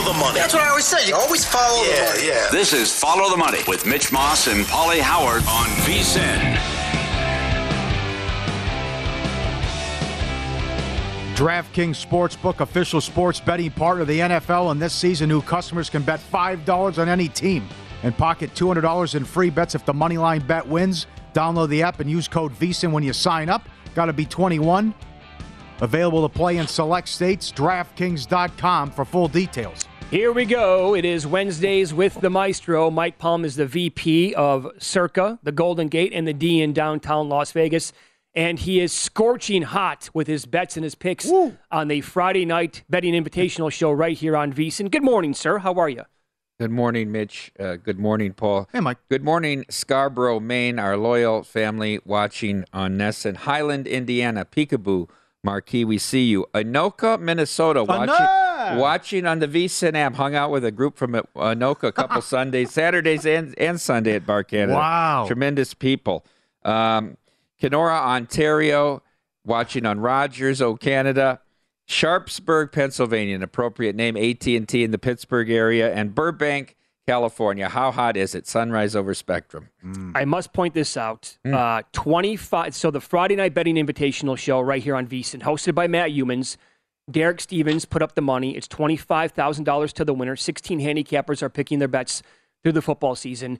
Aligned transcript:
Follow 0.00 0.12
the, 0.14 0.18
money. 0.18 0.38
That's 0.38 0.54
what 0.54 0.62
I 0.62 0.68
always 0.70 0.86
say. 0.86 1.08
You 1.08 1.14
always 1.14 1.44
follow 1.44 1.82
Yeah, 1.84 2.04
the 2.06 2.10
money. 2.16 2.28
yeah. 2.28 2.48
This 2.50 2.72
is 2.72 2.90
Follow 2.98 3.28
the 3.30 3.36
Money 3.36 3.58
with 3.68 3.86
Mitch 3.86 4.10
Moss 4.10 4.46
and 4.46 4.66
Polly 4.66 4.98
Howard 4.98 5.42
on 5.46 5.66
VSIN. 5.84 6.56
DraftKings 11.34 12.04
Sportsbook, 12.04 12.60
official 12.60 13.00
sports 13.00 13.40
betting 13.40 13.70
partner 13.70 14.02
of 14.02 14.08
the 14.08 14.20
NFL, 14.20 14.72
and 14.72 14.80
this 14.80 14.92
season, 14.94 15.28
new 15.28 15.42
customers 15.42 15.88
can 15.90 16.02
bet 16.02 16.20
$5 16.32 16.98
on 16.98 17.08
any 17.08 17.28
team 17.28 17.66
and 18.02 18.16
pocket 18.16 18.54
$200 18.54 19.14
in 19.14 19.24
free 19.24 19.50
bets 19.50 19.74
if 19.74 19.84
the 19.84 19.92
moneyline 19.92 20.46
bet 20.46 20.66
wins. 20.66 21.06
Download 21.34 21.68
the 21.68 21.82
app 21.82 22.00
and 22.00 22.10
use 22.10 22.26
code 22.26 22.52
VSIN 22.54 22.90
when 22.90 23.02
you 23.02 23.12
sign 23.12 23.48
up. 23.50 23.68
Got 23.94 24.06
to 24.06 24.12
be 24.14 24.24
21. 24.24 24.94
Available 25.82 26.26
to 26.28 26.34
play 26.34 26.56
in 26.56 26.66
select 26.66 27.08
states. 27.08 27.52
DraftKings.com 27.52 28.90
for 28.92 29.04
full 29.04 29.28
details. 29.28 29.86
Here 30.10 30.32
we 30.32 30.44
go. 30.44 30.96
It 30.96 31.04
is 31.04 31.24
Wednesdays 31.24 31.94
with 31.94 32.20
the 32.20 32.30
Maestro. 32.30 32.90
Mike 32.90 33.18
Palm 33.18 33.44
is 33.44 33.54
the 33.54 33.64
VP 33.64 34.34
of 34.34 34.68
Circa, 34.78 35.38
the 35.44 35.52
Golden 35.52 35.86
Gate, 35.86 36.10
and 36.12 36.26
the 36.26 36.32
D 36.32 36.60
in 36.60 36.72
downtown 36.72 37.28
Las 37.28 37.52
Vegas. 37.52 37.92
And 38.34 38.58
he 38.58 38.80
is 38.80 38.92
scorching 38.92 39.62
hot 39.62 40.10
with 40.12 40.26
his 40.26 40.46
bets 40.46 40.76
and 40.76 40.82
his 40.82 40.96
picks 40.96 41.30
on 41.70 41.86
the 41.86 42.00
Friday 42.00 42.44
night 42.44 42.82
betting 42.90 43.14
invitational 43.14 43.70
show 43.70 43.92
right 43.92 44.16
here 44.16 44.36
on 44.36 44.52
VSIN. 44.52 44.90
Good 44.90 45.04
morning, 45.04 45.32
sir. 45.32 45.58
How 45.58 45.74
are 45.74 45.88
you? 45.88 46.02
Good 46.58 46.72
morning, 46.72 47.12
Mitch. 47.12 47.52
Uh, 47.60 47.76
good 47.76 48.00
morning, 48.00 48.32
Paul. 48.32 48.68
Hey, 48.72 48.80
Mike. 48.80 48.98
Good 49.08 49.22
morning, 49.22 49.64
Scarborough, 49.70 50.40
Maine, 50.40 50.80
our 50.80 50.96
loyal 50.96 51.44
family 51.44 52.00
watching 52.04 52.64
on 52.72 52.98
NESN. 52.98 53.36
Highland, 53.36 53.86
Indiana, 53.86 54.44
Peekaboo, 54.44 55.08
Marquee, 55.42 55.84
we 55.84 55.98
see 55.98 56.24
you. 56.24 56.46
Anoka, 56.54 57.18
Minnesota, 57.18 57.82
watching, 57.82 58.78
watching 58.78 59.26
on 59.26 59.38
the 59.38 59.48
VSIN 59.48 59.94
app. 59.94 60.14
Hung 60.14 60.34
out 60.34 60.50
with 60.50 60.64
a 60.64 60.70
group 60.70 60.96
from 60.96 61.12
Anoka 61.12 61.84
a 61.84 61.92
couple 61.92 62.20
Sundays, 62.22 62.72
Saturdays, 62.72 63.24
and, 63.24 63.54
and 63.58 63.80
Sunday 63.80 64.14
at 64.14 64.26
Bar 64.26 64.44
Canada. 64.44 64.74
Wow. 64.78 65.26
Tremendous 65.26 65.72
people. 65.72 66.24
Um, 66.64 67.16
Kenora, 67.58 67.94
Ontario, 67.94 69.02
watching 69.44 69.86
on 69.86 70.00
Rogers, 70.00 70.60
O 70.60 70.76
Canada. 70.76 71.40
Sharpsburg, 71.86 72.70
Pennsylvania, 72.70 73.34
an 73.34 73.42
appropriate 73.42 73.96
name. 73.96 74.16
AT&T 74.16 74.84
in 74.84 74.90
the 74.92 74.98
Pittsburgh 74.98 75.50
area, 75.50 75.92
and 75.92 76.14
Burbank, 76.14 76.76
California. 77.10 77.68
How 77.68 77.90
hot 77.90 78.16
is 78.16 78.34
it? 78.34 78.46
Sunrise 78.46 78.94
over 78.94 79.14
Spectrum. 79.14 79.68
I 80.14 80.24
must 80.24 80.52
point 80.52 80.74
this 80.74 80.96
out. 80.96 81.36
Uh, 81.44 81.82
25. 81.92 82.74
So 82.74 82.90
the 82.90 83.00
Friday 83.00 83.34
night 83.36 83.52
betting 83.52 83.74
invitational 83.74 84.38
show 84.38 84.60
right 84.60 84.82
here 84.82 84.94
on 84.94 85.06
VSIN, 85.08 85.42
hosted 85.42 85.74
by 85.74 85.88
Matt 85.88 86.10
Youmans. 86.10 86.56
Derek 87.10 87.40
Stevens 87.40 87.84
put 87.84 88.02
up 88.02 88.14
the 88.14 88.20
money. 88.20 88.56
It's 88.56 88.68
$25,000 88.68 89.92
to 89.94 90.04
the 90.04 90.14
winner. 90.14 90.36
16 90.36 90.78
handicappers 90.80 91.42
are 91.42 91.48
picking 91.48 91.80
their 91.80 91.88
bets 91.88 92.22
through 92.62 92.72
the 92.72 92.82
football 92.82 93.16
season. 93.16 93.58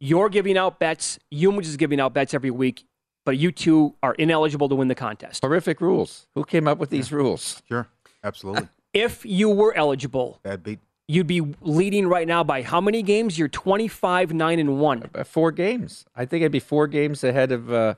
You're 0.00 0.28
giving 0.28 0.58
out 0.58 0.78
bets. 0.78 1.18
Youmans 1.32 1.62
is 1.64 1.78
giving 1.78 2.00
out 2.00 2.12
bets 2.12 2.34
every 2.34 2.50
week, 2.50 2.84
but 3.24 3.38
you 3.38 3.52
two 3.52 3.94
are 4.02 4.12
ineligible 4.14 4.68
to 4.68 4.74
win 4.74 4.88
the 4.88 4.94
contest. 4.94 5.42
Horrific 5.42 5.80
rules. 5.80 6.26
Who 6.34 6.44
came 6.44 6.68
up 6.68 6.76
with 6.76 6.90
these 6.90 7.10
rules? 7.10 7.62
Sure. 7.66 7.88
Absolutely. 8.22 8.68
If 8.92 9.24
you 9.24 9.48
were 9.48 9.72
eligible, 9.74 10.40
Bad 10.42 10.62
beat. 10.62 10.80
You'd 11.10 11.26
be 11.26 11.42
leading 11.60 12.06
right 12.06 12.26
now 12.28 12.44
by 12.44 12.62
how 12.62 12.80
many 12.80 13.02
games? 13.02 13.38
You're 13.38 13.48
25, 13.48 14.32
9, 14.32 14.58
and 14.58 14.78
1. 14.78 15.10
Uh, 15.14 15.24
Four 15.24 15.50
games. 15.52 16.04
I 16.14 16.24
think 16.24 16.42
it'd 16.42 16.52
be 16.52 16.60
four 16.60 16.86
games 16.86 17.24
ahead 17.24 17.52
of 17.52 17.72
uh, 17.72 17.94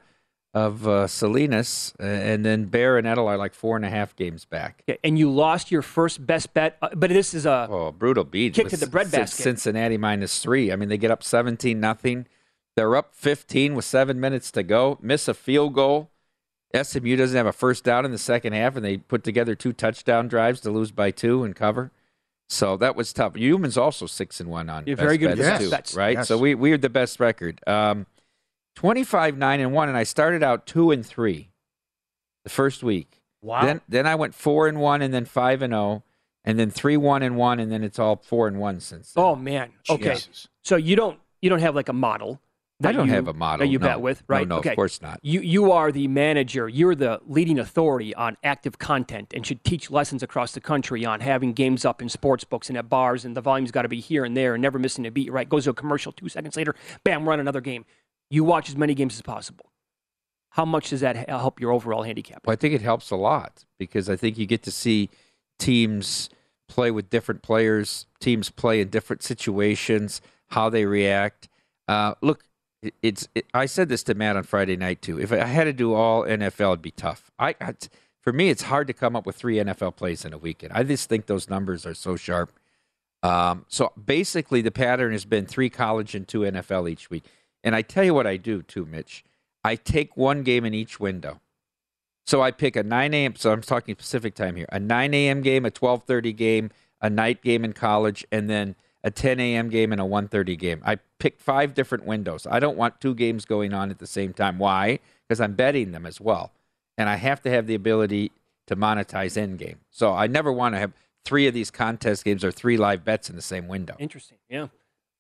of 0.55 0.87
uh, 0.87 1.07
Salinas, 1.07 1.95
and 1.99 2.45
then 2.45 2.67
Bear 2.67 2.99
and 2.99 3.07
Edel 3.07 3.27
are 3.27 3.39
like 3.39 3.55
four 3.55 3.75
and 3.77 3.85
a 3.87 3.89
half 3.91 4.15
games 4.17 4.45
back. 4.45 4.83
Okay, 4.89 4.99
And 5.03 5.19
you 5.19 5.31
lost 5.31 5.71
your 5.71 5.81
first 5.83 6.27
best 6.27 6.53
bet, 6.53 6.77
uh, 6.83 6.91
but 6.95 7.09
this 7.11 7.33
is 7.33 7.47
a 7.47 7.67
Oh, 7.71 7.91
brutal 7.91 8.25
beat. 8.25 8.55
Kick 8.55 8.69
to 8.69 8.77
the 8.77 8.87
breadbasket. 8.87 9.31
Cin- 9.37 9.57
Cincinnati 9.57 9.97
minus 9.97 10.41
three. 10.41 10.71
I 10.71 10.77
mean, 10.77 10.89
they 10.91 10.99
get 10.99 11.11
up 11.11 11.23
17 11.23 11.81
nothing. 11.81 12.27
They're 12.77 12.97
up 12.97 13.15
15 13.15 13.75
with 13.75 13.85
seven 13.87 14.21
minutes 14.21 14.51
to 14.53 14.63
go. 14.63 14.99
Miss 15.01 15.27
a 15.29 15.35
field 15.35 15.75
goal. 15.75 16.11
SMU 16.75 17.17
doesn't 17.17 17.37
have 17.37 17.47
a 17.47 17.53
first 17.53 17.85
down 17.85 18.05
in 18.07 18.13
the 18.13 18.19
second 18.19 18.55
half, 18.55 18.77
and 18.77 18.85
they 18.85 18.97
put 18.97 19.23
together 19.25 19.55
two 19.55 19.73
touchdown 19.75 20.29
drives 20.29 20.61
to 20.63 20.71
lose 20.71 20.91
by 20.91 21.11
two 21.11 21.45
and 21.45 21.55
cover. 21.57 21.93
So 22.53 22.77
that 22.77 22.95
was 22.97 23.15
tough. 23.15 23.33
Youmans 23.33 23.81
also 23.81 24.05
six 24.05 24.39
and 24.39 24.51
one 24.51 24.69
on 24.69 24.85
You're 24.87 24.97
best 24.97 25.05
very 25.05 25.17
good 25.17 25.39
with 25.39 25.59
too, 25.59 25.99
right? 25.99 26.19
Yes. 26.19 26.29
So 26.29 26.37
we 26.37 26.55
we 26.55 26.73
are 26.73 26.79
the 26.79 26.91
best 26.91 27.19
record. 27.19 27.61
Um, 27.67 28.07
25 28.77 29.39
nine 29.39 29.61
and 29.61 29.73
one, 29.73 29.89
and 29.89 29.97
I 29.97 30.03
started 30.03 30.43
out 30.43 30.67
two 30.67 30.91
and 30.91 31.05
three 31.05 31.51
the 32.45 32.51
first 32.51 32.83
week. 32.83 33.23
wow. 33.41 33.65
Then 33.65 33.81
then 33.89 34.07
I 34.07 34.17
went 34.17 34.35
four 34.35 34.69
and 34.69 34.81
one, 34.81 35.01
and 35.01 35.15
then 35.15 35.25
five 35.25 35.63
and 35.63 35.73
zero, 35.73 36.05
and 36.45 36.59
then 36.59 36.71
three 36.71 36.99
one 36.99 37.23
and 37.23 37.37
one, 37.39 37.59
and 37.59 37.73
then 37.73 37.83
it's 37.83 37.99
all 37.99 38.17
four 38.17 38.49
and 38.49 38.61
one 38.61 38.81
since. 38.81 39.13
Then. 39.13 39.25
oh 39.25 39.35
man. 39.35 39.71
Okay. 39.89 40.15
Jesus. 40.15 40.49
So 40.63 40.77
you 40.77 40.95
don't 40.95 41.19
you 41.41 41.49
don't 41.49 41.61
have 41.61 41.75
like 41.75 41.89
a 41.89 41.95
model. 41.95 42.39
I 42.89 42.93
don't 42.93 43.07
you- 43.09 43.15
have 43.15 43.29
a 43.29 43.33
model 43.33 43.67
that 43.67 43.71
you 43.73 43.79
no. 43.79 43.87
bet 43.87 44.01
with, 44.01 44.21
No, 44.29 44.35
right? 44.37 44.49
No, 44.49 44.57
okay. 44.59 44.71
of 44.71 44.77
course 44.77 45.01
not. 45.03 45.19
You 45.23 45.41
you 45.41 45.73
are 45.73 45.93
the 45.93 46.09
manager. 46.09 46.69
You're 46.69 46.95
the 46.95 47.21
leading 47.27 47.59
authority 47.59 48.15
on 48.15 48.37
active 48.43 48.79
content 48.79 49.33
and 49.35 49.47
should 49.47 49.63
teach 49.65 49.91
lessons 49.91 50.23
across 50.23 50.53
the 50.53 50.61
country 50.61 51.05
on 51.05 51.21
having 51.21 51.53
games 51.53 51.85
up 51.85 52.01
in 52.03 52.09
sports 52.09 52.45
books 52.45 52.69
and 52.69 52.77
at 52.79 52.89
bars 52.89 53.25
and 53.25 53.37
the 53.37 53.41
volume's 53.41 53.71
got 53.71 53.83
to 53.83 53.89
be 53.89 54.01
here 54.01 54.25
and 54.25 54.37
there 54.37 54.55
and 54.55 54.63
never 54.63 54.79
missing 54.79 55.07
a 55.07 55.11
beat. 55.11 55.31
Right? 55.33 55.49
Goes 55.49 55.65
to 55.65 55.71
a 55.71 55.75
commercial 55.75 56.13
two 56.13 56.29
seconds 56.29 56.57
later, 56.57 56.75
bam, 57.05 57.29
run 57.29 57.41
another 57.41 57.61
game. 57.61 57.85
You 58.31 58.45
watch 58.45 58.69
as 58.69 58.77
many 58.77 58.95
games 58.95 59.15
as 59.15 59.23
possible. 59.23 59.67
how 60.51 60.65
much 60.67 60.91
does 60.91 61.01
that 61.01 61.29
help 61.29 61.61
your 61.61 61.73
overall 61.73 62.03
handicap? 62.03 62.47
Well, 62.47 62.53
I 62.53 62.57
think 62.57 62.75
it 62.75 62.83
helps 62.83 63.11
a 63.11 63.17
lot 63.17 63.65
because 63.79 64.11
I 64.11 64.17
think 64.17 64.37
you 64.37 64.45
get 64.47 64.63
to 64.65 64.71
see 64.71 65.09
teams 65.59 66.29
play 66.69 66.91
with 66.91 67.11
different 67.11 67.43
players, 67.43 68.07
teams 68.21 68.51
play 68.51 68.81
in 68.81 68.89
different 68.89 69.23
situations, 69.23 70.21
how 70.49 70.69
they 70.71 70.85
react. 70.87 71.49
Uh, 71.89 72.15
look, 72.23 72.45
it's. 73.03 73.29
It, 73.35 73.47
I 73.55 73.67
said 73.67 73.89
this 73.89 74.03
to 74.05 74.15
Matt 74.15 74.37
on 74.37 74.43
Friday 74.45 74.77
night 74.77 75.03
too. 75.03 75.21
If 75.21 75.33
I 75.33 75.45
had 75.45 75.65
to 75.65 75.73
do 75.73 75.95
all 75.95 76.23
NFL, 76.23 76.69
it'd 76.69 76.83
be 76.83 76.91
tough. 76.91 77.31
I, 77.39 77.55
I 77.61 77.75
for 78.21 78.33
me, 78.33 78.51
it's 78.51 78.63
hard 78.63 78.87
to 78.87 78.93
come 78.93 79.17
up 79.17 79.27
with 79.27 79.37
three 79.37 79.57
NFL 79.57 79.97
plays 79.97 80.25
in 80.25 80.33
a 80.33 80.39
weekend. 80.39 80.73
I 80.73 80.83
just 80.85 81.09
think 81.09 81.27
those 81.27 81.51
numbers 81.51 81.85
are 81.85 81.95
so 81.95 82.17
sharp. 82.17 82.53
Um, 83.23 83.67
so 83.69 83.93
basically, 84.03 84.63
the 84.63 84.71
pattern 84.71 85.13
has 85.13 85.25
been 85.25 85.47
three 85.47 85.71
college 85.71 86.15
and 86.15 86.27
two 86.27 86.41
NFL 86.41 86.91
each 86.91 87.11
week. 87.11 87.25
And 87.65 87.75
I 87.75 87.83
tell 87.83 88.05
you 88.05 88.15
what 88.15 88.27
I 88.27 88.37
do 88.37 88.63
too, 88.63 88.85
Mitch. 88.85 89.25
I 89.65 89.77
take 89.77 90.17
one 90.17 90.43
game 90.43 90.65
in 90.65 90.75
each 90.75 90.99
window. 90.99 91.41
So 92.27 92.43
I 92.43 92.51
pick 92.51 92.77
a 92.77 92.83
9 92.83 93.15
a.m. 93.15 93.35
So 93.37 93.53
I'm 93.53 93.63
talking 93.63 93.95
Pacific 93.95 94.35
time 94.35 94.57
here. 94.57 94.67
A 94.71 94.79
9 94.79 95.15
a.m. 95.15 95.43
game, 95.43 95.65
a 95.65 95.71
12:30 95.71 96.37
game, 96.37 96.71
a 97.01 97.11
night 97.11 97.43
game 97.43 97.65
in 97.65 97.73
college, 97.73 98.25
and 98.31 98.49
then 98.49 98.77
a 99.05 99.11
10 99.11 99.41
a.m. 99.41 99.69
game 99.69 99.93
and 99.93 100.01
a 100.01 100.05
1:30 100.05 100.59
game. 100.59 100.81
I 100.85 100.97
pick 101.19 101.41
five 101.41 101.75
different 101.75 102.05
windows. 102.05 102.47
I 102.51 102.61
don't 102.61 102.77
want 102.77 103.01
two 103.01 103.15
games 103.15 103.45
going 103.45 103.73
on 103.75 103.91
at 103.91 103.99
the 103.99 104.07
same 104.07 104.33
time. 104.33 104.59
Why? 104.59 104.99
Because 105.29 105.41
I'm 105.41 105.55
betting 105.55 105.93
them 105.93 106.07
as 106.07 106.21
well, 106.21 106.53
and 106.97 107.09
I 107.09 107.17
have 107.17 107.41
to 107.43 107.51
have 107.51 107.67
the 107.67 107.75
ability 107.75 108.31
to 108.69 108.77
monetize 108.77 109.37
in 109.37 109.57
game. 109.57 109.81
So 109.91 110.13
I 110.13 110.27
never 110.29 110.53
want 110.53 110.75
to 110.75 110.79
have 110.79 110.93
three 111.25 111.47
of 111.47 111.55
these 111.55 111.71
contest 111.71 112.25
games 112.25 112.45
or 112.45 112.51
three 112.53 112.77
live 112.77 113.05
bets 113.05 113.29
in 113.31 113.37
the 113.37 113.43
same 113.43 113.67
window. 113.69 113.95
Interesting. 113.99 114.39
Yeah. 114.49 114.69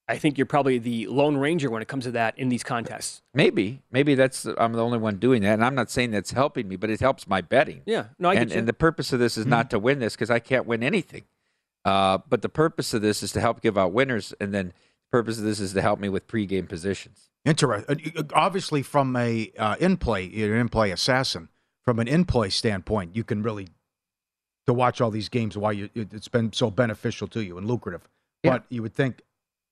I 0.08 0.18
think 0.18 0.36
you're 0.36 0.46
probably 0.46 0.78
the 0.78 1.06
lone 1.06 1.36
ranger 1.36 1.70
when 1.70 1.80
it 1.80 1.86
comes 1.88 2.04
to 2.04 2.10
that 2.10 2.36
in 2.36 2.48
these 2.48 2.64
contests. 2.64 3.22
Maybe, 3.34 3.82
maybe 3.92 4.14
that's 4.16 4.44
I'm 4.58 4.72
the 4.72 4.82
only 4.82 4.98
one 4.98 5.16
doing 5.16 5.42
that, 5.42 5.54
and 5.54 5.64
I'm 5.64 5.76
not 5.76 5.90
saying 5.90 6.10
that's 6.10 6.32
helping 6.32 6.68
me, 6.68 6.74
but 6.76 6.90
it 6.90 7.00
helps 7.00 7.26
my 7.28 7.40
betting. 7.40 7.82
Yeah, 7.86 8.06
no, 8.18 8.28
I 8.28 8.34
and, 8.34 8.48
get 8.48 8.54
you. 8.54 8.58
and 8.58 8.68
the 8.68 8.72
purpose 8.72 9.12
of 9.12 9.20
this 9.20 9.38
is 9.38 9.44
Mm-hmm. 9.44 9.50
not 9.50 9.70
to 9.70 9.78
win 9.78 10.00
this 10.00 10.14
because 10.14 10.30
I 10.30 10.40
can't 10.40 10.66
win 10.66 10.82
anything. 10.82 11.22
Uh, 11.84 12.18
but 12.28 12.42
the 12.42 12.48
purpose 12.48 12.94
of 12.94 13.02
this 13.02 13.22
is 13.22 13.32
to 13.32 13.40
help 13.40 13.60
give 13.60 13.76
out 13.76 13.92
winners, 13.92 14.32
and 14.40 14.54
then 14.54 14.66
the 14.68 15.10
purpose 15.18 15.38
of 15.38 15.44
this 15.44 15.58
is 15.60 15.72
to 15.72 15.82
help 15.82 15.98
me 15.98 16.08
with 16.08 16.26
pregame 16.28 16.68
positions. 16.68 17.28
Interesting. 17.44 18.14
Obviously, 18.34 18.82
from 18.82 19.16
a 19.16 19.50
uh, 19.58 19.74
in 19.80 19.96
play, 19.96 20.24
you're 20.24 20.54
an 20.54 20.60
in 20.60 20.68
play 20.68 20.90
assassin. 20.92 21.48
From 21.84 21.98
an 21.98 22.06
in 22.06 22.24
play 22.24 22.48
standpoint, 22.50 23.16
you 23.16 23.24
can 23.24 23.42
really 23.42 23.68
to 24.68 24.72
watch 24.72 25.00
all 25.00 25.10
these 25.10 25.28
games 25.28 25.58
why 25.58 25.72
you 25.72 25.90
it- 25.94 26.14
it's 26.14 26.28
been 26.28 26.52
so 26.52 26.70
beneficial 26.70 27.26
to 27.28 27.42
you 27.42 27.58
and 27.58 27.66
lucrative. 27.66 28.08
Yeah. 28.44 28.52
But 28.52 28.66
you 28.68 28.82
would 28.82 28.94
think 28.94 29.22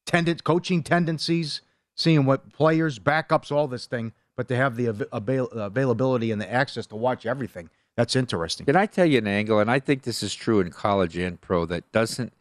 tendent 0.07 0.43
coaching 0.43 0.83
tendencies, 0.83 1.61
seeing 1.95 2.25
what 2.25 2.53
players, 2.53 2.99
backups, 2.99 3.53
all 3.53 3.69
this 3.69 3.87
thing, 3.87 4.13
but 4.37 4.49
to 4.49 4.57
have 4.57 4.75
the 4.75 4.89
av- 4.89 5.05
avail- 5.13 5.47
availability 5.53 6.33
and 6.33 6.41
the 6.41 6.53
access 6.53 6.87
to 6.89 6.97
watch 6.97 7.25
everything, 7.25 7.71
that's 7.97 8.17
interesting. 8.17 8.67
Can 8.67 8.77
I 8.77 8.87
tell 8.87 9.07
you 9.07 9.19
an 9.19 9.27
angle, 9.27 9.59
and 9.59 9.71
I 9.71 9.79
think 9.79 10.03
this 10.03 10.23
is 10.23 10.35
true 10.35 10.61
in 10.61 10.71
college 10.71 11.17
and 11.17 11.41
pro 11.41 11.67
that 11.67 11.91
doesn't 11.93 12.33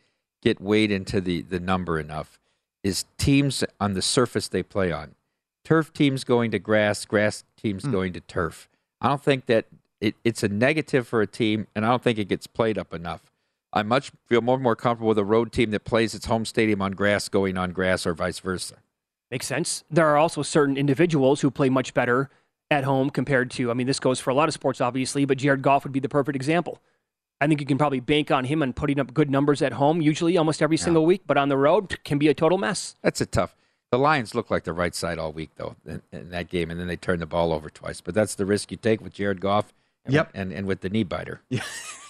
get 0.42 0.62
weighed 0.62 0.92
into 0.92 1.20
the, 1.20 1.42
the 1.42 1.60
number 1.60 2.00
enough, 2.00 2.40
is 2.84 3.06
teams 3.18 3.64
on 3.80 3.94
the 3.94 4.02
surface 4.02 4.48
they 4.48 4.64
play 4.64 4.92
on. 4.92 5.16
Turf 5.66 5.92
teams 5.92 6.24
going 6.24 6.52
to 6.52 6.60
grass, 6.60 7.04
grass 7.06 7.44
teams 7.58 7.84
hmm. 7.84 7.92
going 7.92 8.14
to 8.14 8.22
turf. 8.22 8.70
I 9.02 9.10
don't 9.10 9.24
think 9.24 9.48
that 9.48 9.66
it, 10.00 10.16
it's 10.24 10.44
a 10.44 10.48
negative 10.48 11.08
for 11.08 11.22
a 11.22 11.28
team, 11.28 11.68
and 11.76 11.86
I 11.86 11.90
don't 11.90 12.02
think 12.02 12.18
it 12.18 12.30
gets 12.30 12.48
played 12.48 12.78
up 12.78 12.94
enough. 12.94 13.34
I 13.72 13.84
much 13.84 14.12
feel 14.28 14.42
more 14.42 14.56
and 14.56 14.64
more 14.64 14.76
comfortable 14.76 15.10
with 15.10 15.20
a 15.20 15.26
road 15.26 15.52
team 15.52 15.72
that 15.72 15.84
plays 15.84 16.16
its 16.16 16.26
home 16.26 16.46
stadium 16.46 16.82
on 16.82 16.94
grass 16.94 17.30
going 17.30 17.58
on 17.58 17.72
grass 17.72 18.06
or 18.06 18.14
vice 18.14 18.40
versa. 18.40 18.76
Makes 19.30 19.46
sense. 19.46 19.84
There 19.92 20.08
are 20.08 20.18
also 20.18 20.42
certain 20.42 20.76
individuals 20.76 21.42
who 21.42 21.52
play 21.52 21.70
much 21.70 21.94
better 21.94 22.32
at 22.72 22.84
home 22.84 23.10
compared 23.10 23.52
to, 23.52 23.72
I 23.72 23.74
mean, 23.74 23.88
this 23.88 24.00
goes 24.00 24.20
for 24.20 24.30
a 24.30 24.34
lot 24.34 24.48
of 24.48 24.54
sports, 24.54 24.80
obviously, 24.82 25.26
but 25.26 25.38
Jared 25.38 25.62
Goff 25.62 25.84
would 25.84 25.94
be 25.94 26.00
the 26.00 26.10
perfect 26.10 26.36
example. 26.36 26.80
I 27.42 27.48
think 27.48 27.62
you 27.62 27.66
can 27.66 27.78
probably 27.78 28.00
bank 28.02 28.32
on 28.32 28.46
him 28.46 28.62
and 28.62 28.76
putting 28.76 29.00
up 29.00 29.14
good 29.14 29.30
numbers 29.32 29.62
at 29.62 29.74
home, 29.74 30.02
usually 30.02 30.38
almost 30.38 30.62
every 30.62 30.78
single 30.78 31.06
week, 31.06 31.22
but 31.26 31.38
on 31.38 31.50
the 31.50 31.58
road 31.58 32.04
can 32.04 32.18
be 32.20 32.28
a 32.28 32.34
total 32.34 32.58
mess. 32.58 32.96
That's 33.02 33.22
a 33.22 33.26
tough. 33.26 33.56
The 33.92 33.98
Lions 33.98 34.36
look 34.36 34.52
like 34.52 34.66
the 34.66 34.74
right 34.74 34.94
side 34.94 35.18
all 35.18 35.32
week 35.32 35.50
though 35.56 35.76
in, 35.86 36.02
in 36.12 36.30
that 36.30 36.50
game, 36.50 36.70
and 36.70 36.80
then 36.80 36.88
they 36.88 36.98
turn 36.98 37.20
the 37.20 37.26
ball 37.26 37.52
over 37.54 37.70
twice. 37.70 38.02
But 38.02 38.14
that's 38.14 38.36
the 38.36 38.46
risk 38.46 38.70
you 38.72 38.78
take 38.78 39.02
with 39.02 39.14
Jared 39.14 39.42
Goff. 39.42 39.74
And, 40.06 40.14
Yep. 40.14 40.32
and 40.34 40.54
and 40.54 40.66
with 40.66 40.82
the 40.82 40.90
knee 40.90 41.04
biter. 41.04 41.42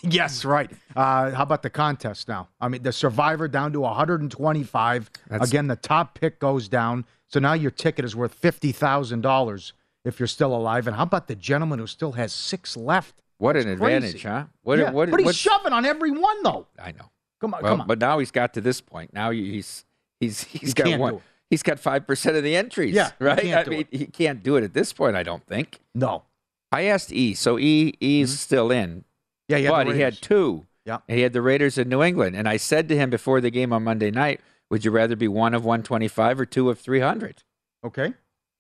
Yes, 0.02 0.46
right. 0.46 0.72
Uh, 0.96 1.32
how 1.32 1.44
about 1.44 1.62
the 1.62 1.70
contest 1.70 2.30
now? 2.30 2.48
I 2.62 2.70
mean, 2.70 2.84
the 2.84 2.94
Survivor 2.94 3.50
down 3.50 3.74
to 3.74 3.82
125. 3.82 5.10
That's- 5.28 5.50
Again, 5.50 5.68
the 5.68 5.76
top 5.76 6.18
pick 6.18 6.40
goes 6.40 6.70
down. 6.70 7.04
So 7.28 7.42
now 7.42 7.52
your 7.52 7.70
ticket 7.72 8.06
is 8.06 8.16
worth 8.16 8.40
$50,000 8.40 9.72
if 10.06 10.20
you're 10.20 10.28
still 10.28 10.56
alive. 10.56 10.88
And 10.88 10.96
how 10.96 11.04
about 11.04 11.28
the 11.28 11.36
gentleman 11.36 11.80
who 11.80 11.88
still 11.88 12.14
has 12.14 12.32
six 12.34 12.76
left? 12.78 13.22
What 13.38 13.56
an 13.56 13.64
crazy. 13.64 13.74
advantage, 13.74 14.24
huh? 14.24 14.46
What? 14.64 14.80
Yeah, 14.80 14.92
what? 14.92 15.10
but 15.12 15.20
he's 15.22 15.36
shoving 15.36 15.72
on 15.74 15.86
every 15.86 16.12
one, 16.12 16.44
though. 16.44 16.68
I 16.82 16.92
know. 16.92 17.10
Come 17.40 17.54
on, 17.54 17.64
Well, 17.64 17.72
come 17.74 17.82
on. 17.82 17.88
but 17.88 18.00
now 18.00 18.20
he's 18.20 18.32
got 18.32 18.54
to 18.56 18.62
this 18.62 18.82
point. 18.82 19.14
Now 19.14 19.32
he's 19.32 19.86
he's 20.20 20.44
he's 20.44 20.70
He 20.70 20.74
got 20.74 21.00
one. 21.00 21.22
He's 21.50 21.64
got 21.64 21.80
five 21.80 22.06
percent 22.06 22.36
of 22.36 22.44
the 22.44 22.56
entries. 22.56 22.94
Yeah, 22.94 23.12
right. 23.20 23.40
I 23.54 23.64
mean, 23.64 23.88
it. 23.92 23.98
he 23.98 24.06
can't 24.08 24.44
do 24.44 24.56
it 24.58 24.64
at 24.64 24.74
this 24.74 24.92
point. 24.94 25.16
I 25.16 25.24
don't 25.24 25.46
think. 25.46 25.80
no. 25.96 26.24
I 26.72 26.84
asked 26.84 27.12
E, 27.12 27.34
so 27.34 27.58
E 27.58 27.94
E's 28.00 28.30
Mm-hmm. 28.30 28.36
still 28.36 28.70
in, 28.72 29.04
Yeah, 29.48 29.58
yeah. 29.58 29.72
but 29.72 29.88
he 29.88 30.02
had 30.02 30.22
two. 30.22 30.68
Yeah. 30.86 31.00
He 31.08 31.22
had 31.22 31.34
the 31.34 31.42
Raiders 31.42 31.80
in 31.80 31.90
New 31.90 32.04
England, 32.04 32.36
and 32.36 32.48
I 32.48 32.58
said 32.58 32.88
to 32.90 32.96
him 32.96 33.10
before 33.10 33.42
the 33.42 33.50
game 33.50 33.74
on 33.74 33.84
Monday 33.84 34.12
night, 34.12 34.40
"Would 34.70 34.86
you 34.86 34.92
rather 34.92 35.16
be 35.16 35.28
one 35.28 35.56
of 35.56 35.66
one 35.66 35.82
twenty 35.82 36.08
five 36.08 36.40
or 36.40 36.46
two 36.46 36.70
of 36.70 36.78
three 36.80 37.00
hundred? 37.00 37.42
Okay. 37.84 38.14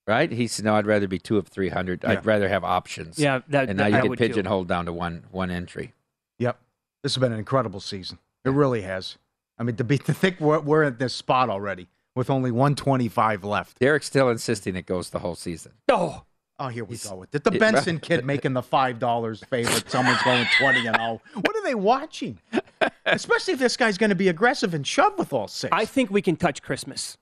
Right? 0.09 0.31
He 0.31 0.47
said, 0.47 0.65
"No, 0.65 0.73
I'd 0.75 0.87
rather 0.87 1.07
be 1.07 1.19
two 1.19 1.37
of 1.37 1.47
three 1.47 1.69
hundred. 1.69 2.01
Yeah. 2.03 2.09
I'd 2.13 2.25
rather 2.25 2.49
have 2.49 2.63
options." 2.63 3.19
Yeah, 3.19 3.41
that, 3.49 3.69
and 3.69 3.77
now 3.77 3.83
that- 3.83 3.89
you 3.91 3.97
I 3.97 4.01
can 4.01 4.09
would 4.09 4.17
pigeonhole 4.19 4.63
down 4.63 4.85
to 4.87 4.91
one 4.93 5.23
one 5.29 5.51
entry. 5.51 5.93
Yep. 6.39 6.59
This 7.03 7.13
has 7.13 7.21
been 7.21 7.31
an 7.31 7.37
incredible 7.37 7.79
season. 7.79 8.17
It 8.43 8.49
really 8.49 8.81
has. 8.81 9.17
I 9.59 9.63
mean, 9.63 9.75
to 9.75 9.83
be 9.83 9.99
to 9.99 10.13
think 10.13 10.39
we're, 10.39 10.59
we're 10.61 10.83
at 10.83 10.97
this 10.97 11.13
spot 11.13 11.49
already 11.51 11.89
with 12.15 12.29
only 12.31 12.49
125 12.49 13.43
left. 13.43 13.77
Derek's 13.79 14.07
still 14.07 14.29
insisting 14.29 14.75
it 14.75 14.87
goes 14.87 15.11
the 15.11 15.19
whole 15.19 15.35
season. 15.35 15.73
Oh, 15.89 16.23
Oh, 16.61 16.67
here 16.67 16.83
we 16.83 16.95
He's- 16.95 17.07
go 17.07 17.15
with 17.15 17.33
it. 17.35 17.43
The 17.45 17.51
Benson 17.51 17.95
right. 17.97 18.01
kid 18.01 18.25
making 18.25 18.53
the 18.53 18.61
five 18.63 18.97
dollars 18.99 19.43
favorite. 19.49 19.89
Someone's 19.89 20.21
going 20.23 20.45
twenty 20.57 20.87
and 20.87 20.97
oh. 20.99 21.21
What 21.35 21.55
are 21.55 21.63
they 21.63 21.75
watching? 21.75 22.39
Especially 23.05 23.53
if 23.53 23.59
this 23.59 23.77
guy's 23.77 23.97
going 23.97 24.09
to 24.09 24.15
be 24.15 24.27
aggressive 24.27 24.73
and 24.73 24.85
shove 24.85 25.17
with 25.19 25.31
all 25.33 25.47
six. 25.47 25.71
I 25.71 25.85
think 25.85 26.09
we 26.09 26.21
can 26.21 26.35
touch 26.35 26.61
Christmas. 26.63 27.17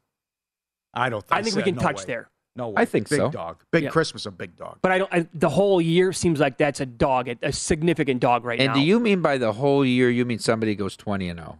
I 0.93 1.09
don't. 1.09 1.21
Think 1.23 1.39
I 1.39 1.43
think 1.43 1.55
we 1.55 1.63
can 1.63 1.75
no 1.75 1.81
touch 1.81 1.97
way. 1.99 2.05
there. 2.05 2.29
No 2.57 2.69
way. 2.69 2.81
I 2.81 2.85
think 2.85 3.07
big 3.07 3.17
so. 3.19 3.29
dog. 3.29 3.57
Big 3.71 3.83
Yeah. 3.83 3.89
Christmas, 3.91 4.25
a 4.25 4.31
big 4.31 4.55
dog. 4.55 4.79
But 4.81 4.91
I 4.91 4.97
don't. 4.97 5.13
I, 5.13 5.27
the 5.33 5.49
whole 5.49 5.79
year 5.79 6.11
seems 6.11 6.39
like 6.39 6.57
that's 6.57 6.79
a 6.81 6.85
dog, 6.87 7.27
a, 7.29 7.37
a 7.43 7.53
significant 7.53 8.19
dog 8.19 8.43
right 8.43 8.59
And 8.59 8.67
now. 8.67 8.73
And 8.73 8.81
do 8.81 8.87
you 8.87 8.99
mean 8.99 9.21
by 9.21 9.37
the 9.37 9.53
whole 9.53 9.85
year, 9.85 10.09
you 10.09 10.25
mean 10.25 10.39
somebody 10.39 10.73
goes 10.75 10.97
20 10.97 11.29
and 11.29 11.39
0? 11.39 11.59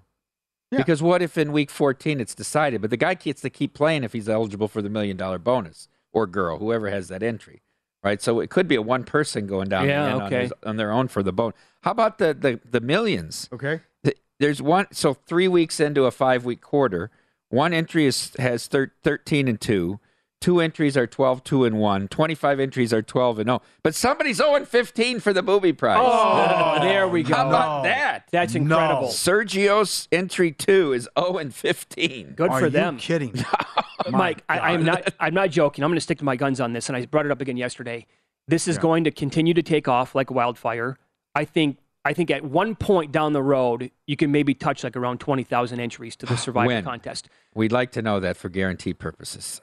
Yeah. 0.72 0.80
Because 0.80 1.02
what 1.02 1.22
if 1.22 1.38
in 1.38 1.52
week 1.54 1.70
14 1.70 2.20
it's 2.20 2.36
decided, 2.36 2.82
but 2.82 2.90
the 2.90 2.98
guy 2.98 3.14
gets 3.14 3.42
to 3.42 3.50
keep 3.50 3.74
playing 3.74 4.04
if 4.04 4.12
he's 4.12 4.28
eligible 4.28 4.68
for 4.68 4.82
the 4.82 4.90
million 4.90 5.16
dollar 5.16 5.38
bonus 5.38 5.88
or 6.12 6.28
girl, 6.28 6.58
whoever 6.58 6.90
has 6.90 7.08
that 7.10 7.22
entry, 7.24 7.62
right? 8.04 8.22
So 8.22 8.40
it 8.42 8.50
could 8.50 8.68
be 8.68 8.76
a 8.76 8.82
one 8.82 9.04
person 9.06 9.48
going 9.48 9.70
down 9.70 9.88
Yeah, 9.88 10.04
the 10.04 10.10
end 10.12 10.22
on, 10.22 10.28
okay. 10.28 10.42
his- 10.42 10.54
on 10.66 10.76
their 10.78 10.92
own 10.92 11.08
for 11.08 11.22
the 11.24 11.32
bone. 11.32 11.54
How 11.84 11.92
about 11.92 12.18
the, 12.18 12.34
the, 12.34 12.60
the 12.70 12.82
millions? 12.82 13.48
Okay. 13.54 13.82
Th- 14.04 14.18
There's 14.40 14.62
one, 14.62 14.88
so 14.92 15.14
three 15.14 15.48
weeks 15.48 15.80
into 15.80 16.04
a 16.06 16.12
five 16.12 16.44
week 16.44 16.60
quarter, 16.60 17.12
one 17.50 17.72
entry 17.72 18.06
is, 18.06 18.34
has 18.40 18.68
thir- 18.68 18.92
13 19.04 19.48
and 19.48 19.62
2. 19.62 20.00
Two 20.40 20.60
entries 20.60 20.96
are 20.96 21.08
12, 21.08 21.44
2 21.44 21.66
and 21.66 21.80
1. 21.80 22.08
25 22.10 22.60
entries 22.60 22.94
are 22.94 23.02
12 23.02 23.40
and 23.40 23.48
0. 23.48 23.62
But 23.82 23.96
somebody's 23.96 24.38
0 24.38 24.56
and 24.56 24.68
15 24.68 25.20
for 25.20 25.34
the 25.34 25.42
movie 25.42 25.74
prize. 25.74 25.98
oh, 26.00 26.78
there 26.82 27.08
we 27.08 27.24
go. 27.24 27.36
How 27.36 27.48
about 27.48 27.84
No. 27.84 27.90
that? 27.90 28.28
That's 28.32 28.54
No. 28.54 28.62
incredible. 28.62 29.08
Sergio's 29.08 30.08
entry 30.12 30.52
two 30.52 30.94
is 30.94 31.10
0 31.20 31.38
and 31.38 31.54
15. 31.54 32.34
Good 32.36 32.52
Are 32.52 32.60
for 32.60 32.66
you 32.66 32.72
them. 32.72 32.98
kidding? 32.98 33.34
Mike, 34.12 34.44
I, 34.48 34.60
I'm 34.60 34.86
God. 34.86 34.86
not. 34.86 35.14
I'm 35.20 35.34
not 35.34 35.50
joking. 35.50 35.84
I'm 35.84 35.90
going 35.90 35.98
to 35.98 36.02
stick 36.02 36.20
to 36.20 36.24
my 36.26 36.36
guns 36.36 36.62
on 36.62 36.72
this, 36.72 36.88
and 36.88 36.96
I 36.96 37.06
brought 37.08 37.26
it 37.26 37.32
up 37.32 37.42
again 37.42 37.58
yesterday. 37.58 38.06
This 38.48 38.68
is 38.68 38.76
Yeah. 38.76 38.82
going 38.84 39.04
to 39.06 39.12
continue 39.12 39.54
to 39.56 39.64
take 39.64 39.88
off 39.88 40.14
like 40.16 40.30
wildfire. 40.32 40.98
I 41.36 41.46
think. 41.46 41.78
I 42.06 42.14
think 42.14 42.32
at 42.32 42.42
one 42.46 42.76
point 42.76 43.12
down 43.12 43.34
the 43.34 43.44
road, 43.44 43.92
you 44.06 44.16
can 44.16 44.32
maybe 44.32 44.54
touch 44.54 44.82
like 44.86 44.96
around 44.96 45.20
twenty 45.20 45.44
thousand 45.44 45.82
entries 45.82 46.16
to 46.18 46.26
the 46.26 46.38
Survivor 46.38 46.68
When? 46.68 46.84
contest. 46.84 47.28
We'd 47.54 47.74
like 47.74 47.92
to 47.94 48.02
know 48.02 48.22
that 48.22 48.38
for 48.38 48.48
guarantee 48.48 48.94
purposes. 48.94 49.60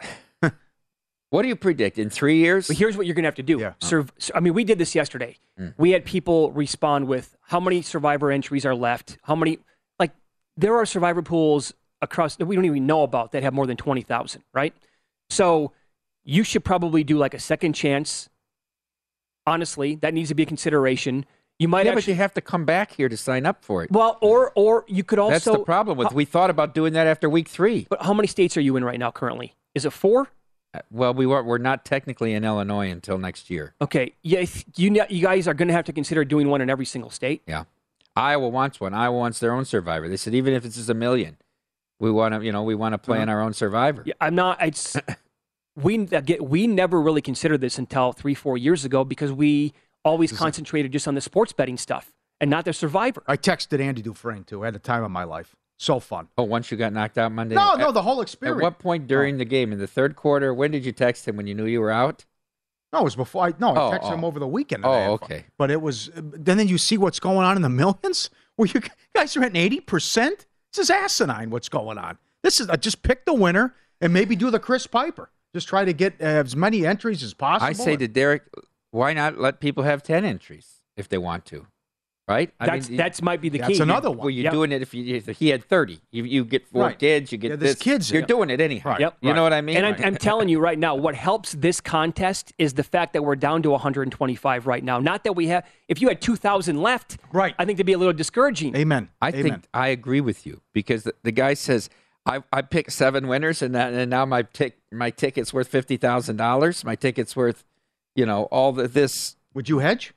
What 1.30 1.42
do 1.42 1.48
you 1.48 1.56
predict 1.56 1.98
in 1.98 2.10
three 2.10 2.36
years? 2.36 2.68
But 2.68 2.76
here's 2.76 2.96
what 2.96 3.06
you're 3.06 3.14
going 3.14 3.24
to 3.24 3.28
have 3.28 3.34
to 3.36 3.42
do. 3.42 3.58
Yeah. 3.58 3.72
Surv- 3.80 4.30
I 4.34 4.40
mean, 4.40 4.54
we 4.54 4.62
did 4.64 4.78
this 4.78 4.94
yesterday. 4.94 5.36
Mm. 5.58 5.74
We 5.76 5.90
had 5.90 6.04
people 6.04 6.52
respond 6.52 7.08
with 7.08 7.36
how 7.40 7.60
many 7.60 7.82
Survivor 7.82 8.30
entries 8.30 8.64
are 8.64 8.74
left. 8.74 9.18
How 9.22 9.34
many? 9.34 9.58
Like 9.98 10.12
there 10.56 10.76
are 10.76 10.86
Survivor 10.86 11.22
pools 11.22 11.74
across 12.00 12.36
that 12.36 12.46
we 12.46 12.54
don't 12.54 12.64
even 12.64 12.86
know 12.86 13.02
about 13.02 13.32
that 13.32 13.42
have 13.42 13.52
more 13.54 13.66
than 13.66 13.76
twenty 13.76 14.02
thousand. 14.02 14.44
Right. 14.52 14.74
So 15.30 15.72
you 16.22 16.44
should 16.44 16.64
probably 16.64 17.02
do 17.04 17.18
like 17.18 17.34
a 17.34 17.38
second 17.40 17.72
chance. 17.72 18.28
Honestly, 19.46 19.96
that 19.96 20.14
needs 20.14 20.30
to 20.30 20.34
be 20.34 20.44
a 20.44 20.46
consideration. 20.46 21.26
You 21.58 21.68
might 21.68 21.84
yeah, 21.84 21.92
but 21.92 21.98
actually 21.98 22.14
you 22.14 22.18
have 22.18 22.34
to 22.34 22.40
come 22.40 22.64
back 22.64 22.92
here 22.92 23.08
to 23.08 23.16
sign 23.16 23.44
up 23.46 23.62
for 23.62 23.84
it. 23.84 23.90
well, 23.90 24.18
or 24.20 24.52
or 24.54 24.84
you 24.88 25.04
could 25.04 25.18
also. 25.18 25.32
That's 25.32 25.44
the 25.44 25.58
problem 25.64 25.98
with. 25.98 26.12
We 26.12 26.24
thought 26.24 26.50
about 26.50 26.74
doing 26.74 26.94
that 26.94 27.06
after 27.06 27.28
week 27.28 27.48
three. 27.48 27.86
But 27.90 28.02
how 28.02 28.14
many 28.14 28.26
states 28.26 28.56
are 28.56 28.60
you 28.60 28.76
in 28.76 28.84
right 28.84 28.98
now 28.98 29.10
currently? 29.10 29.54
Is 29.74 29.84
it 29.84 29.92
four? 29.92 30.28
Well, 30.90 31.14
we 31.14 31.26
were, 31.26 31.42
we're 31.42 31.58
not 31.58 31.84
technically 31.84 32.34
in 32.34 32.44
Illinois 32.44 32.90
until 32.90 33.18
next 33.18 33.50
year. 33.50 33.74
Okay, 33.80 34.14
yeah, 34.22 34.44
you 34.76 34.90
ne- 34.90 35.06
you 35.08 35.22
guys 35.22 35.46
are 35.46 35.54
going 35.54 35.68
to 35.68 35.74
have 35.74 35.84
to 35.86 35.92
consider 35.92 36.24
doing 36.24 36.48
one 36.48 36.60
in 36.60 36.70
every 36.70 36.86
single 36.86 37.10
state. 37.10 37.42
Yeah. 37.46 37.64
Iowa 38.16 38.48
wants 38.48 38.80
one. 38.80 38.94
Iowa 38.94 39.16
wants 39.16 39.40
their 39.40 39.52
own 39.52 39.64
survivor. 39.64 40.08
They 40.08 40.16
said 40.16 40.34
even 40.34 40.54
if 40.54 40.64
it's 40.64 40.76
just 40.76 40.88
a 40.88 40.94
million, 40.94 41.36
we 41.98 42.10
want 42.10 42.34
to, 42.34 42.44
you 42.44 42.52
know, 42.52 42.62
we 42.62 42.74
want 42.74 42.92
to 42.92 42.98
play 42.98 43.20
in 43.20 43.28
uh-huh. 43.28 43.36
our 43.36 43.42
own 43.42 43.52
survivor. 43.52 44.02
Yeah, 44.06 44.14
I'm 44.20 44.34
not. 44.34 44.64
It's 44.64 44.96
we 45.76 45.98
get 46.06 46.44
we 46.48 46.66
never 46.66 47.00
really 47.00 47.22
considered 47.22 47.60
this 47.60 47.78
until 47.78 48.12
three 48.12 48.34
four 48.34 48.56
years 48.56 48.84
ago 48.84 49.04
because 49.04 49.32
we 49.32 49.72
always 50.04 50.32
concentrated 50.32 50.92
just 50.92 51.08
on 51.08 51.14
the 51.14 51.20
sports 51.20 51.52
betting 51.52 51.78
stuff 51.78 52.12
and 52.40 52.50
not 52.50 52.64
the 52.64 52.72
survivor. 52.72 53.22
I 53.26 53.36
texted 53.36 53.80
Andy 53.80 54.02
Dufresne 54.02 54.44
too. 54.44 54.62
I 54.62 54.66
had 54.66 54.74
the 54.74 54.80
time 54.80 55.02
of 55.02 55.10
my 55.10 55.24
life. 55.24 55.56
So 55.78 55.98
fun. 56.00 56.28
Oh, 56.38 56.44
once 56.44 56.70
you 56.70 56.76
got 56.76 56.92
knocked 56.92 57.18
out 57.18 57.32
Monday. 57.32 57.54
No, 57.56 57.72
At- 57.72 57.78
no, 57.78 57.92
the 57.92 58.02
whole 58.02 58.20
experience. 58.20 58.60
At 58.60 58.62
what 58.62 58.78
point 58.78 59.06
during 59.06 59.38
the 59.38 59.44
game 59.44 59.72
in 59.72 59.78
the 59.78 59.86
third 59.86 60.14
quarter? 60.16 60.54
When 60.54 60.70
did 60.70 60.84
you 60.84 60.92
text 60.92 61.26
him 61.26 61.36
when 61.36 61.46
you 61.46 61.54
knew 61.54 61.66
you 61.66 61.80
were 61.80 61.90
out? 61.90 62.24
No, 62.92 63.00
it 63.00 63.04
was 63.04 63.16
before. 63.16 63.46
I, 63.46 63.54
no, 63.58 63.74
I 63.74 63.78
Oh, 63.80 63.90
texted 63.98 64.14
him 64.14 64.22
oh. 64.24 64.28
over 64.28 64.38
the 64.38 64.46
weekend. 64.46 64.84
Oh, 64.84 64.92
had 64.92 65.04
fun. 65.06 65.12
okay. 65.14 65.44
But 65.58 65.72
it 65.72 65.82
was. 65.82 66.10
Then, 66.14 66.58
then 66.58 66.68
you 66.68 66.78
see 66.78 66.96
what's 66.96 67.18
going 67.18 67.38
on 67.44 67.56
in 67.56 67.62
the 67.62 67.68
millions. 67.68 68.30
Where 68.56 68.68
you 68.72 68.80
guys 69.16 69.36
are 69.36 69.40
hitting 69.40 69.56
eighty 69.56 69.80
percent. 69.80 70.46
This 70.72 70.84
is 70.84 70.90
asinine. 70.90 71.50
What's 71.50 71.68
going 71.68 71.98
on? 71.98 72.18
This 72.44 72.60
is 72.60 72.68
uh, 72.70 72.76
just 72.76 73.02
pick 73.02 73.24
the 73.24 73.34
winner 73.34 73.74
and 74.00 74.12
maybe 74.12 74.36
do 74.36 74.48
the 74.52 74.60
Chris 74.60 74.86
Piper. 74.86 75.30
Just 75.52 75.66
try 75.66 75.84
to 75.84 75.92
get 75.92 76.14
uh, 76.20 76.24
as 76.44 76.54
many 76.54 76.86
entries 76.86 77.24
as 77.24 77.34
possible. 77.34 77.66
I 77.68 77.72
say 77.72 77.96
to 77.96 78.06
Derek, 78.06 78.42
why 78.92 79.12
not 79.12 79.38
let 79.38 79.58
people 79.58 79.82
have 79.82 80.04
ten 80.04 80.24
entries 80.24 80.82
if 80.96 81.08
they 81.08 81.18
want 81.18 81.44
to, 81.46 81.66
right? 82.26 82.50
I 82.58 82.66
That's 82.66 82.88
mean, 82.88 82.96
that's 82.96 83.20
might 83.22 83.40
be 83.40 83.48
the 83.48 83.58
That's 83.58 83.76
key. 83.76 83.82
another 83.82 84.10
one. 84.10 84.18
Well, 84.18 84.30
you're 84.30 84.44
Yep. 84.44 84.52
doing 84.52 84.72
it 84.72 84.82
if, 84.82 84.94
you, 84.94 85.14
if 85.16 85.26
he 85.38 85.48
had 85.50 85.62
thirty. 85.64 86.00
You 86.10 86.24
you 86.24 86.44
get 86.44 86.66
four 86.66 86.84
Right. 86.84 86.98
kids. 86.98 87.32
You 87.32 87.38
get 87.38 87.50
Yeah, 87.50 87.56
this. 87.56 87.74
kids, 87.76 88.10
You're 88.10 88.22
doing 88.22 88.50
it 88.50 88.60
anyhow. 88.60 88.90
Right, 88.90 89.00
Yep. 89.00 89.18
You 89.20 89.34
know 89.34 89.42
what 89.42 89.52
I 89.52 89.60
mean? 89.60 89.76
And 89.76 89.86
I'm, 89.86 89.96
I'm 90.02 90.16
telling 90.30 90.48
you 90.48 90.58
right 90.60 90.78
now, 90.78 90.94
what 90.94 91.14
helps 91.14 91.52
this 91.52 91.80
contest 91.80 92.52
is 92.58 92.74
the 92.74 92.82
fact 92.84 93.12
that 93.12 93.22
we're 93.22 93.36
down 93.36 93.62
to 93.62 93.70
125 93.70 94.66
right 94.66 94.82
now. 94.82 94.98
Not 94.98 95.24
that 95.24 95.34
we 95.34 95.48
have. 95.48 95.66
If 95.88 96.00
you 96.00 96.08
had 96.08 96.20
2,000 96.20 96.80
left, 96.80 97.18
Right. 97.32 97.54
I 97.58 97.64
think 97.64 97.76
it'd 97.76 97.86
be 97.86 97.92
a 97.92 97.98
little 97.98 98.12
discouraging. 98.14 98.74
Amen. 98.76 99.08
I 99.20 99.28
Amen. 99.28 99.42
think 99.42 99.64
I 99.74 99.88
agree 99.88 100.20
with 100.20 100.46
you 100.46 100.60
because 100.72 101.04
the, 101.04 101.14
the 101.22 101.32
guy 101.32 101.54
says 101.54 101.90
I, 102.26 102.42
I 102.52 102.62
picked 102.62 102.92
seven 102.92 103.28
winners 103.28 103.60
and 103.60 103.74
that, 103.74 103.92
and 103.92 104.08
now 104.10 104.24
my 104.24 104.42
tick 104.42 104.78
my 104.90 105.10
ticket's 105.10 105.52
worth 105.52 105.68
fifty 105.68 105.98
thousand 105.98 106.36
dollars. 106.36 106.82
My 106.84 106.94
ticket's 106.96 107.36
worth, 107.36 107.64
you 108.14 108.24
know, 108.24 108.44
all 108.44 108.72
the, 108.72 108.88
this. 108.88 109.36
Would 109.52 109.68
you 109.68 109.80
hedge? 109.80 110.14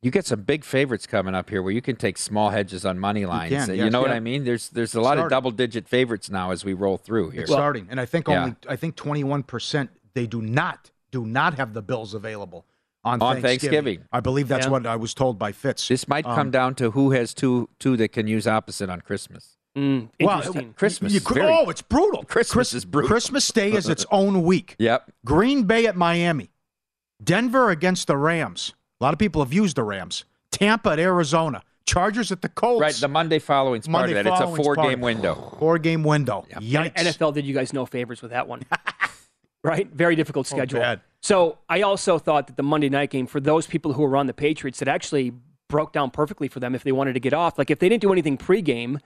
You 0.00 0.12
get 0.12 0.26
some 0.26 0.42
big 0.42 0.64
favorites 0.64 1.06
coming 1.08 1.34
up 1.34 1.50
here 1.50 1.60
where 1.60 1.72
you 1.72 1.82
can 1.82 1.96
take 1.96 2.18
small 2.18 2.50
hedges 2.50 2.84
on 2.86 3.00
money 3.00 3.26
lines. 3.26 3.50
can, 3.50 3.68
you 3.70 3.82
yes. 3.84 3.92
know 3.92 4.00
what 4.00 4.12
I 4.12 4.20
mean? 4.20 4.44
There's 4.44 4.68
there's 4.68 4.94
a 4.94 5.00
lot 5.00 5.18
of 5.18 5.28
double 5.28 5.50
digit 5.50 5.88
favorites 5.88 6.30
now 6.30 6.52
as 6.52 6.64
we 6.64 6.72
roll 6.72 6.96
through 6.98 7.30
here. 7.30 7.42
It's 7.42 7.50
starting, 7.50 7.88
and 7.90 7.98
I 8.00 8.06
think 8.06 8.28
Yeah. 8.28 8.42
only 8.42 8.56
I 8.68 8.76
think 8.76 8.94
twenty 8.94 9.24
one 9.24 9.42
percent 9.42 9.90
they 10.14 10.26
do 10.28 10.40
not 10.40 10.90
do 11.10 11.26
not 11.26 11.54
have 11.54 11.74
the 11.74 11.82
bills 11.82 12.14
available 12.14 12.64
on, 13.02 13.20
On 13.22 13.40
Thanksgiving. 13.40 14.04
I 14.12 14.20
believe 14.20 14.46
that's 14.46 14.66
Yeah. 14.66 14.70
what 14.72 14.86
I 14.86 14.94
was 14.96 15.14
told 15.14 15.36
by 15.38 15.50
Fitz. 15.50 15.88
this 15.88 16.06
might 16.06 16.24
come 16.24 16.38
Um, 16.38 16.50
down 16.52 16.74
to 16.76 16.92
who 16.92 17.10
has 17.10 17.34
two 17.34 17.68
two 17.80 17.96
that 17.96 18.12
can 18.12 18.28
use 18.28 18.46
opposite 18.46 18.88
on 18.90 19.00
Christmas. 19.00 19.56
Mm, 19.76 20.10
Well. 20.20 20.42
Christmas 20.76 21.12
You 21.12 21.18
is 21.18 21.24
very- 21.28 21.46
oh, 21.46 21.68
it's 21.70 21.82
brutal. 21.82 22.24
Christmas 22.24 22.52
Chris- 22.70 22.74
is 22.74 22.84
brutal. 22.84 23.08
Christmas 23.08 23.48
Day 23.50 23.72
is 23.72 23.88
its 23.88 24.06
own 24.12 24.42
week. 24.44 24.76
Yep. 24.78 25.10
Green 25.24 25.64
Bay 25.64 25.86
at 25.86 25.96
Miami, 25.96 26.50
Denver 27.22 27.70
against 27.70 28.06
the 28.06 28.16
Rams. 28.16 28.74
A 29.00 29.04
lot 29.04 29.12
of 29.12 29.18
people 29.18 29.42
have 29.42 29.52
used 29.52 29.76
the 29.76 29.82
Rams. 29.82 30.24
Tampa 30.50 30.90
at 30.90 30.98
Arizona, 30.98 31.62
Chargers 31.86 32.32
at 32.32 32.42
the 32.42 32.48
Colts. 32.48 32.80
Right. 32.80 32.94
The 32.94 33.08
Monday 33.08 33.38
following 33.38 33.80
part 33.82 33.92
Monday 33.92 34.18
of 34.18 34.24
that. 34.24 34.32
It's 34.32 34.40
a 34.40 34.62
four 34.62 34.74
part 34.74 34.88
game 34.88 35.00
window. 35.00 35.56
Four 35.58 35.78
game 35.78 36.02
window. 36.02 36.46
And 36.50 36.64
Yikes. 36.64 36.94
NFL 36.94 37.34
did 37.34 37.46
you 37.46 37.54
guys 37.54 37.72
no 37.72 37.86
favors 37.86 38.22
with 38.22 38.30
that 38.32 38.48
one. 38.48 38.62
right? 39.64 39.88
Very 39.92 40.16
difficult 40.16 40.50
oh, 40.52 40.56
schedule. 40.56 40.80
bad. 40.80 41.00
So 41.22 41.58
I 41.68 41.82
also 41.82 42.18
thought 42.18 42.46
that 42.48 42.56
the 42.56 42.62
Monday 42.62 42.88
night 42.88 43.10
game, 43.10 43.26
for 43.26 43.40
those 43.40 43.66
people 43.66 43.92
who 43.92 44.02
were 44.02 44.16
on 44.16 44.26
the 44.26 44.34
Patriots, 44.34 44.82
it 44.82 44.88
actually 44.88 45.32
broke 45.68 45.92
down 45.92 46.10
perfectly 46.10 46.48
for 46.48 46.60
them 46.60 46.74
if 46.74 46.82
they 46.82 46.92
wanted 46.92 47.12
to 47.14 47.20
get 47.20 47.32
off. 47.32 47.58
Like 47.58 47.70
if 47.70 47.78
they 47.78 47.88
didn't 47.88 48.02
do 48.02 48.12
anything 48.12 48.36
pregame, 48.36 49.00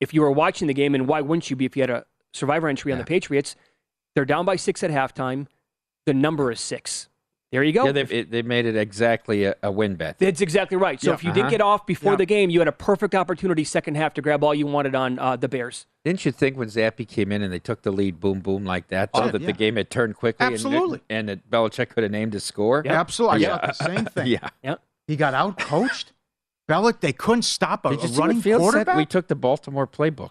if 0.00 0.12
you 0.12 0.20
were 0.20 0.30
watching 0.30 0.68
the 0.68 0.74
game, 0.74 0.94
and 0.94 1.06
why 1.06 1.20
wouldn't 1.20 1.50
you 1.50 1.56
be 1.56 1.64
if 1.64 1.76
you 1.76 1.82
had 1.82 1.90
a 1.90 2.04
survivor 2.32 2.68
entry 2.68 2.92
on 2.92 2.98
the 2.98 3.04
Patriots? 3.04 3.56
They're 4.14 4.24
down 4.24 4.44
by 4.44 4.56
six 4.56 4.82
at 4.82 4.90
halftime. 4.90 5.46
The 6.06 6.14
number 6.14 6.50
is 6.50 6.60
six. 6.60 7.08
There 7.52 7.62
you 7.62 7.72
go. 7.72 7.86
Yeah, 7.86 7.92
they've, 7.92 8.12
it, 8.12 8.30
they 8.32 8.42
made 8.42 8.66
it 8.66 8.76
exactly 8.76 9.44
a, 9.44 9.54
a 9.62 9.70
win 9.70 9.94
bet. 9.94 10.18
That's 10.18 10.40
exactly 10.40 10.76
right. 10.76 11.00
So 11.00 11.10
Yeah. 11.10 11.14
if 11.14 11.22
you 11.24 11.32
did 11.32 11.42
Uh-huh. 11.42 11.50
get 11.50 11.60
off 11.60 11.86
before 11.86 12.12
Yeah. 12.14 12.16
the 12.16 12.26
game, 12.26 12.50
you 12.50 12.58
had 12.58 12.66
a 12.68 12.72
perfect 12.72 13.14
opportunity 13.14 13.62
second 13.62 13.94
half 13.96 14.14
to 14.14 14.22
grab 14.22 14.42
all 14.42 14.52
you 14.52 14.66
wanted 14.66 14.96
on 14.96 15.18
uh, 15.20 15.36
the 15.36 15.48
Bears. 15.48 15.86
Didn't 16.04 16.24
you 16.24 16.32
think 16.32 16.56
when 16.56 16.68
Zappe 16.68 17.06
came 17.06 17.30
in 17.30 17.42
and 17.42 17.52
they 17.52 17.60
took 17.60 17.82
the 17.82 17.92
lead, 17.92 18.18
boom, 18.18 18.40
boom, 18.40 18.64
like 18.64 18.88
that, 18.88 19.10
so 19.14 19.22
Oh, 19.22 19.30
that 19.30 19.40
yeah. 19.40 19.46
the 19.46 19.52
game 19.52 19.76
had 19.76 19.90
turned 19.90 20.16
quickly? 20.16 20.44
and- 20.44 20.54
Absolutely. 20.54 21.00
And, 21.08 21.28
that 21.28 21.48
Belichick 21.48 21.90
could 21.90 22.02
have 22.02 22.10
named 22.12 22.32
his 22.32 22.42
score? 22.42 22.82
Yeah. 22.84 22.98
Absolutely. 23.00 23.46
I 23.46 23.48
Yeah. 23.48 23.58
thought 23.58 23.78
the 23.78 23.84
same 23.84 24.04
thing. 24.06 24.26
yeah. 24.42 24.48
Yeah. 24.64 24.74
He 25.06 25.14
got 25.14 25.32
out 25.34 25.56
coached. 25.58 26.12
Belichick, 26.68 26.98
they 27.00 27.12
couldn't 27.12 27.42
stop 27.42 27.86
a, 27.86 27.90
Did 27.90 28.00
you 28.00 28.04
a 28.06 28.08
see 28.08 28.18
running 28.18 28.36
what 28.38 28.42
Fields 28.44 28.62
quarterback. 28.62 28.94
said? 28.94 28.98
We 28.98 29.06
took 29.06 29.28
the 29.28 29.36
Baltimore 29.36 29.86
playbook. 29.86 30.30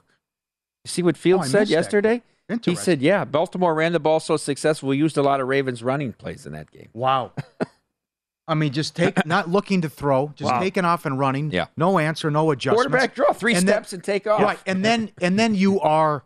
You 0.84 0.90
see 0.90 1.02
what 1.02 1.16
Fields 1.16 1.48
Oh, 1.48 1.50
said 1.52 1.70
yesterday? 1.70 2.18
that. 2.18 2.24
Yesterday? 2.50 2.72
He 2.72 2.76
said, 2.76 3.02
yeah, 3.02 3.26
Baltimore 3.26 3.74
ran 3.74 3.92
the 3.94 4.00
ball 4.00 4.20
so 4.20 4.38
successful, 4.38 4.90
we 4.90 4.98
used 4.98 5.18
a 5.18 5.22
lot 5.24 5.40
of 5.42 5.48
Ravens 5.48 5.84
running 5.84 6.14
plays 6.14 6.46
in 6.46 6.54
that 6.54 6.72
game. 6.72 6.90
Wow. 6.94 7.32
I 8.48 8.54
mean, 8.54 8.74
just 8.74 8.96
take 8.96 9.26
not 9.26 9.50
looking 9.50 9.82
to 9.82 9.90
throw, 9.90 10.32
just 10.36 10.52
Wow. 10.52 10.60
taking 10.60 10.86
off 10.86 11.06
and 11.08 11.18
running. 11.18 11.50
Yeah. 11.50 11.66
No 11.76 11.98
answer, 11.98 12.30
no 12.30 12.52
adjustments. 12.52 12.84
Quarterback 12.88 13.16
draw, 13.16 13.34
three 13.34 13.56
And 13.56 13.68
then- 13.68 13.74
steps 13.74 13.94
and 13.94 14.04
take 14.04 14.28
off. 14.28 14.40
Right, 14.42 14.60
and 14.68 14.86
then 14.86 15.10
and 15.20 15.40
then 15.40 15.56
you 15.56 15.80
are 15.82 16.24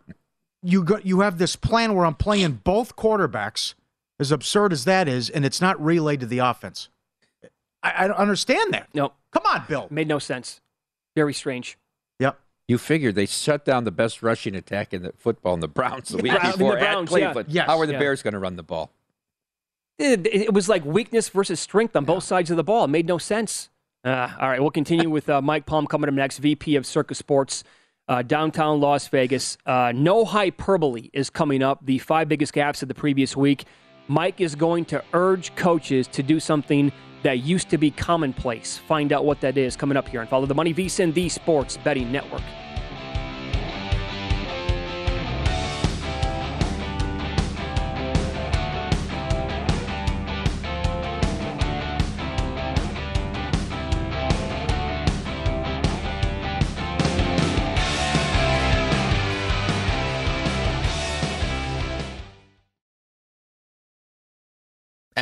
you 0.61 0.83
go 0.83 0.99
you 1.01 1.21
have 1.21 1.37
this 1.37 1.55
plan 1.55 1.95
where 1.95 2.05
I'm 2.05 2.15
playing 2.15 2.59
both 2.65 2.97
quarterbacks, 2.97 3.73
as 4.19 4.33
absurd 4.33 4.73
as 4.73 4.83
that 4.83 5.07
is, 5.07 5.29
and 5.29 5.45
it's 5.45 5.61
not 5.61 5.81
relayed 5.81 6.19
to 6.19 6.25
the 6.25 6.39
offense. 6.39 6.89
I, 7.81 8.03
I 8.03 8.07
don't 8.09 8.17
understand 8.17 8.73
that. 8.73 8.89
No, 8.93 9.13
Come 9.31 9.43
on, 9.45 9.63
Bill. 9.69 9.87
made 9.89 10.09
no 10.09 10.19
sense. 10.19 10.59
Very 11.15 11.33
strange. 11.33 11.77
Yep. 12.69 12.73
You 12.73 12.77
figured 12.77 13.15
they 13.15 13.25
shut 13.25 13.65
down 13.65 13.83
the 13.83 13.91
best 13.91 14.21
rushing 14.21 14.55
attack 14.55 14.93
in 14.93 15.01
the 15.03 15.11
football 15.17 15.55
in 15.55 15.59
the 15.59 15.67
Browns 15.67 16.09
the 16.09 16.17
week 16.17 16.31
Brown- 16.31 16.45
in 16.45 16.51
the 16.51 16.57
before 16.57 16.77
at 16.77 16.81
Browns, 16.81 17.11
yeah. 17.11 17.17
Cleveland. 17.25 17.49
Yes. 17.49 17.65
How 17.67 17.79
are 17.79 17.85
the 17.85 17.93
Yeah. 17.93 17.99
Bears 17.99 18.21
going 18.21 18.33
to 18.33 18.39
run 18.39 18.55
the 18.55 18.63
ball? 18.63 18.91
It, 19.97 20.27
it 20.27 20.53
was 20.53 20.69
like 20.69 20.85
weakness 20.85 21.27
versus 21.29 21.59
strength 21.59 21.95
on 21.95 22.05
both 22.05 22.23
sides 22.23 22.49
of 22.51 22.57
the 22.57 22.63
ball. 22.63 22.85
It 22.85 22.89
made 22.89 23.05
no 23.07 23.17
sense. 23.17 23.69
Uh, 24.05 24.29
all 24.39 24.47
right, 24.47 24.61
we'll 24.61 24.71
continue 24.71 25.09
with 25.09 25.27
uh, 25.29 25.41
Mike 25.41 25.65
Palm 25.65 25.85
coming 25.85 26.07
up 26.07 26.13
next, 26.13 26.37
VP 26.37 26.77
of 26.77 26.85
Circa 26.85 27.15
Sports, 27.15 27.65
uh, 28.07 28.21
downtown 28.21 28.79
Las 28.79 29.09
Vegas. 29.09 29.57
Uh, 29.65 29.91
no 29.93 30.23
hyperbole 30.23 31.09
is 31.11 31.29
coming 31.29 31.61
up. 31.61 31.79
The 31.85 31.97
five 31.99 32.29
biggest 32.29 32.53
gaps 32.53 32.81
of 32.81 32.87
the 32.87 32.93
previous 32.95 33.35
week. 33.35 33.65
Mike 34.07 34.39
is 34.39 34.55
going 34.55 34.85
to 34.85 35.03
urge 35.13 35.53
coaches 35.55 36.07
to 36.07 36.23
do 36.23 36.39
something 36.39 36.93
that 37.23 37.39
used 37.39 37.69
to 37.69 37.77
be 37.77 37.91
commonplace. 37.91 38.77
Find 38.77 39.11
out 39.11 39.25
what 39.25 39.41
that 39.41 39.57
is 39.57 39.75
coming 39.75 39.97
up 39.97 40.07
here 40.07 40.21
and 40.21 40.29
follow 40.29 40.45
the 40.45 40.55
Money 40.55 40.73
VSIN, 40.73 41.13
the 41.13 41.29
Sports 41.29 41.77
Betting 41.77 42.11
Network. 42.11 42.41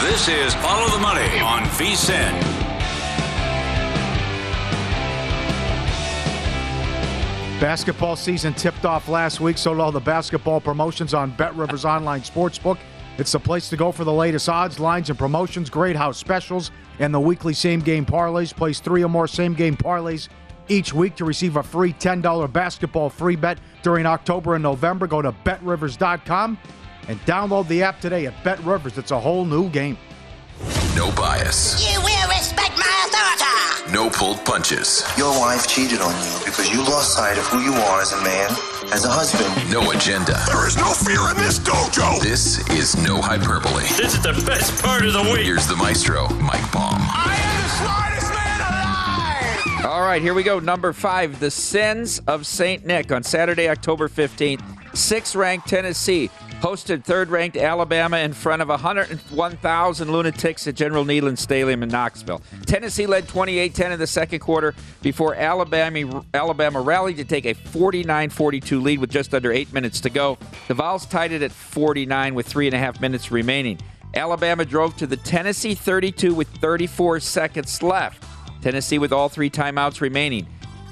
This 0.00 0.28
is 0.28 0.54
Follow 0.54 0.88
the 0.88 0.98
Money 0.98 1.40
on 1.40 1.62
VSIN. 1.76 2.40
Basketball 7.60 8.16
season 8.16 8.54
tipped 8.54 8.86
off 8.86 9.10
last 9.10 9.42
week, 9.42 9.58
so 9.58 9.78
all 9.78 9.92
the 9.92 10.00
basketball 10.00 10.58
promotions 10.58 11.12
on 11.12 11.32
Bet 11.32 11.54
Rivers 11.54 11.84
Online 11.84 12.22
Sportsbook. 12.22 12.78
It's 13.18 13.32
the 13.32 13.38
place 13.38 13.68
to 13.68 13.76
go 13.76 13.92
for 13.92 14.04
the 14.04 14.12
latest 14.12 14.48
odds, 14.48 14.80
lines, 14.80 15.10
and 15.10 15.18
promotions, 15.18 15.68
great 15.68 15.96
house 15.96 16.16
specials, 16.16 16.70
and 16.98 17.12
the 17.12 17.20
weekly 17.20 17.52
same 17.52 17.80
game 17.80 18.06
parlays. 18.06 18.56
Place 18.56 18.80
three 18.80 19.04
or 19.04 19.10
more 19.10 19.28
same 19.28 19.52
game 19.52 19.76
parlays 19.76 20.30
each 20.68 20.94
week 20.94 21.14
to 21.16 21.26
receive 21.26 21.56
a 21.56 21.62
free 21.62 21.92
$10 21.92 22.50
basketball 22.50 23.10
free 23.10 23.36
bet 23.36 23.58
during 23.82 24.06
October 24.06 24.54
and 24.54 24.62
November. 24.62 25.06
Go 25.06 25.20
to 25.20 25.32
betrivers.com 25.44 26.56
and 27.08 27.18
download 27.20 27.68
the 27.68 27.82
app 27.82 28.00
today 28.00 28.26
at 28.26 28.44
Bet 28.44 28.58
Rivers. 28.64 28.98
It's 28.98 29.10
a 29.10 29.20
whole 29.20 29.44
new 29.44 29.68
game. 29.70 29.96
No 30.96 31.10
bias. 31.12 31.80
You 31.80 32.00
will 32.00 32.28
respect 32.28 32.76
my 32.76 33.06
authority. 33.06 33.92
No 33.92 34.10
pulled 34.10 34.44
punches. 34.44 35.02
Your 35.16 35.30
wife 35.40 35.66
cheated 35.66 36.00
on 36.00 36.12
you 36.24 36.38
because 36.44 36.70
you 36.70 36.78
lost 36.78 37.14
sight 37.14 37.38
of 37.38 37.46
who 37.46 37.60
you 37.60 37.72
are 37.72 38.00
as 38.00 38.12
a 38.12 38.22
man, 38.22 38.50
as 38.92 39.04
a 39.04 39.08
husband. 39.10 39.48
No 39.72 39.90
agenda. 39.90 40.38
There 40.46 40.66
is 40.66 40.76
no 40.76 40.92
fear 40.92 41.30
in 41.30 41.36
this 41.38 41.58
dojo. 41.58 42.20
This 42.20 42.68
is 42.70 42.96
no 43.02 43.20
hyperbole. 43.20 43.82
This 43.96 44.14
is 44.14 44.22
the 44.22 44.34
best 44.46 44.82
part 44.82 45.04
of 45.04 45.12
the 45.12 45.22
week. 45.22 45.46
Here's 45.46 45.66
the 45.66 45.76
maestro, 45.76 46.28
Mike 46.34 46.60
Palm. 46.70 46.98
I 47.00 47.34
am 47.34 47.62
the 47.62 47.68
smartest 47.80 48.30
man 48.34 49.84
alive. 49.86 49.92
All 49.92 50.02
right, 50.02 50.20
here 50.20 50.34
we 50.34 50.42
go. 50.42 50.58
Number 50.58 50.92
five, 50.92 51.40
the 51.40 51.50
sins 51.50 52.20
of 52.26 52.46
St. 52.46 52.84
Nick 52.84 53.10
on 53.10 53.22
Saturday, 53.22 53.68
October 53.68 54.08
15th. 54.08 54.62
Sixth 54.96 55.34
ranked 55.34 55.68
Tennessee 55.68 56.30
hosted 56.60 57.04
third 57.04 57.30
ranked 57.30 57.56
Alabama 57.56 58.18
in 58.18 58.32
front 58.32 58.60
of 58.60 58.68
101,000 58.68 60.12
lunatics 60.12 60.66
at 60.66 60.74
General 60.74 61.04
Neyland 61.04 61.38
Stadium 61.38 61.82
in 61.82 61.88
Knoxville. 61.88 62.42
Tennessee 62.66 63.06
led 63.06 63.26
28 63.28 63.74
10 63.74 63.92
in 63.92 63.98
the 63.98 64.06
second 64.06 64.40
quarter 64.40 64.74
before 65.02 65.34
Alabama, 65.34 66.24
Alabama 66.34 66.80
rallied 66.80 67.16
to 67.16 67.24
take 67.24 67.46
a 67.46 67.54
49 67.54 68.30
42 68.30 68.80
lead 68.80 68.98
with 68.98 69.10
just 69.10 69.34
under 69.34 69.50
eight 69.52 69.72
minutes 69.72 70.00
to 70.02 70.10
go. 70.10 70.38
The 70.68 70.74
Vols 70.74 71.06
tied 71.06 71.32
it 71.32 71.42
at 71.42 71.52
49 71.52 72.34
with 72.34 72.46
three 72.46 72.66
and 72.66 72.74
a 72.74 72.78
half 72.78 73.00
minutes 73.00 73.30
remaining. 73.30 73.78
Alabama 74.14 74.64
drove 74.64 74.96
to 74.98 75.06
the 75.06 75.16
Tennessee 75.16 75.74
32 75.74 76.34
with 76.34 76.48
34 76.58 77.20
seconds 77.20 77.82
left. 77.82 78.24
Tennessee 78.60 78.98
with 78.98 79.12
all 79.12 79.28
three 79.28 79.48
timeouts 79.48 80.00
remaining. 80.00 80.46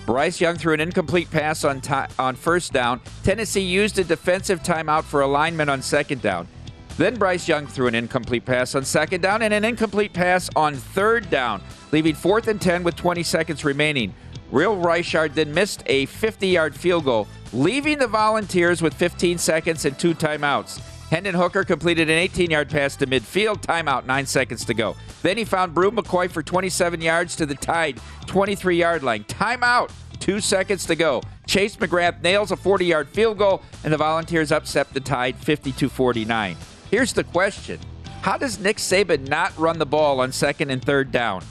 Bryce 0.09 0.41
Young 0.41 0.57
threw 0.57 0.73
an 0.73 0.81
incomplete 0.81 1.31
pass 1.31 1.65
on, 1.65 1.83
on 2.19 2.35
first 2.35 2.73
down. 2.73 3.03
Tennessee 3.25 3.61
used 3.61 3.99
a 3.99 4.05
defensive 4.05 4.63
timeout 4.63 5.05
for 5.05 5.21
alignment 5.21 5.69
on 5.69 5.83
second 5.83 6.23
down. 6.23 6.49
Then 6.97 7.17
Bryce 7.17 7.47
Young 7.47 7.67
threw 7.67 7.89
an 7.89 7.95
incomplete 7.95 8.47
pass 8.47 8.75
on 8.75 8.87
second 8.87 9.21
down 9.21 9.43
and 9.43 9.53
an 9.53 9.67
incomplete 9.67 10.15
pass 10.15 10.49
on 10.57 10.75
third 10.75 11.29
down, 11.29 11.61
leaving 11.93 12.15
fourth 12.15 12.49
and 12.49 12.59
10 12.59 12.85
with 12.85 12.97
20 12.97 13.23
seconds 13.23 13.67
remaining. 13.67 14.15
Will 14.51 14.79
Reichard 14.79 15.35
then 15.35 15.53
missed 15.53 15.83
a 15.85 16.07
50 16.07 16.49
yard 16.49 16.75
field 16.75 17.05
goal, 17.05 17.29
leaving 17.53 17.99
the 17.99 18.07
Volunteers 18.07 18.81
with 18.81 18.95
15 18.95 19.37
seconds 19.37 19.85
and 19.85 19.99
two 19.99 20.15
timeouts. 20.15 20.81
Hendon 21.11 21.35
Hooker 21.35 21.65
completed 21.65 22.11
an 22.11 22.19
18 22.19 22.51
yard 22.51 22.69
pass 22.69 22.95
to 22.97 23.07
midfield, 23.07 23.63
timeout, 23.63 24.05
nine 24.05 24.27
seconds 24.27 24.65
to 24.67 24.75
go. 24.75 24.95
Then 25.23 25.39
he 25.39 25.45
found 25.45 25.75
Bru 25.75 25.91
McCoy 25.91 26.31
for 26.31 26.43
27 26.43 27.01
yards 27.01 27.35
to 27.37 27.47
the 27.47 27.55
Tide 27.55 27.99
23 28.27 28.77
yard 28.77 29.03
line. 29.03 29.25
Timeout, 29.25 29.91
two 30.21 30.41
seconds 30.41 30.85
to 30.87 30.95
go. 30.95 31.23
Chase 31.47 31.77
McGrath 31.77 32.23
nails 32.23 32.51
a 32.51 32.57
40 32.57 32.85
yard 32.85 33.09
field 33.09 33.39
goal, 33.39 33.63
and 33.85 33.93
the 33.93 33.97
Volunteers 33.97 34.53
upset 34.53 34.93
the 34.93 35.01
tide 35.01 35.37
52 35.37 35.89
49. 35.89 36.57
Here's 36.91 37.15
the 37.15 37.25
question 37.25 37.81
How 38.21 38.37
does 38.37 38.59
Nick 38.59 38.77
Saban 38.77 39.29
not 39.29 39.57
run 39.59 39.79
the 39.79 39.87
ball 39.87 40.21
on 40.21 40.31
second 40.31 40.71
and 40.71 40.85
third 40.85 41.11
down? 41.11 41.43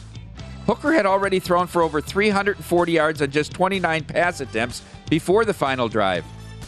Hooker 0.68 0.92
had 0.92 1.08
already 1.08 1.40
thrown 1.40 1.66
for 1.66 1.82
over 1.82 2.00
340 2.00 2.92
yards 2.92 3.22
on 3.22 3.32
just 3.32 3.54
29 3.54 4.04
pass 4.04 4.42
attempts 4.42 4.84
before 5.10 5.46
the 5.46 5.54
final 5.54 5.88
drive. 5.88 6.26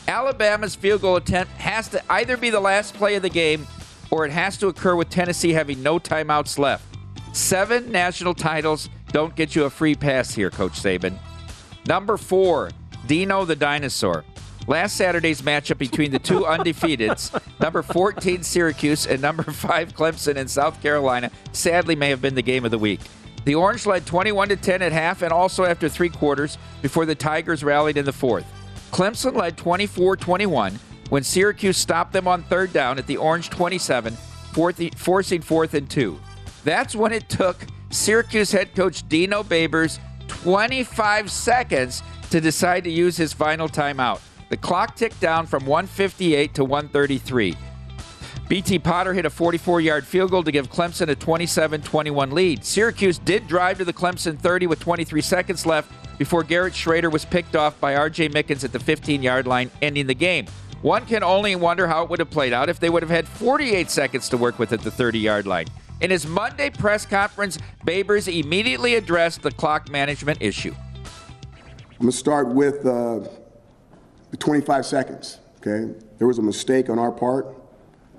Alabama's 0.09 0.73
field 0.73 1.01
goal 1.01 1.17
attempt 1.17 1.53
has 1.53 1.87
to 1.87 2.01
either 2.11 2.35
be 2.35 2.49
the 2.49 2.59
last 2.59 2.95
play 2.95 3.13
of 3.13 3.21
the 3.21 3.29
game 3.29 3.67
or 4.09 4.25
it 4.25 4.31
has 4.31 4.57
to 4.57 4.67
occur 4.67 4.95
with 4.95 5.07
Tennessee 5.07 5.51
having 5.51 5.83
no 5.83 5.99
timeouts 5.99 6.57
left. 6.57 6.83
Seven 7.31 7.91
national 7.91 8.33
titles 8.33 8.89
don't 9.11 9.35
get 9.35 9.55
you 9.55 9.65
a 9.65 9.69
free 9.69 9.93
pass 9.93 10.33
here, 10.33 10.49
Coach 10.49 10.71
Saban. 10.71 11.19
Number 11.87 12.17
four, 12.17 12.71
Dino 13.05 13.45
the 13.45 13.55
Dinosaur. 13.55 14.25
Last 14.65 14.97
Saturday's 14.97 15.43
matchup 15.43 15.77
between 15.77 16.09
the 16.09 16.17
two 16.17 16.39
undefeateds, 16.47 17.39
number 17.59 17.83
14 17.83 18.41
Syracuse 18.41 19.05
and 19.05 19.21
number 19.21 19.43
5 19.43 19.93
Clemson 19.93 20.37
in 20.37 20.47
South 20.47 20.81
Carolina, 20.81 21.29
sadly 21.51 21.95
may 21.95 22.09
have 22.09 22.21
been 22.21 22.33
the 22.33 22.41
game 22.41 22.65
of 22.65 22.71
the 22.71 22.79
week. 22.79 22.99
The 23.45 23.53
Orange 23.53 23.85
led 23.85 24.07
21 24.07 24.49
to 24.49 24.55
10 24.55 24.81
at 24.81 24.91
half 24.91 25.21
and 25.21 25.31
also 25.31 25.65
after 25.65 25.87
three 25.87 26.09
quarters 26.09 26.57
before 26.81 27.05
the 27.05 27.13
Tigers 27.13 27.63
rallied 27.63 27.95
in 27.95 28.05
the 28.05 28.11
fourth. 28.11 28.45
Clemson 28.91 29.35
led 29.35 29.57
24 29.57 30.17
21 30.17 30.79
when 31.09 31.23
Syracuse 31.23 31.77
stopped 31.77 32.13
them 32.13 32.27
on 32.27 32.43
third 32.43 32.71
down 32.71 32.97
at 32.99 33.07
the 33.07 33.17
Orange 33.17 33.49
27, 33.49 34.13
forcing 34.95 35.41
fourth 35.41 35.73
and 35.73 35.89
two. 35.89 36.19
That's 36.63 36.95
when 36.95 37.11
it 37.11 37.29
took 37.29 37.57
Syracuse 37.89 38.51
head 38.51 38.75
coach 38.75 39.07
Dino 39.09 39.43
Babers 39.43 39.99
25 40.27 41.31
seconds 41.31 42.03
to 42.29 42.39
decide 42.39 42.83
to 42.83 42.91
use 42.91 43.17
his 43.17 43.33
final 43.33 43.67
timeout. 43.67 44.21
The 44.49 44.57
clock 44.57 44.95
ticked 44.95 45.19
down 45.19 45.45
from 45.45 45.65
158 45.65 46.53
to 46.55 46.63
133. 46.63 47.55
BT 48.49 48.79
Potter 48.79 49.13
hit 49.13 49.27
a 49.27 49.29
44 49.29 49.79
yard 49.79 50.07
field 50.07 50.31
goal 50.31 50.43
to 50.43 50.51
give 50.51 50.71
Clemson 50.71 51.07
a 51.07 51.15
27 51.15 51.83
21 51.83 52.31
lead. 52.31 52.65
Syracuse 52.65 53.19
did 53.19 53.47
drive 53.47 53.77
to 53.77 53.85
the 53.85 53.93
Clemson 53.93 54.39
30 54.39 54.65
with 54.65 54.79
23 54.79 55.21
seconds 55.21 55.67
left 55.67 55.91
before 56.17 56.41
Garrett 56.41 56.73
Shrader 56.73 57.11
was 57.11 57.25
picked 57.25 57.55
off 57.55 57.79
by 57.79 57.93
RJ 57.93 58.33
Mickens 58.33 58.63
at 58.63 58.71
the 58.71 58.79
15 58.79 59.21
yard 59.21 59.45
line, 59.45 59.69
ending 59.83 60.07
the 60.07 60.15
game. 60.15 60.47
One 60.81 61.05
can 61.05 61.21
only 61.21 61.55
wonder 61.55 61.87
how 61.87 62.03
it 62.03 62.09
would 62.09 62.17
have 62.17 62.31
played 62.31 62.51
out 62.51 62.69
if 62.69 62.79
they 62.79 62.89
would 62.89 63.03
have 63.03 63.11
had 63.11 63.27
48 63.27 63.91
seconds 63.91 64.27
to 64.29 64.37
work 64.37 64.57
with 64.57 64.73
at 64.73 64.81
the 64.81 64.89
30 64.89 65.19
yard 65.19 65.45
line. 65.45 65.67
In 66.01 66.09
his 66.09 66.25
Monday 66.25 66.71
press 66.71 67.05
conference, 67.05 67.59
Babers 67.85 68.27
immediately 68.27 68.95
addressed 68.95 69.43
the 69.43 69.51
clock 69.51 69.91
management 69.91 70.41
issue. 70.41 70.73
I'm 70.73 71.99
going 71.99 72.11
to 72.11 72.17
start 72.17 72.47
with 72.47 72.83
uh, 72.83 73.27
the 74.31 74.37
25 74.37 74.87
seconds. 74.87 75.37
Okay, 75.57 75.93
there 76.17 76.25
was 76.25 76.39
a 76.39 76.41
mistake 76.41 76.89
on 76.89 76.97
our 76.97 77.11
part. 77.11 77.58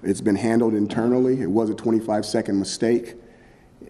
It's 0.02 0.20
been 0.20 0.36
handled 0.36 0.74
internally. 0.74 1.40
It 1.40 1.50
was 1.50 1.70
a 1.70 1.74
25 1.74 2.24
second 2.24 2.58
mistake. 2.58 3.14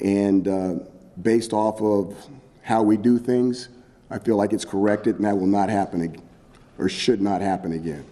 And 0.00 0.48
uh, 0.48 0.74
based 1.20 1.52
off 1.52 1.80
of 1.80 2.16
how 2.62 2.82
we 2.82 2.96
do 2.96 3.18
things, 3.18 3.68
I 4.10 4.18
feel 4.18 4.36
like 4.36 4.52
it's 4.52 4.64
corrected 4.64 5.16
and 5.16 5.24
that 5.24 5.36
will 5.36 5.46
not 5.46 5.68
happen 5.68 6.02
again, 6.02 6.22
or 6.78 6.88
should 6.88 7.20
not 7.20 7.40
happen 7.40 7.72
again. 7.72 8.04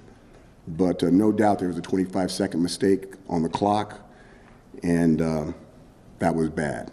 But 0.68 1.02
uh, 1.02 1.10
no 1.10 1.32
doubt 1.32 1.58
there 1.58 1.68
was 1.68 1.78
a 1.78 1.82
25 1.82 2.30
second 2.30 2.62
mistake 2.62 3.14
on 3.28 3.42
the 3.42 3.48
clock, 3.48 4.00
and 4.82 5.20
uh, 5.20 5.52
that 6.18 6.34
was 6.34 6.50
bad. 6.50 6.90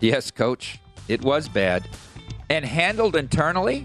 Yes, 0.00 0.30
coach, 0.30 0.78
it 1.08 1.22
was 1.22 1.48
bad. 1.48 1.88
And 2.50 2.64
handled 2.64 3.16
internally? 3.16 3.84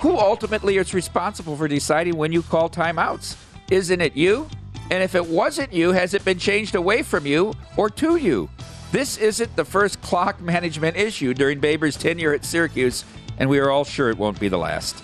Who 0.00 0.16
ultimately 0.18 0.76
is 0.76 0.94
responsible 0.94 1.56
for 1.56 1.68
deciding 1.68 2.16
when 2.16 2.32
you 2.32 2.42
call 2.42 2.68
timeouts? 2.68 3.36
Isn't 3.70 4.00
it 4.00 4.16
you? 4.16 4.48
And 4.90 5.02
if 5.02 5.14
it 5.14 5.26
wasn't 5.26 5.72
you, 5.72 5.92
has 5.92 6.14
it 6.14 6.24
been 6.24 6.38
changed 6.38 6.74
away 6.74 7.02
from 7.02 7.26
you 7.26 7.52
or 7.76 7.90
to 7.90 8.16
you? 8.16 8.48
This 8.92 9.18
isn't 9.18 9.56
the 9.56 9.64
first 9.64 10.00
clock 10.00 10.40
management 10.40 10.96
issue 10.96 11.34
during 11.34 11.58
Baber's 11.58 11.96
tenure 11.96 12.32
at 12.32 12.44
Syracuse, 12.44 13.04
and 13.38 13.50
we 13.50 13.58
are 13.58 13.70
all 13.70 13.84
sure 13.84 14.10
it 14.10 14.18
won't 14.18 14.38
be 14.38 14.48
the 14.48 14.58
last. 14.58 15.02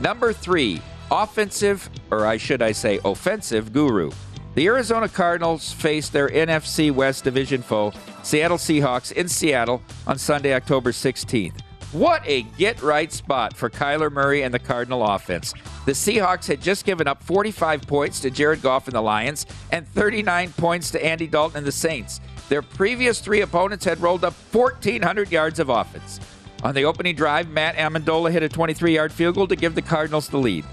Number 0.00 0.32
three, 0.32 0.80
offensive, 1.10 1.90
or 2.10 2.26
I 2.26 2.36
should 2.36 2.62
I 2.62 2.72
say 2.72 3.00
offensive 3.04 3.72
guru. 3.72 4.12
The 4.54 4.66
Arizona 4.66 5.08
Cardinals 5.08 5.72
face 5.72 6.08
their 6.08 6.28
NFC 6.28 6.92
West 6.92 7.24
division 7.24 7.60
foe, 7.60 7.92
Seattle 8.22 8.56
Seahawks, 8.56 9.10
in 9.10 9.28
Seattle 9.28 9.82
on 10.06 10.16
Sunday, 10.16 10.54
October 10.54 10.92
16th. 10.92 11.58
What 11.94 12.26
a 12.26 12.42
get 12.42 12.82
right 12.82 13.12
spot 13.12 13.56
for 13.56 13.70
Kyler 13.70 14.10
Murray 14.10 14.42
and 14.42 14.52
the 14.52 14.58
Cardinal 14.58 15.04
offense. 15.04 15.54
The 15.86 15.92
Seahawks 15.92 16.48
had 16.48 16.60
just 16.60 16.84
given 16.84 17.06
up 17.06 17.22
45 17.22 17.82
points 17.82 18.18
to 18.18 18.30
Jared 18.30 18.62
Goff 18.62 18.88
and 18.88 18.96
the 18.96 19.00
Lions 19.00 19.46
and 19.70 19.86
39 19.86 20.54
points 20.54 20.90
to 20.90 21.04
Andy 21.04 21.28
Dalton 21.28 21.58
and 21.58 21.66
the 21.66 21.70
Saints. 21.70 22.20
Their 22.48 22.62
previous 22.62 23.20
three 23.20 23.42
opponents 23.42 23.84
had 23.84 24.00
rolled 24.00 24.24
up 24.24 24.32
1,400 24.50 25.30
yards 25.30 25.60
of 25.60 25.68
offense. 25.68 26.18
On 26.64 26.74
the 26.74 26.84
opening 26.84 27.14
drive, 27.14 27.48
Matt 27.48 27.76
Ammendola 27.76 28.32
hit 28.32 28.42
a 28.42 28.48
23 28.48 28.92
yard 28.92 29.12
field 29.12 29.36
goal 29.36 29.46
to 29.46 29.54
give 29.54 29.76
the 29.76 29.80
Cardinals 29.80 30.28
the 30.28 30.38
lead. 30.38 30.64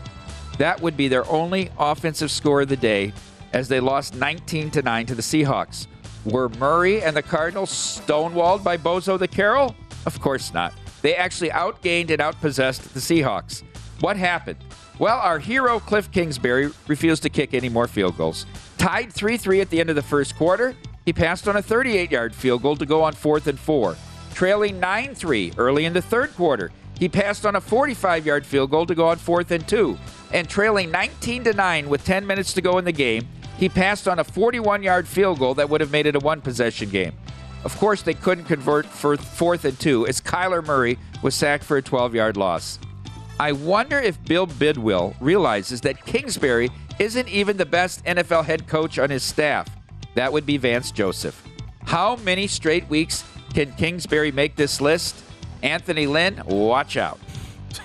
That 0.57 0.81
would 0.81 0.97
be 0.97 1.07
their 1.07 1.29
only 1.29 1.69
offensive 1.77 2.31
score 2.31 2.61
of 2.61 2.69
the 2.69 2.75
day 2.75 3.13
as 3.53 3.67
they 3.67 3.79
lost 3.79 4.15
19 4.15 4.71
to 4.71 4.81
9 4.81 5.05
to 5.05 5.13
the 5.13 5.21
Seahawks. 5.21 5.85
Were 6.25 6.49
Murray 6.49 7.03
and 7.03 7.15
the 7.15 7.21
Cardinals 7.21 7.69
stonewalled 7.69 8.63
by 8.63 8.75
Bozo 8.75 9.19
the 9.19 9.27
Carroll? 9.27 9.75
Of 10.07 10.19
course 10.19 10.51
not. 10.51 10.73
They 11.01 11.15
actually 11.15 11.49
outgained 11.49 12.09
and 12.11 12.21
outpossessed 12.21 12.93
the 12.93 12.99
Seahawks. 12.99 13.63
What 14.01 14.17
happened? 14.17 14.57
Well, 14.99 15.19
our 15.19 15.39
hero 15.39 15.79
Cliff 15.79 16.11
Kingsbury 16.11 16.71
refused 16.87 17.23
to 17.23 17.29
kick 17.29 17.53
any 17.53 17.69
more 17.69 17.87
field 17.87 18.17
goals. 18.17 18.45
Tied 18.77 19.11
3 19.11 19.37
3 19.37 19.61
at 19.61 19.69
the 19.69 19.79
end 19.79 19.89
of 19.89 19.95
the 19.95 20.01
first 20.01 20.35
quarter, 20.35 20.75
he 21.05 21.13
passed 21.13 21.47
on 21.47 21.55
a 21.55 21.61
38 21.61 22.11
yard 22.11 22.35
field 22.35 22.61
goal 22.61 22.75
to 22.75 22.85
go 22.85 23.01
on 23.01 23.13
fourth 23.13 23.47
and 23.47 23.59
four. 23.59 23.95
Trailing 24.33 24.79
9 24.79 25.15
3 25.15 25.53
early 25.57 25.85
in 25.85 25.93
the 25.93 26.01
third 26.01 26.35
quarter, 26.35 26.71
he 26.99 27.09
passed 27.09 27.47
on 27.47 27.55
a 27.55 27.61
45 27.61 28.25
yard 28.25 28.45
field 28.45 28.69
goal 28.69 28.85
to 28.85 28.93
go 28.93 29.07
on 29.07 29.17
fourth 29.17 29.49
and 29.51 29.67
two. 29.67 29.97
And 30.33 30.47
trailing 30.47 30.91
19 30.91 31.43
9 31.55 31.89
with 31.89 32.05
10 32.05 32.27
minutes 32.27 32.53
to 32.53 32.61
go 32.61 32.77
in 32.77 32.85
the 32.85 32.91
game, 32.91 33.27
he 33.57 33.69
passed 33.69 34.07
on 34.07 34.19
a 34.19 34.23
41 34.23 34.83
yard 34.83 35.07
field 35.07 35.39
goal 35.39 35.55
that 35.55 35.69
would 35.69 35.81
have 35.81 35.91
made 35.91 36.05
it 36.05 36.15
a 36.15 36.19
one 36.19 36.41
possession 36.41 36.89
game. 36.89 37.13
Of 37.63 37.77
course, 37.77 38.01
they 38.01 38.13
couldn't 38.13 38.45
convert 38.45 38.85
for 38.85 39.17
fourth 39.17 39.65
and 39.65 39.79
two 39.79 40.07
as 40.07 40.19
Kyler 40.19 40.65
Murray 40.65 40.97
was 41.21 41.35
sacked 41.35 41.63
for 41.63 41.77
a 41.77 41.81
12 41.81 42.15
yard 42.15 42.37
loss. 42.37 42.79
I 43.39 43.51
wonder 43.53 43.99
if 43.99 44.23
Bill 44.25 44.47
Bidwill 44.47 45.15
realizes 45.19 45.81
that 45.81 46.05
Kingsbury 46.05 46.69
isn't 46.99 47.27
even 47.27 47.57
the 47.57 47.65
best 47.65 48.03
NFL 48.05 48.45
head 48.45 48.67
coach 48.67 48.99
on 48.99 49.09
his 49.09 49.23
staff. 49.23 49.67
That 50.15 50.31
would 50.31 50.45
be 50.45 50.57
Vance 50.57 50.91
Joseph. 50.91 51.43
How 51.83 52.17
many 52.17 52.47
straight 52.47 52.87
weeks 52.89 53.23
can 53.53 53.73
Kingsbury 53.73 54.31
make 54.31 54.55
this 54.55 54.81
list? 54.81 55.23
Anthony 55.63 56.07
Lynn, 56.07 56.41
watch 56.45 56.97
out. 56.97 57.19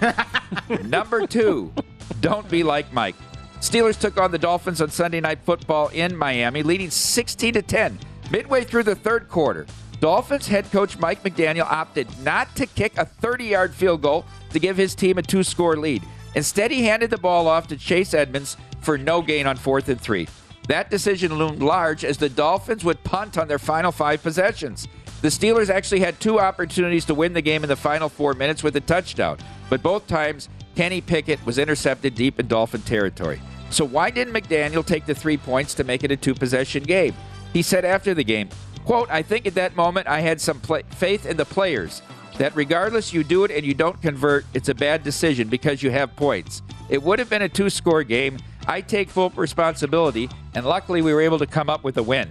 Number 0.84 1.26
two, 1.26 1.72
don't 2.20 2.48
be 2.50 2.62
like 2.62 2.92
Mike. 2.92 3.16
Steelers 3.60 3.98
took 3.98 4.18
on 4.18 4.30
the 4.32 4.38
Dolphins 4.38 4.82
on 4.82 4.90
Sunday 4.90 5.20
Night 5.20 5.38
Football 5.44 5.88
in 5.88 6.14
Miami, 6.14 6.62
leading 6.62 6.90
16 6.90 7.54
to 7.54 7.62
10 7.62 7.98
midway 8.30 8.64
through 8.64 8.84
the 8.84 8.94
third 8.94 9.28
quarter. 9.28 9.66
Dolphins 10.00 10.46
head 10.46 10.70
coach 10.70 10.98
Mike 10.98 11.22
McDaniel 11.22 11.70
opted 11.70 12.06
not 12.22 12.54
to 12.56 12.66
kick 12.66 12.98
a 12.98 13.06
30-yard 13.06 13.74
field 13.74 14.02
goal 14.02 14.24
to 14.50 14.58
give 14.58 14.76
his 14.76 14.94
team 14.94 15.18
a 15.18 15.22
two-score 15.22 15.76
lead. 15.76 16.02
Instead, 16.34 16.70
he 16.70 16.84
handed 16.84 17.10
the 17.10 17.18
ball 17.18 17.48
off 17.48 17.66
to 17.68 17.76
Chase 17.76 18.12
Edmonds 18.12 18.56
for 18.80 18.98
no 18.98 19.22
gain 19.22 19.46
on 19.46 19.56
fourth 19.56 19.88
and 19.88 20.00
three. 20.00 20.28
That 20.68 20.90
decision 20.90 21.34
loomed 21.34 21.62
large 21.62 22.04
as 22.04 22.18
the 22.18 22.28
Dolphins 22.28 22.84
would 22.84 23.02
punt 23.04 23.38
on 23.38 23.48
their 23.48 23.58
final 23.58 23.92
five 23.92 24.22
possessions. 24.22 24.86
The 25.22 25.28
Steelers 25.28 25.70
actually 25.70 26.00
had 26.00 26.20
two 26.20 26.38
opportunities 26.38 27.04
to 27.06 27.14
win 27.14 27.32
the 27.32 27.40
game 27.40 27.62
in 27.62 27.68
the 27.68 27.76
final 27.76 28.08
four 28.08 28.34
minutes 28.34 28.62
with 28.62 28.76
a 28.76 28.80
touchdown, 28.80 29.38
but 29.70 29.82
both 29.82 30.06
times 30.06 30.48
Kenny 30.74 31.00
Pickett 31.00 31.44
was 31.46 31.56
intercepted 31.56 32.14
deep 32.14 32.38
in 32.38 32.48
Dolphin 32.48 32.82
territory. 32.82 33.40
So 33.70 33.84
why 33.84 34.10
didn't 34.10 34.34
McDaniel 34.34 34.84
take 34.84 35.06
the 35.06 35.14
three 35.14 35.36
points 35.36 35.74
to 35.74 35.84
make 35.84 36.04
it 36.04 36.10
a 36.10 36.16
two 36.16 36.34
possession 36.34 36.82
game? 36.82 37.14
He 37.57 37.62
said 37.62 37.87
after 37.87 38.12
the 38.12 38.23
game, 38.23 38.51
quote, 38.85 39.09
I 39.11 39.23
think 39.23 39.47
at 39.47 39.55
that 39.55 39.77
moment 39.77 40.07
I 40.07 40.21
had 40.21 40.42
some 40.42 40.61
play- 40.61 40.83
faith 40.90 41.25
in 41.25 41.38
the 41.38 41.47
players 41.47 42.03
that 42.37 42.55
regardless 42.55 43.14
you 43.14 43.25
do 43.25 43.45
it 43.45 43.51
and 43.51 43.64
you 43.64 43.73
don't 43.73 43.99
convert, 44.03 44.45
it's 44.53 44.69
a 44.69 44.75
bad 44.75 45.03
decision 45.03 45.49
because 45.49 45.83
you 45.83 45.90
have 45.90 46.14
points. 46.16 46.61
It 46.90 47.03
would 47.03 47.19
have 47.19 47.31
been 47.31 47.40
a 47.40 47.49
two 47.49 47.71
score 47.71 48.03
game. 48.03 48.37
I 48.66 48.83
take 48.83 49.09
full 49.09 49.31
responsibility, 49.31 50.29
and 50.55 50.66
luckily 50.66 51.01
we 51.01 51.14
were 51.14 51.23
able 51.23 51.38
to 51.38 51.47
come 51.47 51.71
up 51.71 51.83
with 51.83 51.97
a 51.97 52.03
win. 52.03 52.29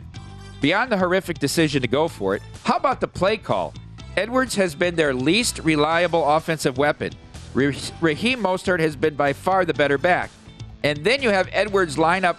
Beyond 0.61 0.91
the 0.91 0.97
horrific 0.99 1.39
decision 1.39 1.81
to 1.81 1.87
go 1.87 2.07
for 2.07 2.35
it, 2.35 2.43
how 2.63 2.77
about 2.77 3.01
the 3.01 3.07
play 3.07 3.37
call? 3.37 3.73
Edmonds 4.15 4.53
has 4.53 4.75
been 4.75 4.95
their 4.95 5.11
least 5.11 5.57
reliable 5.63 6.23
offensive 6.23 6.77
weapon. 6.77 7.13
Raheem 7.55 8.43
Mostert 8.43 8.79
has 8.79 8.95
been 8.95 9.15
by 9.15 9.33
far 9.33 9.65
the 9.65 9.73
better 9.73 9.97
back. 9.97 10.29
And 10.83 11.03
then 11.03 11.23
you 11.23 11.31
have 11.31 11.49
Edmonds 11.51 11.97
line 11.97 12.25
up 12.25 12.37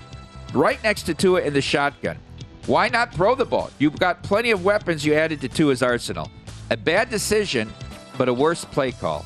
right 0.54 0.80
next 0.84 1.02
to 1.06 1.14
Tua 1.14 1.40
in 1.40 1.52
the 1.52 1.60
shotgun. 1.60 2.18
Why 2.66 2.88
not 2.88 3.14
throw 3.14 3.36
the 3.36 3.44
ball? 3.44 3.70
You've 3.78 3.98
got 3.98 4.24
plenty 4.24 4.50
of 4.50 4.64
weapons 4.64 5.04
you 5.04 5.14
added 5.14 5.40
to 5.42 5.48
Tua's 5.48 5.82
arsenal. 5.82 6.30
A 6.70 6.76
bad 6.76 7.08
decision, 7.10 7.72
but 8.18 8.28
a 8.28 8.34
worse 8.34 8.64
play 8.64 8.90
call. 8.90 9.24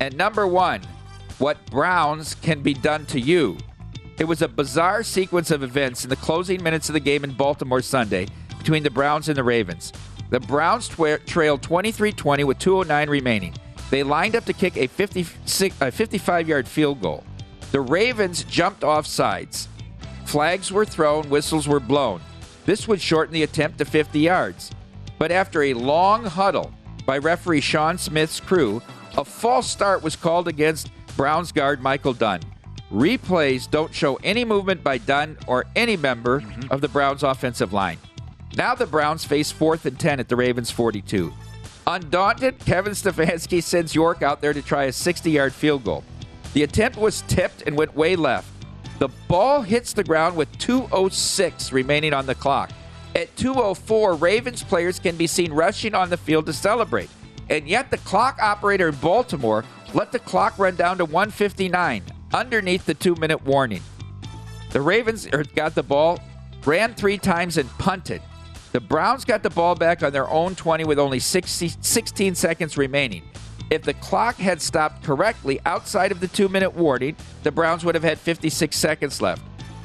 And 0.00 0.16
number 0.16 0.48
one, 0.48 0.82
what 1.38 1.64
Browns 1.70 2.34
can 2.34 2.62
be 2.62 2.74
done 2.74 3.06
to 3.06 3.20
you. 3.20 3.56
It 4.18 4.24
was 4.24 4.42
a 4.42 4.48
bizarre 4.48 5.04
sequence 5.04 5.50
of 5.50 5.62
events 5.62 6.02
in 6.02 6.10
the 6.10 6.16
closing 6.16 6.62
minutes 6.62 6.88
of 6.88 6.94
the 6.94 7.00
game 7.00 7.22
in 7.22 7.32
Baltimore 7.34 7.82
Sunday 7.82 8.26
between 8.58 8.82
the 8.82 8.90
Browns 8.90 9.28
and 9.28 9.36
the 9.36 9.44
Ravens. 9.44 9.92
The 10.30 10.40
Browns 10.40 10.88
twa- 10.88 11.18
trailed 11.18 11.62
23 11.62 12.10
20 12.12 12.44
with 12.44 12.58
2.09 12.58 13.08
remaining. 13.08 13.54
They 13.90 14.02
lined 14.02 14.34
up 14.34 14.44
to 14.46 14.52
kick 14.52 14.76
a 14.76 14.88
55 14.88 16.48
yard 16.48 16.66
field 16.66 17.00
goal. 17.00 17.22
The 17.70 17.80
Ravens 17.80 18.42
jumped 18.42 18.82
off 18.82 19.06
sides. 19.06 19.68
Flags 20.24 20.72
were 20.72 20.84
thrown, 20.84 21.28
whistles 21.30 21.68
were 21.68 21.78
blown. 21.78 22.20
This 22.66 22.86
would 22.86 23.00
shorten 23.00 23.32
the 23.32 23.44
attempt 23.44 23.78
to 23.78 23.84
50 23.84 24.18
yards. 24.18 24.72
But 25.18 25.32
after 25.32 25.62
a 25.62 25.74
long 25.74 26.24
huddle 26.24 26.72
by 27.06 27.18
referee 27.18 27.60
Sean 27.62 27.96
Smith's 27.96 28.40
crew, 28.40 28.82
a 29.16 29.24
false 29.24 29.70
start 29.70 30.02
was 30.02 30.16
called 30.16 30.48
against 30.48 30.90
Browns 31.16 31.52
guard 31.52 31.80
Michael 31.80 32.12
Dunn. 32.12 32.40
Replays 32.92 33.70
don't 33.70 33.94
show 33.94 34.16
any 34.16 34.44
movement 34.44 34.84
by 34.84 34.98
Dunn 34.98 35.38
or 35.46 35.64
any 35.74 35.96
member 35.96 36.40
mm-hmm. 36.40 36.70
of 36.70 36.80
the 36.80 36.88
Browns 36.88 37.22
offensive 37.22 37.72
line. 37.72 37.98
Now 38.56 38.74
the 38.74 38.86
Browns 38.86 39.24
face 39.24 39.50
fourth 39.50 39.86
and 39.86 39.98
10 39.98 40.20
at 40.20 40.28
the 40.28 40.36
Ravens 40.36 40.70
42. 40.70 41.32
Undaunted, 41.86 42.58
Kevin 42.60 42.92
Stefanski 42.92 43.62
sends 43.62 43.94
York 43.94 44.22
out 44.22 44.40
there 44.40 44.52
to 44.52 44.62
try 44.62 44.84
a 44.84 44.92
60 44.92 45.30
yard 45.30 45.52
field 45.52 45.84
goal. 45.84 46.04
The 46.52 46.64
attempt 46.64 46.98
was 46.98 47.22
tipped 47.22 47.62
and 47.62 47.76
went 47.76 47.94
way 47.94 48.16
left. 48.16 48.48
The 48.98 49.08
ball 49.28 49.62
hits 49.62 49.92
the 49.92 50.04
ground 50.04 50.36
with 50.36 50.50
2.06 50.58 51.72
remaining 51.72 52.14
on 52.14 52.26
the 52.26 52.34
clock. 52.34 52.70
At 53.14 53.34
2.04, 53.36 54.20
Ravens 54.20 54.62
players 54.62 54.98
can 54.98 55.16
be 55.16 55.26
seen 55.26 55.52
rushing 55.52 55.94
on 55.94 56.10
the 56.10 56.16
field 56.16 56.46
to 56.46 56.52
celebrate. 56.52 57.10
And 57.50 57.68
yet 57.68 57.90
the 57.90 57.98
clock 57.98 58.38
operator 58.40 58.88
in 58.88 58.94
Baltimore 58.96 59.64
let 59.94 60.12
the 60.12 60.18
clock 60.18 60.58
run 60.58 60.76
down 60.76 60.98
to 60.98 61.04
159 61.04 62.02
underneath 62.32 62.86
the 62.86 62.94
two 62.94 63.14
minute 63.16 63.44
warning. 63.44 63.82
The 64.70 64.80
Ravens 64.80 65.28
er, 65.32 65.44
got 65.54 65.74
the 65.74 65.82
ball, 65.82 66.18
ran 66.64 66.94
three 66.94 67.18
times, 67.18 67.56
and 67.56 67.70
punted. 67.78 68.20
The 68.72 68.80
Browns 68.80 69.24
got 69.24 69.42
the 69.42 69.50
ball 69.50 69.74
back 69.74 70.02
on 70.02 70.12
their 70.12 70.28
own 70.28 70.54
20 70.54 70.84
with 70.84 70.98
only 70.98 71.18
60, 71.18 71.72
16 71.80 72.34
seconds 72.34 72.76
remaining. 72.76 73.22
If 73.68 73.82
the 73.82 73.94
clock 73.94 74.36
had 74.36 74.62
stopped 74.62 75.02
correctly 75.02 75.60
outside 75.66 76.12
of 76.12 76.20
the 76.20 76.28
two 76.28 76.48
minute 76.48 76.74
warning, 76.74 77.16
the 77.42 77.50
Browns 77.50 77.84
would 77.84 77.94
have 77.94 78.04
had 78.04 78.18
56 78.18 78.76
seconds 78.76 79.20
left. 79.20 79.42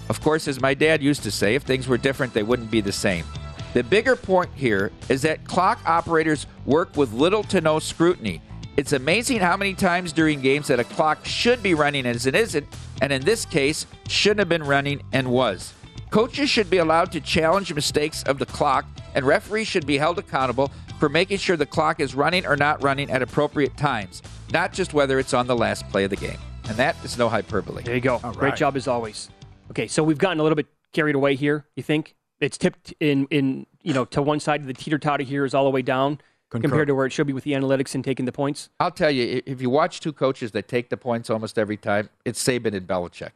Of 0.09 0.21
course, 0.21 0.47
as 0.47 0.61
my 0.61 0.73
dad 0.73 1.01
used 1.01 1.23
to 1.23 1.31
say, 1.31 1.55
if 1.55 1.63
things 1.63 1.87
were 1.87 1.97
different, 1.97 2.33
they 2.33 2.43
wouldn't 2.43 2.69
be 2.69 2.81
the 2.81 2.91
same. 2.91 3.25
The 3.73 3.83
bigger 3.83 4.15
point 4.15 4.49
here 4.53 4.91
is 5.09 5.21
that 5.21 5.45
clock 5.45 5.79
operators 5.85 6.45
work 6.65 6.95
with 6.95 7.13
little 7.13 7.43
to 7.45 7.61
no 7.61 7.79
scrutiny. 7.79 8.41
It's 8.77 8.93
amazing 8.93 9.39
how 9.39 9.57
many 9.57 9.73
times 9.73 10.13
during 10.13 10.41
games 10.41 10.67
that 10.67 10.79
a 10.79 10.83
clock 10.83 11.25
should 11.25 11.63
be 11.63 11.73
running 11.73 12.05
as 12.05 12.25
it 12.25 12.35
isn't, 12.35 12.67
and 13.01 13.11
in 13.11 13.23
this 13.23 13.45
case, 13.45 13.85
shouldn't 14.07 14.39
have 14.39 14.49
been 14.49 14.63
running 14.63 15.01
and 15.13 15.31
was. 15.31 15.73
Coaches 16.09 16.49
should 16.49 16.69
be 16.69 16.77
allowed 16.77 17.11
to 17.13 17.21
challenge 17.21 17.73
mistakes 17.73 18.23
of 18.23 18.37
the 18.37 18.45
clock, 18.45 18.85
and 19.15 19.25
referees 19.25 19.67
should 19.67 19.87
be 19.87 19.97
held 19.97 20.19
accountable 20.19 20.69
for 21.01 21.09
making 21.09 21.39
sure 21.39 21.57
the 21.57 21.65
clock 21.65 21.99
is 21.99 22.13
running 22.13 22.45
or 22.45 22.55
not 22.55 22.83
running 22.83 23.09
at 23.09 23.23
appropriate 23.23 23.75
times, 23.75 24.21
not 24.53 24.71
just 24.71 24.93
whether 24.93 25.17
it's 25.17 25.33
on 25.33 25.47
the 25.47 25.55
last 25.55 25.89
play 25.89 26.03
of 26.03 26.11
the 26.11 26.15
game. 26.15 26.37
And 26.69 26.77
that 26.77 26.95
is 27.03 27.17
no 27.17 27.27
hyperbole. 27.27 27.81
There 27.81 27.95
you 27.95 28.01
go. 28.01 28.19
Great 28.19 28.55
job 28.55 28.77
as 28.77 28.87
always. 28.87 29.27
Okay, 29.71 29.87
so 29.87 30.03
we've 30.03 30.19
gotten 30.19 30.39
a 30.39 30.43
little 30.43 30.55
bit 30.55 30.67
carried 30.93 31.15
away 31.15 31.33
here, 31.33 31.65
you 31.75 31.81
think? 31.81 32.13
It's 32.39 32.55
tipped 32.55 32.93
in, 32.99 33.25
in 33.31 33.65
you 33.81 33.95
know, 33.95 34.05
to 34.05 34.21
one 34.21 34.39
side 34.39 34.61
of 34.61 34.67
the 34.67 34.75
teeter 34.75 34.99
totter 34.99 35.23
here 35.23 35.43
is 35.43 35.55
all 35.55 35.63
the 35.63 35.71
way 35.71 35.81
down. 35.81 36.21
Concur. 36.51 36.67
compared 36.67 36.87
to 36.89 36.93
where 36.95 37.05
it 37.05 37.13
should 37.13 37.25
be 37.25 37.33
with 37.33 37.45
the 37.45 37.53
analytics 37.53 37.95
and 37.95 38.03
taking 38.03 38.25
the 38.25 38.31
points? 38.31 38.69
I'll 38.79 38.91
tell 38.91 39.09
you, 39.09 39.41
if 39.45 39.59
you 39.59 39.71
watch 39.71 40.01
two 40.01 40.13
coaches 40.13 40.51
that 40.51 40.67
take 40.67 40.89
the 40.89 40.97
points 40.97 41.29
almost 41.29 41.57
every 41.57 41.77
time, 41.77 42.09
it's 42.25 42.43
Saban 42.43 42.75
and 42.75 42.85
Belichick. 42.85 43.31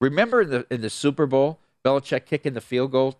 Remember 0.00 0.40
in 0.40 0.50
the 0.50 0.66
in 0.70 0.80
the 0.80 0.88
Super 0.88 1.26
Bowl, 1.26 1.60
Belichick 1.84 2.24
kicking 2.24 2.54
the 2.54 2.62
field 2.62 2.92
goal 2.92 3.16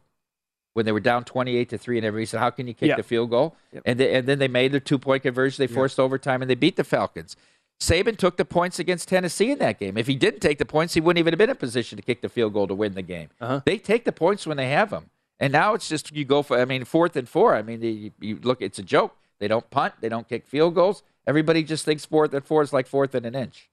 when 0.76 0.84
they 0.84 0.92
were 0.92 1.00
down 1.00 1.24
twenty-eight 1.24 1.70
to 1.70 1.78
three, 1.78 1.96
and 1.96 2.04
everybody 2.04 2.26
said, 2.26 2.38
"How 2.38 2.50
can 2.50 2.66
you 2.66 2.74
kick 2.74 2.88
Yeah. 2.90 2.96
the 2.96 3.02
field 3.02 3.30
goal?" 3.30 3.56
Yep. 3.72 3.82
And 3.86 3.98
they, 3.98 4.14
and 4.14 4.26
then 4.28 4.38
they 4.38 4.46
made 4.48 4.72
their 4.72 4.80
two-point 4.80 5.22
conversion. 5.22 5.62
They 5.66 5.72
forced 5.72 5.98
overtime, 5.98 6.42
and 6.42 6.50
they 6.50 6.54
beat 6.54 6.76
the 6.76 6.84
Falcons. 6.84 7.34
Saban 7.80 8.16
took 8.16 8.36
the 8.36 8.44
points 8.44 8.78
against 8.78 9.08
Tennessee 9.08 9.50
in 9.50 9.58
that 9.58 9.78
game. 9.78 9.96
If 9.96 10.06
he 10.06 10.14
didn't 10.16 10.40
take 10.40 10.58
the 10.58 10.64
points, 10.66 10.94
he 10.94 11.00
wouldn't 11.00 11.18
even 11.18 11.32
have 11.32 11.38
been 11.38 11.50
in 11.50 11.56
position 11.56 11.96
to 11.96 12.02
kick 12.02 12.20
the 12.20 12.28
field 12.28 12.52
goal 12.52 12.66
to 12.68 12.74
win 12.74 12.92
the 12.94 13.02
game. 13.02 13.28
Uh-huh. 13.40 13.60
They 13.64 13.78
take 13.78 14.04
the 14.04 14.12
points 14.12 14.46
when 14.46 14.56
they 14.58 14.68
have 14.68 14.90
them, 14.90 15.10
and 15.40 15.50
now 15.52 15.72
it's 15.72 15.88
just 15.88 16.12
you 16.12 16.24
go 16.26 16.42
for. 16.42 16.60
I 16.60 16.66
mean, 16.66 16.84
fourth 16.84 17.16
and 17.16 17.28
four. 17.28 17.54
I 17.54 17.62
mean, 17.62 17.80
you, 17.82 18.10
you 18.20 18.38
look, 18.42 18.60
it's 18.60 18.78
a 18.78 18.82
joke. 18.82 19.16
They 19.38 19.48
don't 19.48 19.68
punt. 19.70 19.94
They 20.00 20.08
don't 20.10 20.28
kick 20.28 20.46
field 20.46 20.74
goals. 20.74 21.02
Everybody 21.26 21.62
just 21.62 21.84
thinks 21.84 22.04
fourth 22.04 22.32
and 22.34 22.44
four 22.44 22.62
is 22.62 22.72
like 22.72 22.86
fourth 22.86 23.14
and 23.14 23.26
an 23.26 23.34
inch. 23.34 23.68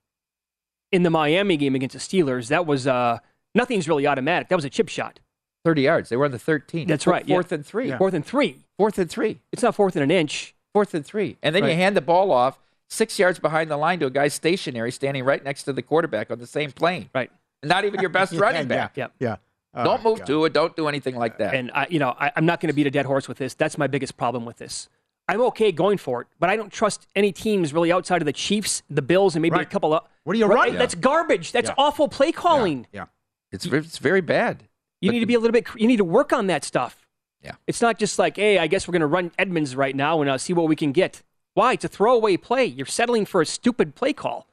In 0.91 1.03
the 1.03 1.09
Miami 1.09 1.57
game 1.57 1.75
against 1.75 1.93
the 1.93 1.99
Steelers, 1.99 2.47
that 2.49 2.65
was 2.65 2.85
uh, 2.87 3.19
nothing's 3.55 3.87
really 3.87 4.05
automatic. 4.07 4.49
That 4.49 4.55
was 4.55 4.65
a 4.65 4.69
chip 4.69 4.89
shot. 4.89 5.19
30 5.63 5.81
yards. 5.81 6.09
They 6.09 6.15
were 6.15 6.25
on 6.25 6.31
the 6.31 6.39
13. 6.39 6.87
That's 6.87 7.03
Four- 7.05 7.13
right. 7.13 7.27
yeah. 7.27 7.35
Fourth 7.35 7.51
and 7.51 7.65
three. 7.65 7.91
Fourth 7.93 8.13
and 8.13 8.25
three. 8.25 8.57
Fourth 8.77 8.97
and 8.97 9.09
three. 9.09 9.39
It's 9.51 9.63
not 9.63 9.75
fourth 9.75 9.95
and 9.95 10.03
an 10.03 10.11
inch. 10.11 10.53
Fourth 10.73 10.93
and 10.93 11.05
three. 11.05 11.37
And 11.43 11.55
then 11.55 11.63
you 11.63 11.71
hand 11.71 11.95
the 11.95 12.01
ball 12.01 12.31
off 12.31 12.59
six 12.89 13.17
yards 13.19 13.39
behind 13.39 13.69
the 13.71 13.77
line 13.77 13.99
to 13.99 14.07
a 14.07 14.09
guy 14.09 14.27
stationary 14.27 14.91
standing 14.91 15.23
right 15.23 15.43
next 15.43 15.63
to 15.63 15.73
the 15.73 15.81
quarterback 15.81 16.29
on 16.31 16.39
the 16.39 16.47
same 16.47 16.71
plane. 16.71 17.09
Right. 17.13 17.31
Not 17.63 17.85
even 17.85 18.01
your 18.01 18.09
best 18.09 18.33
running 18.45 18.67
back. 18.67 18.97
Yeah. 18.97 19.07
Yeah. 19.19 19.37
Oh, 19.75 19.83
Don't 19.83 20.03
move 20.03 20.19
God. 20.19 20.27
to 20.27 20.45
it. 20.45 20.53
Don't 20.53 20.75
do 20.75 20.87
anything 20.87 21.15
like 21.15 21.37
that. 21.39 21.55
And 21.55 21.71
I, 21.73 21.87
you 21.89 21.97
know, 21.97 22.09
I, 22.19 22.31
I'm 22.35 22.45
not 22.45 22.59
going 22.59 22.67
to 22.67 22.73
beat 22.75 22.85
a 22.85 22.91
dead 22.91 23.05
horse 23.05 23.27
with 23.27 23.37
this. 23.37 23.53
That's 23.55 23.77
my 23.77 23.87
biggest 23.87 24.17
problem 24.17 24.45
with 24.45 24.57
this. 24.57 24.89
I'm 25.27 25.41
okay 25.41 25.71
going 25.71 25.97
for 25.97 26.21
it, 26.21 26.27
but 26.39 26.49
I 26.49 26.55
don't 26.57 26.71
trust 26.71 27.07
any 27.15 27.31
teams 27.31 27.73
really 27.73 27.91
outside 27.91 28.21
of 28.21 28.25
the 28.25 28.33
Chiefs, 28.33 28.83
the 28.89 29.01
Bills, 29.01 29.35
and 29.35 29.41
maybe 29.41 29.57
a 29.57 29.65
couple 29.65 29.93
of. 29.93 30.03
What 30.25 30.35
are 30.35 30.39
you 30.39 30.45
Right? 30.45 30.55
running? 30.55 30.73
That's 30.75 30.95
garbage. 30.95 31.53
That's 31.53 31.69
Yeah. 31.69 31.75
awful 31.77 32.07
play 32.09 32.31
calling. 32.33 32.85
Yeah. 32.91 33.05
it's, 33.51 33.65
it's 33.65 33.97
very 33.99 34.21
bad. 34.21 34.67
You 35.03 35.09
But 35.09 35.13
need 35.15 35.19
to 35.19 35.25
be 35.25 35.33
a 35.33 35.39
little 35.39 35.51
bit. 35.51 35.67
You 35.75 35.87
need 35.87 35.97
to 35.97 36.05
work 36.05 36.31
on 36.31 36.47
that 36.47 36.63
stuff. 36.63 37.05
Yeah. 37.41 37.55
It's 37.67 37.81
not 37.81 37.99
just 37.99 38.17
like, 38.17 38.37
hey, 38.37 38.57
I 38.57 38.67
guess 38.67 38.87
we're 38.87 38.93
going 38.93 39.01
to 39.01 39.07
run 39.07 39.31
Edmonds 39.37 39.75
right 39.75 39.93
now 39.95 40.21
and 40.21 40.29
uh, 40.29 40.37
see 40.37 40.53
what 40.53 40.67
we 40.69 40.77
can 40.77 40.93
get. 40.93 41.21
Why? 41.55 41.73
It's 41.73 41.83
a 41.83 41.89
throwaway 41.89 42.37
play. 42.37 42.63
You're 42.65 42.85
settling 42.85 43.25
for 43.25 43.41
a 43.41 43.45
stupid 43.45 43.95
play 43.95 44.13
call. 44.13 44.47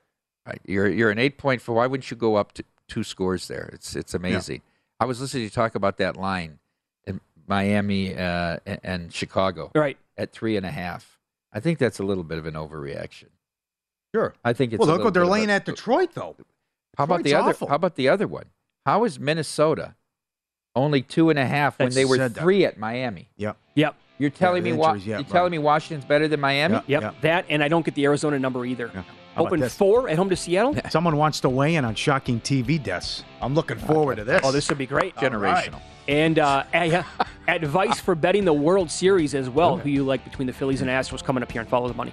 Right. 0.47 0.61
You're 0.67 0.89
you're 0.89 1.11
an 1.11 1.19
eight 1.21 1.39
point 1.39 1.63
four. 1.63 1.77
Why 1.77 1.87
wouldn't 1.87 2.11
you 2.11 2.17
go 2.17 2.35
up 2.35 2.53
to 2.55 2.65
two 2.89 3.05
scores 3.05 3.47
there? 3.47 3.71
It's 3.73 3.95
it's 3.95 4.13
amazing. 4.15 4.63
I 4.99 5.05
was 5.05 5.21
listening 5.21 5.43
to 5.43 5.45
you 5.45 5.51
talk 5.51 5.77
about 5.77 5.99
that 5.99 6.17
line 6.17 6.59
in 7.07 7.21
Miami 7.47 8.17
uh, 8.17 8.57
and, 8.67 8.81
and 8.83 9.15
Chicago 9.15 9.71
Right. 9.75 9.97
at 10.19 10.33
three 10.33 10.57
and 10.57 10.67
a 10.67 10.71
half. 10.73 11.19
I 11.53 11.61
think 11.61 11.79
that's 11.79 12.01
a 12.01 12.03
little 12.03 12.25
bit 12.25 12.39
of 12.39 12.47
an 12.47 12.55
overreaction. 12.55 13.29
Sure. 14.15 14.35
I 14.45 14.53
think 14.53 14.73
it's 14.73 14.81
Well, 14.81 14.91
a 14.91 14.93
look 14.95 15.05
what 15.05 15.15
they're 15.15 15.27
laying 15.27 15.51
a- 15.51 15.55
at 15.55 15.65
Detroit, 15.65 16.11
though. 16.15 16.35
How 16.99 17.05
about 17.05 17.23
the 17.23 17.35
other? 17.35 17.51
awful. 17.51 17.69
How 17.69 17.77
about 17.77 17.95
the 17.95 18.09
other 18.09 18.27
one? 18.27 18.47
How 18.85 19.05
is 19.05 19.21
Minnesota 19.21 19.95
only 20.77 21.03
two 21.03 21.31
and 21.31 21.39
a 21.39 21.47
half 21.47 21.79
when 21.79 21.87
That's 21.87 21.97
they 21.97 22.05
were 22.05 22.17
said 22.17 22.35
that. 22.35 22.41
three 22.41 22.65
at 22.65 22.79
Miami? 22.79 23.29
Yep. 23.37 23.57
Yep. 23.75 23.95
You're 24.19 24.31
telling 24.31 24.63
the 24.63 24.73
me 24.73 24.77
wa- 24.77 24.89
injuries, 24.89 25.07
yeah, 25.07 25.11
you're 25.17 25.23
right. 25.25 25.31
telling 25.31 25.51
me 25.51 25.59
Washington's 25.59 26.05
better 26.05 26.29
than 26.29 26.41
Miami? 26.41 26.75
Yeah. 26.75 26.81
Yep. 26.87 27.03
Yeah. 27.03 27.13
That, 27.23 27.47
and 27.49 27.63
I 27.65 27.69
don't 27.69 27.85
get 27.85 27.95
the 27.95 28.05
Arizona 28.05 28.39
number 28.39 28.65
either. 28.67 28.91
Yeah. 28.95 29.03
How 29.35 29.43
about 29.43 29.47
Open 29.47 29.61
this? 29.61 29.75
four 29.77 30.09
at 30.09 30.17
home 30.19 30.29
to 30.29 30.37
Seattle. 30.37 30.77
Someone 30.91 31.17
wants 31.17 31.41
to 31.41 31.49
weigh 31.49 31.77
in 31.77 31.85
on 31.85 31.95
shocking 31.95 32.41
TV 32.41 32.83
deaths. 32.83 33.25
I'm 33.41 33.55
looking 33.55 33.79
forward 33.79 34.17
to 34.17 34.25
this. 34.25 34.41
Oh, 34.45 34.53
this 34.53 34.69
would 34.69 34.77
be 34.79 34.87
great. 34.87 35.15
Generational. 35.17 35.81
And 36.09 36.39
uh, 36.39 36.65
a- 36.75 37.05
advice 37.49 38.01
for 38.01 38.15
betting 38.15 38.45
the 38.45 38.53
World 38.53 38.91
Series 38.91 39.35
as 39.35 39.49
well. 39.49 39.77
Who 39.79 39.89
you 39.89 40.05
like 40.05 40.25
between 40.25 40.47
the 40.47 40.53
Phillies 40.53 40.81
and 40.83 40.91
Astros 40.91 41.23
coming 41.25 41.43
up 41.43 41.51
here 41.51 41.61
and 41.61 41.71
follow 41.71 41.89
the 41.89 41.95
money. 41.95 42.13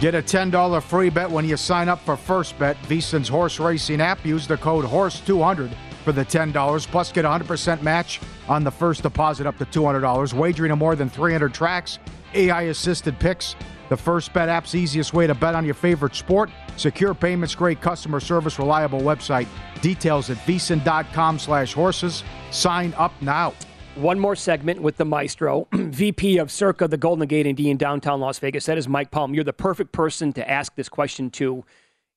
Get 0.00 0.14
a 0.14 0.22
$10 0.22 0.82
free 0.82 1.10
bet 1.10 1.30
when 1.30 1.46
you 1.46 1.58
sign 1.58 1.90
up 1.90 2.00
for 2.00 2.16
First 2.16 2.58
Bet, 2.58 2.76
VSiN's 2.84 3.28
horse 3.28 3.60
racing 3.60 4.00
app. 4.00 4.24
Use 4.24 4.46
the 4.46 4.56
code 4.56 4.86
HORSE200 4.86 5.70
for 6.04 6.12
the 6.12 6.24
$10, 6.24 6.86
plus 6.86 7.12
get 7.12 7.26
a 7.26 7.28
100% 7.28 7.82
match 7.82 8.20
on 8.48 8.64
the 8.64 8.70
first 8.70 9.02
deposit 9.02 9.46
up 9.46 9.58
to 9.58 9.66
$200. 9.66 10.32
Wagering 10.32 10.72
on 10.72 10.78
more 10.78 10.96
than 10.96 11.10
300 11.10 11.52
tracks, 11.52 11.98
AI 12.32 12.62
assisted 12.62 13.18
picks. 13.18 13.56
The 13.90 13.96
First 13.96 14.32
Bet 14.32 14.48
app's 14.48 14.74
easiest 14.74 15.12
way 15.12 15.26
to 15.26 15.34
bet 15.34 15.54
on 15.54 15.66
your 15.66 15.74
favorite 15.74 16.14
sport. 16.14 16.50
Secure 16.78 17.12
payments, 17.12 17.54
great 17.54 17.82
customer 17.82 18.20
service, 18.20 18.58
reliable 18.58 19.00
website. 19.00 19.48
Details 19.82 20.30
at 20.30 20.38
vsin.com 20.38 21.38
slash 21.38 21.74
horses. 21.74 22.24
Sign 22.50 22.94
up 22.96 23.12
now. 23.20 23.52
One 23.96 24.20
more 24.20 24.36
segment 24.36 24.82
with 24.82 24.98
the 24.98 25.06
maestro, 25.06 25.68
VP 25.72 26.36
of 26.36 26.50
Circa, 26.50 26.86
the 26.86 26.98
Golden 26.98 27.26
Gate 27.26 27.46
and 27.46 27.56
D 27.56 27.70
in 27.70 27.78
downtown 27.78 28.20
Las 28.20 28.38
Vegas. 28.38 28.66
That 28.66 28.76
is 28.76 28.86
Mike 28.86 29.10
Palm. 29.10 29.32
You're 29.32 29.42
the 29.42 29.54
perfect 29.54 29.92
person 29.92 30.34
to 30.34 30.48
ask 30.48 30.74
this 30.74 30.90
question 30.90 31.30
to. 31.30 31.64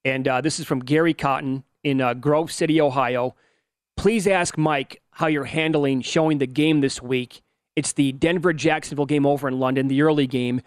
And 0.03 0.27
uh, 0.27 0.41
this 0.41 0.59
is 0.59 0.65
from 0.65 0.81
Gary 0.81 1.13
Cotton 1.13 1.63
in 1.85 2.01
uh, 2.01 2.15
Grove 2.15 2.51
City, 2.51 2.81
Ohio. 2.81 3.33
Please 3.95 4.27
ask 4.27 4.57
Mike 4.57 5.01
how 5.11 5.27
you're 5.27 5.45
handling 5.45 6.01
showing 6.01 6.39
the 6.39 6.47
game 6.47 6.81
this 6.81 7.01
week. 7.01 7.41
It's 7.79 7.93
the 7.93 8.11
Denver 8.11 8.51
Jacksonville 8.51 9.05
game 9.05 9.25
over 9.25 9.47
in 9.47 9.57
London, 9.57 9.87
the 9.87 10.01
early 10.01 10.27
game. 10.27 10.61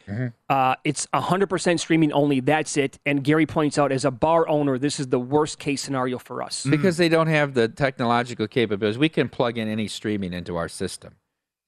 Uh, 0.49 0.75
it's 0.83 1.07
100% 1.15 1.79
streaming 1.79 2.11
only. 2.13 2.41
That's 2.41 2.77
it. 2.79 2.99
And 3.05 3.23
Gary 3.23 3.45
points 3.45 3.77
out, 3.77 3.93
as 3.93 4.07
a 4.07 4.11
bar 4.11 4.49
owner, 4.49 4.79
this 4.79 4.99
is 4.99 5.09
the 5.09 5.19
worst 5.21 5.59
case 5.59 5.83
scenario 5.83 6.19
for 6.19 6.43
us. 6.43 6.65
Because 6.65 6.97
they 6.97 7.11
don't 7.11 7.27
have 7.27 7.53
the 7.53 7.69
technological 7.69 8.49
capabilities. 8.49 8.97
We 8.99 9.11
can 9.11 9.29
plug 9.29 9.59
in 9.59 9.69
any 9.69 9.89
streaming 9.89 10.33
into 10.33 10.57
our 10.57 10.69
system. 10.69 11.17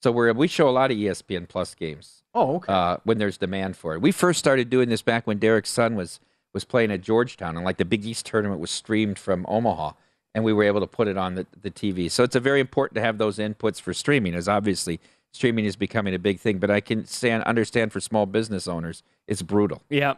So 0.03 0.11
we're, 0.13 0.33
we 0.33 0.49
show 0.49 0.67
a 0.69 0.71
lot 0.71 0.91
of 0.91 0.97
ESPN 0.97 1.47
Plus 1.49 1.75
games 1.75 2.23
Oh, 2.35 2.57
okay. 2.57 2.73
uh, 2.73 2.97
when 3.05 3.19
there's 3.19 3.37
demand 3.39 3.77
for 3.77 3.95
it. 3.95 4.01
We 4.01 4.13
first 4.13 4.39
started 4.39 4.71
doing 4.71 4.89
this 4.89 5.03
back 5.03 5.27
when 5.27 5.39
Derek's 5.39 5.71
son 5.71 5.95
was 5.95 6.21
was 6.55 6.65
playing 6.65 6.91
at 6.93 7.01
Georgetown, 7.01 7.57
and 7.57 7.65
like 7.65 7.79
the 7.79 7.85
Big 7.85 8.07
East 8.07 8.27
tournament 8.27 8.61
was 8.61 8.71
streamed 8.71 9.19
from 9.19 9.45
Omaha, 9.49 9.91
and 10.37 10.45
we 10.45 10.53
were 10.53 10.63
able 10.63 10.79
to 10.81 10.87
put 10.87 11.09
it 11.09 11.17
on 11.19 11.35
the, 11.35 11.47
the 11.63 11.71
TV. 11.71 12.09
So 12.09 12.23
it's 12.23 12.37
a 12.37 12.41
very 12.41 12.61
important 12.61 12.95
to 12.95 13.01
have 13.01 13.19
those 13.19 13.39
inputs 13.39 13.81
for 13.81 13.93
streaming, 13.93 14.35
as 14.37 14.47
obviously 14.49 15.01
streaming 15.35 15.65
is 15.65 15.77
becoming 15.77 16.15
a 16.15 16.19
big 16.19 16.41
thing. 16.41 16.59
But 16.59 16.71
I 16.71 16.81
can 16.81 17.05
stand, 17.05 17.43
understand 17.45 17.93
for 17.93 18.01
small 18.01 18.25
business 18.25 18.67
owners, 18.67 19.03
it's 19.27 19.43
brutal. 19.43 19.83
Yeah. 19.91 20.15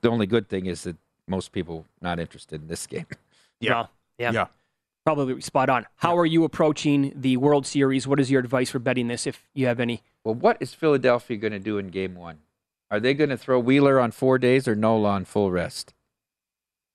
The 0.00 0.08
only 0.08 0.26
good 0.26 0.48
thing 0.48 0.66
is 0.66 0.84
that 0.84 0.96
most 1.26 1.52
people 1.52 1.84
not 2.00 2.18
interested 2.18 2.62
in 2.62 2.68
this 2.68 2.86
game. 2.94 3.06
Yeah. 3.60 3.86
Yeah. 4.18 4.32
yeah. 4.32 4.46
Probably 5.04 5.40
spot 5.40 5.68
on. 5.68 5.84
How 5.96 6.16
are 6.16 6.26
you 6.26 6.44
approaching 6.44 7.12
the 7.14 7.36
World 7.36 7.66
Series? 7.66 8.06
What 8.06 8.20
is 8.20 8.30
your 8.30 8.40
advice 8.40 8.70
for 8.70 8.78
betting 8.78 9.08
this, 9.08 9.26
if 9.26 9.48
you 9.52 9.66
have 9.66 9.80
any? 9.80 10.02
Well, 10.22 10.36
what 10.36 10.56
is 10.60 10.74
Philadelphia 10.74 11.36
going 11.36 11.52
to 11.52 11.58
do 11.58 11.76
in 11.78 11.88
game 11.88 12.14
one? 12.14 12.38
Are 12.88 13.00
they 13.00 13.12
going 13.12 13.30
to 13.30 13.36
throw 13.36 13.58
Wheeler 13.58 13.98
on 13.98 14.12
four 14.12 14.38
days 14.38 14.68
or 14.68 14.76
Nola 14.76 15.08
on 15.10 15.24
full 15.24 15.50
rest? 15.50 15.92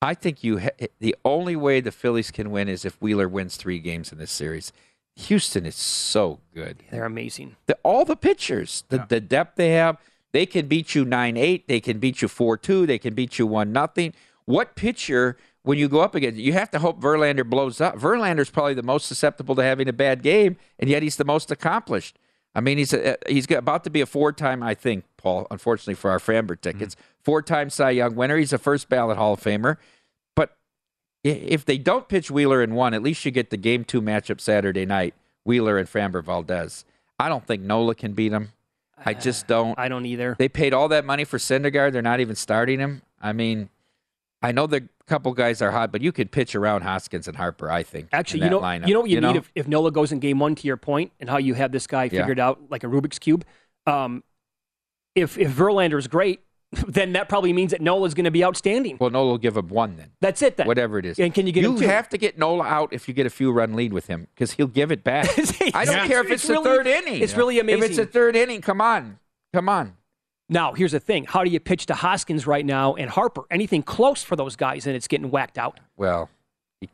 I 0.02 0.14
think 0.14 0.44
you 0.44 0.60
ha- 0.60 0.88
the 1.00 1.16
only 1.26 1.56
way 1.56 1.82
the 1.82 1.92
Phillies 1.92 2.32
can 2.32 2.52
win 2.52 2.70
is 2.70 2.86
if 2.86 3.02
Wheeler 3.02 3.28
wins 3.28 3.58
three 3.58 3.80
games 3.80 4.12
in 4.12 4.20
this 4.20 4.32
series. 4.32 4.72
Houston 5.18 5.66
is 5.66 5.76
so 5.76 6.40
good. 6.54 6.84
They're 6.92 7.06
amazing. 7.06 7.56
The, 7.66 7.78
all 7.84 8.06
the 8.06 8.16
pitchers, 8.16 8.84
the, 8.90 9.04
the 9.10 9.20
depth 9.20 9.56
they 9.56 9.72
have, 9.72 9.98
they 10.32 10.46
can 10.46 10.68
beat 10.68 10.94
you 10.94 11.06
9 11.06 11.36
8, 11.36 11.68
they 11.68 11.80
can 11.80 11.98
beat 11.98 12.22
you 12.22 12.28
4 12.28 12.58
2, 12.58 12.86
they 12.86 13.00
can 13.00 13.16
beat 13.16 13.40
you 13.40 13.48
1 13.48 13.72
nothing. 13.72 14.14
What 14.46 14.76
pitcher, 14.76 15.36
when 15.64 15.80
you 15.80 15.90
go 15.90 16.02
up 16.02 16.14
against, 16.14 16.40
you 16.40 16.54
have 16.54 16.70
to 16.72 16.80
hope 16.80 17.02
Verlander 17.02 17.44
blows 17.44 17.82
up. 17.82 17.96
Verlander's 17.96 18.52
probably 18.52 18.76
the 18.76 18.84
most 18.84 19.08
susceptible 19.08 19.56
to 19.56 19.64
having 19.64 19.90
a 19.90 19.94
bad 19.94 20.22
game, 20.22 20.56
and 20.78 20.90
yet 20.90 21.02
he's 21.02 21.16
the 21.16 21.26
most 21.26 21.50
accomplished. 21.50 22.20
I 22.54 22.62
mean, 22.62 22.78
he's 22.78 22.94
a, 22.94 23.18
he's 23.28 23.50
about 23.52 23.84
to 23.86 23.90
be 23.90 24.02
a 24.02 24.06
four-time, 24.06 24.62
I 24.62 24.76
think, 24.76 25.04
Paul. 25.18 25.48
Unfortunately 25.50 25.96
for 25.96 26.12
our 26.12 26.20
Framber 26.20 26.60
tickets, 26.60 26.96
mm. 26.96 27.00
four-time 27.24 27.70
Cy 27.70 27.92
Young 27.92 28.16
winner. 28.16 28.38
He's 28.38 28.54
a 28.54 28.58
first 28.58 28.88
ballot 28.88 29.18
Hall 29.18 29.34
of 29.34 29.42
Famer. 29.42 29.78
If 31.30 31.66
they 31.66 31.78
don't 31.78 32.08
pitch 32.08 32.30
Wheeler 32.32 32.62
in 32.64 32.74
one, 32.76 32.94
at 32.94 33.02
least 33.04 33.26
you 33.26 33.32
get 33.32 33.50
the 33.50 33.58
game 33.58 33.84
two 33.84 34.02
matchup 34.02 34.40
Saturday 34.42 34.86
night. 34.86 35.14
Wheeler 35.46 35.78
and 35.78 35.88
Framber 35.88 36.24
Valdez. 36.24 36.84
I 37.20 37.30
don't 37.30 37.46
think 37.46 37.64
Nola 37.64 37.96
can 37.96 38.14
beat 38.14 38.32
him. 38.32 38.50
I 39.06 39.14
just 39.14 39.48
don't. 39.48 39.78
I 39.80 39.88
don't 39.88 40.06
either. 40.06 40.36
They 40.38 40.50
paid 40.50 40.74
all 40.74 40.90
that 40.90 41.06
money 41.06 41.24
for 41.24 41.38
Syndergaard. 41.38 41.94
They're 41.94 42.02
not 42.02 42.20
even 42.20 42.36
starting 42.36 42.80
him. 42.80 43.02
I 43.22 43.32
mean, 43.32 43.70
I 44.42 44.52
know 44.52 44.68
the 44.68 44.90
couple 45.08 45.32
guys 45.34 45.62
are 45.62 45.72
hot, 45.72 45.92
but 45.92 46.02
you 46.02 46.12
could 46.12 46.32
pitch 46.32 46.56
around 46.56 46.82
Hoskins 46.82 47.28
and 47.28 47.38
Harper. 47.38 47.72
I 47.72 47.84
think. 47.84 48.10
Actually, 48.12 48.44
you 48.44 48.50
know, 48.50 48.60
lineup, 48.60 48.88
you 48.88 48.94
know 48.94 49.02
what 49.02 49.10
you, 49.10 49.22
need 49.22 49.36
if, 49.36 49.52
if 49.56 49.68
Nola 49.68 49.92
goes 49.92 50.12
in 50.12 50.20
game 50.20 50.40
one. 50.40 50.56
To 50.56 50.68
your 50.68 50.78
point, 50.78 51.12
and 51.20 51.30
how 51.30 51.38
you 51.38 51.54
have 51.54 51.72
this 51.72 51.88
guy 51.88 52.06
Yeah. 52.06 52.22
figured 52.22 52.40
out 52.40 52.60
like 52.70 52.84
a 52.84 52.88
Rubik's 52.88 53.20
cube. 53.20 53.46
Um, 53.86 54.24
if 55.16 55.38
if 55.38 55.60
is 55.60 56.08
great, 56.08 56.42
then 56.88 57.14
that 57.14 57.30
probably 57.30 57.54
means 57.54 57.72
that 57.72 57.80
Nola's 57.82 58.14
going 58.14 58.26
to 58.26 58.32
be 58.32 58.44
outstanding. 58.44 58.98
well, 59.00 59.10
Nola 59.10 59.30
will 59.32 59.38
give 59.38 59.58
up 59.58 59.66
one 59.66 59.96
then. 59.96 60.12
That's 60.20 60.42
it. 60.42 60.58
Then 60.58 60.68
Whatever 60.68 61.00
it 61.00 61.06
is. 61.06 61.18
And 61.20 61.34
can 61.34 61.48
you 61.48 61.54
get 61.54 61.64
You 61.64 61.78
have 61.80 62.10
to 62.10 62.18
get 62.18 62.38
Nola 62.38 62.64
out 62.66 62.92
if 62.92 63.08
you 63.08 63.14
get 63.14 63.26
a 63.26 63.30
few 63.30 63.52
run 63.52 63.74
lead 63.76 63.94
with 63.94 64.08
him 64.08 64.28
because 64.36 64.52
he'll 64.52 64.68
give 64.68 64.92
it 64.92 65.04
back. 65.04 65.30
I 65.74 65.86
don't 65.86 65.96
Yeah. 65.96 66.08
care 66.08 66.20
if 66.22 66.26
it's, 66.30 66.44
It's 66.44 66.48
the 66.48 66.54
really- 66.54 66.64
third 66.66 66.88
inning. 66.88 67.22
it's 67.22 67.38
really 67.38 67.60
amazing. 67.60 67.84
If 67.84 67.90
it's 67.92 67.98
the 67.98 68.06
third 68.06 68.36
inning, 68.36 68.62
come 68.62 68.82
on, 68.82 69.20
come 69.54 69.70
on. 69.70 69.94
Now, 70.50 70.74
here's 70.74 70.94
the 70.94 71.00
thing: 71.00 71.26
how 71.26 71.44
do 71.44 71.50
you 71.50 71.60
pitch 71.60 71.86
to 71.88 71.94
Hoskins 71.94 72.48
right 72.48 72.66
now 72.66 72.96
and 72.96 73.10
Harper? 73.10 73.44
Anything 73.52 73.84
close 73.84 74.24
for 74.24 74.36
those 74.38 74.56
guys, 74.56 74.88
and 74.88 74.96
it's 74.96 75.08
getting 75.08 75.30
whacked 75.30 75.58
out. 75.58 75.80
Well, 75.98 76.30
you, 76.82 76.88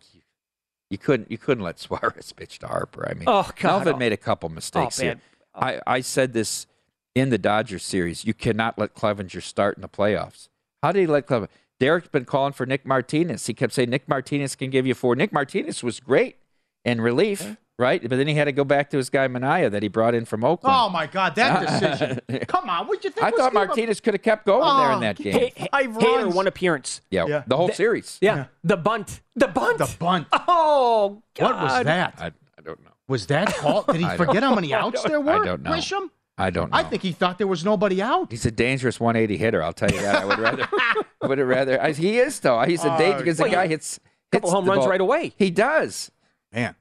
you 0.90 0.98
couldn't 0.98 1.30
you 1.32 1.38
couldn't 1.38 1.64
let 1.64 1.80
Suarez 1.80 2.32
pitch 2.36 2.58
to 2.60 2.68
Harper. 2.68 3.08
I 3.08 3.14
mean, 3.14 3.26
Oh, 3.28 3.50
God. 3.60 3.86
Melvin 3.86 4.00
made 4.00 4.12
a 4.14 4.18
couple 4.18 4.50
mistakes 4.50 5.00
Oh, 5.00 5.04
here. 5.04 5.12
man. 5.16 5.22
I, 5.56 5.82
I 5.86 6.00
said 6.02 6.34
this 6.34 6.66
in 7.16 7.30
the 7.30 7.38
Dodgers 7.38 7.84
series. 7.84 8.26
You 8.26 8.34
cannot 8.34 8.78
let 8.80 8.94
Clevenger 8.94 9.42
start 9.42 9.78
in 9.78 9.82
the 9.82 9.90
playoffs. 9.90 10.50
How 10.82 10.92
did 10.92 11.02
he 11.02 11.08
let 11.08 11.26
Clevenger? 11.28 11.52
Derek's 11.80 12.08
been 12.08 12.26
calling 12.26 12.54
for 12.54 12.66
Nick 12.66 12.86
Martinez. 12.86 13.46
He 13.48 13.54
kept 13.54 13.74
saying 13.74 13.90
Nick 13.90 14.08
Martinez 14.08 14.56
can 14.56 14.70
give 14.70 14.86
you 14.88 14.94
four. 14.94 15.16
Nick 15.16 15.34
Martinez 15.34 15.84
was 15.84 16.00
great 16.00 16.38
in 16.86 17.02
relief, 17.02 17.58
right? 17.78 18.02
But 18.02 18.12
then 18.12 18.28
he 18.28 18.36
had 18.36 18.46
to 18.46 18.52
go 18.52 18.64
back 18.64 18.90
to 18.92 18.98
his 18.98 19.10
guy 19.10 19.28
Manaea 19.28 19.70
that 19.72 19.84
he 19.84 19.90
brought 19.90 20.16
in 20.16 20.24
from 20.26 20.44
Oakland. 20.46 20.74
Oh 20.78 20.90
my 20.90 21.08
God, 21.08 21.36
that 21.36 21.82
decision! 21.82 22.20
Come 22.48 22.70
on, 22.70 22.88
what'd 22.88 23.04
you 23.04 23.10
think? 23.10 23.26
I 23.26 23.32
was 23.32 23.40
thought 23.40 23.54
gonna- 23.54 23.66
Martinez 23.68 24.00
could 24.00 24.14
have 24.14 24.22
kept 24.22 24.46
going 24.46 24.62
there 24.78 24.92
in 24.92 24.98
Oh, 24.98 25.00
that 25.02 25.18
he- 25.18 25.32
game. 25.32 25.52
Five 25.72 25.94
Hater 25.96 26.24
runs. 26.24 26.36
one 26.36 26.48
appearance. 26.48 27.02
Yeah, 27.10 27.26
Yeah. 27.28 27.44
the 27.48 27.58
whole 27.58 27.68
The- 27.68 27.74
series. 27.74 28.18
Yeah. 28.22 28.46
the 28.64 28.78
bunt, 28.78 29.20
the 29.36 29.48
bunt, 29.48 29.80
The 29.80 29.94
bunt. 30.00 30.28
Oh, 30.32 31.22
God. 31.36 31.54
What 31.54 31.64
was 31.64 31.84
that? 31.86 32.14
I, 32.18 32.26
I 32.28 32.62
don't 32.64 32.82
know. 32.84 32.92
Was 33.10 33.28
that 33.28 33.54
called? 33.56 33.88
Did 33.88 33.98
he 33.98 34.10
forget 34.18 34.44
how 34.44 34.56
many 34.56 34.74
outs 34.74 35.04
there 35.04 35.20
were? 35.20 35.42
I 35.42 35.46
don't 35.46 35.64
know. 35.64 35.72
Grisham? 35.72 36.10
I 36.38 36.50
don't 36.50 36.72
know. 36.72 36.78
I 36.78 36.84
think 36.84 37.02
he 37.04 37.12
thought 37.12 37.38
there 37.38 37.48
was 37.48 37.64
nobody 37.64 38.02
out. 38.02 38.32
He's 38.32 38.46
a 38.46 38.52
dangerous 38.52 39.00
180 39.00 39.38
hitter. 39.38 39.62
I'll 39.62 39.74
tell 39.74 39.92
you 39.92 40.02
that. 40.02 40.16
I 40.16 40.26
would 40.26 40.40
rather. 40.40 40.68
I 41.22 41.28
would 41.28 41.40
rather. 41.40 41.82
I, 41.82 41.92
he 41.92 42.18
is 42.18 42.40
though. 42.40 42.62
He's 42.64 42.84
a 42.84 42.94
Oh, 42.94 42.98
danger 42.98 43.20
because 43.20 43.38
the 43.38 43.50
guy 43.50 43.66
he- 43.68 43.72
hits, 43.74 44.00
couple 44.32 44.50
hits 44.50 44.54
home 44.54 44.66
the 44.66 44.72
runs 44.72 44.80
ball. 44.82 44.90
right 44.90 45.02
away. 45.02 45.34
He 45.38 45.52
does. 45.52 46.12
Man, 46.52 46.76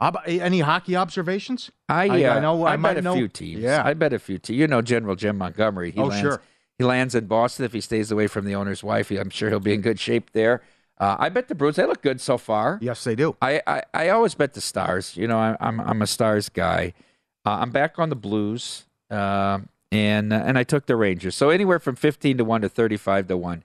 How 0.00 0.12
any 0.26 0.60
hockey 0.60 0.94
observations? 0.96 1.70
I, 1.88 2.08
I- 2.08 2.24
uh, 2.24 2.36
I 2.36 2.40
know- 2.40 2.66
I 2.66 2.72
bet 2.72 2.80
might 2.80 2.96
a 2.98 3.02
know- 3.02 3.14
few 3.14 3.28
teams. 3.28 3.60
Yeah. 3.62 3.82
I 3.84 3.94
bet 3.94 4.12
a 4.12 4.18
few 4.18 4.38
teams. 4.38 4.58
You 4.58 4.66
know, 4.66 4.82
General 4.82 5.16
Jim 5.16 5.38
Montgomery. 5.38 5.90
He 5.92 6.00
Oh, 6.00 6.06
lands, 6.06 6.20
sure. 6.20 6.42
He 6.78 6.84
lands 6.84 7.14
in 7.14 7.26
Boston 7.26 7.64
if 7.64 7.72
he 7.72 7.80
stays 7.80 8.10
away 8.12 8.26
from 8.26 8.44
the 8.44 8.54
owner's 8.54 8.84
wife. 8.84 9.10
I'm 9.10 9.30
sure 9.30 9.48
he'll 9.48 9.58
be 9.58 9.72
in 9.74 9.80
good 9.80 9.98
shape 9.98 10.30
there. 10.32 10.62
Uh, 10.98 11.16
I 11.18 11.28
bet 11.30 11.48
the 11.48 11.54
Bruins. 11.54 11.76
They 11.76 11.86
look 11.86 12.02
good 12.02 12.20
so 12.20 12.36
far. 12.38 12.78
Yes, 12.82 13.04
they 13.04 13.14
do. 13.14 13.36
I, 13.40 13.62
I, 13.66 13.82
I 13.94 14.08
always 14.10 14.34
bet 14.34 14.52
the 14.54 14.60
Stars. 14.60 15.16
You 15.16 15.26
know, 15.28 15.38
I, 15.38 15.56
I'm 15.60 15.80
I'm 15.80 16.02
a 16.02 16.06
Stars 16.06 16.48
guy. 16.48 16.92
Uh, 17.46 17.58
I'm 17.60 17.70
back 17.70 17.98
on 18.00 18.08
the 18.10 18.16
Blues, 18.16 18.84
um, 19.10 19.68
and 19.92 20.32
and 20.32 20.58
I 20.58 20.64
took 20.64 20.86
the 20.86 20.96
Rangers. 20.96 21.34
So 21.34 21.50
anywhere 21.50 21.78
from 21.78 21.96
15 21.96 22.38
to 22.38 22.44
one 22.44 22.60
to 22.62 22.68
35 22.68 23.28
to 23.28 23.36
one. 23.36 23.62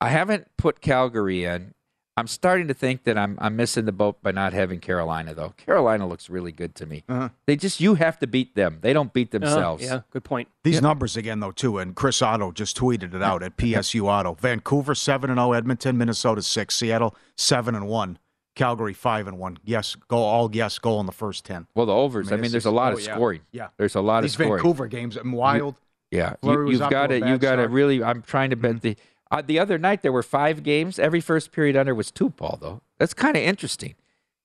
I 0.00 0.08
haven't 0.08 0.48
put 0.56 0.80
Calgary 0.80 1.44
in. 1.44 1.72
I'm 2.16 2.28
starting 2.28 2.68
to 2.68 2.74
think 2.74 3.02
that 3.04 3.18
I'm 3.18 3.36
I'm 3.40 3.56
missing 3.56 3.86
the 3.86 3.92
boat 3.92 4.22
by 4.22 4.30
not 4.30 4.52
having 4.52 4.78
Carolina 4.78 5.34
though. 5.34 5.54
Carolina 5.56 6.06
looks 6.06 6.30
really 6.30 6.52
good 6.52 6.76
to 6.76 6.86
me. 6.86 7.02
Uh-huh. 7.08 7.30
They 7.46 7.56
just 7.56 7.80
you 7.80 7.94
have 7.96 8.20
to 8.20 8.28
beat 8.28 8.54
them. 8.54 8.78
They 8.82 8.92
don't 8.92 9.12
beat 9.12 9.34
Uh, 9.34 9.38
themselves. 9.38 9.82
yeah, 9.82 10.02
good 10.10 10.22
point. 10.22 10.46
These 10.62 10.80
numbers 10.80 11.16
again, 11.16 11.40
though, 11.40 11.50
too, 11.50 11.78
and 11.78 11.96
Chris 11.96 12.22
Otto 12.22 12.52
just 12.52 12.76
tweeted 12.78 13.14
it 13.14 13.22
out 13.22 13.42
at 13.42 13.56
PSU 13.56 14.02
Auto. 14.04 14.34
Vancouver 14.34 14.94
seven 14.94 15.28
and 15.28 15.38
zero, 15.38 15.52
Edmonton, 15.54 15.98
Minnesota 15.98 16.42
six, 16.42 16.76
Seattle 16.76 17.16
seven 17.36 17.74
and 17.74 17.88
one, 17.88 18.18
Calgary 18.54 18.92
five 18.92 19.26
and 19.26 19.38
one. 19.38 19.58
Yes, 19.64 19.96
go 20.08 20.18
all 20.18 20.50
yes 20.52 20.78
goal 20.78 21.00
in 21.00 21.06
the 21.06 21.12
first 21.12 21.44
ten. 21.44 21.66
Well, 21.74 21.86
the 21.86 21.92
overs. 21.92 22.30
I 22.30 22.36
mean, 22.36 22.44
it's 22.44 22.52
there's 22.52 22.66
a 22.66 22.70
lot 22.70 22.92
oh, 22.92 22.96
of 22.96 23.02
scoring. 23.02 23.40
Yeah, 23.52 23.68
There's 23.76 23.94
a 23.94 24.00
lot 24.00 24.22
These 24.22 24.32
of 24.32 24.34
scoring. 24.34 24.52
These 24.52 24.56
Vancouver 24.62 24.86
games, 24.86 25.16
I'm 25.16 25.32
wild. 25.32 25.80
Yeah, 26.10 26.34
Fleury 26.42 26.66
you, 26.66 26.72
you've 26.78 26.90
got 26.90 27.10
a 27.10 27.14
to 27.14 27.20
bad 27.20 27.30
you 27.30 27.38
got 27.38 27.56
to 27.56 27.68
really. 27.68 28.02
I'm 28.02 28.22
trying 28.22 28.50
to 28.50 28.56
bet 28.56 28.82
the 28.82 28.96
uh, 29.30 29.42
the 29.44 29.58
other 29.58 29.78
night 29.78 30.02
there 30.02 30.12
were 30.12 30.22
five 30.22 30.62
games. 30.62 30.98
Every 30.98 31.20
first 31.20 31.50
period 31.50 31.76
under 31.76 31.94
was 31.94 32.10
two, 32.10 32.30
Paul. 32.30 32.58
Though 32.60 32.80
that's 32.98 33.14
kind 33.14 33.36
of 33.36 33.42
interesting 33.42 33.96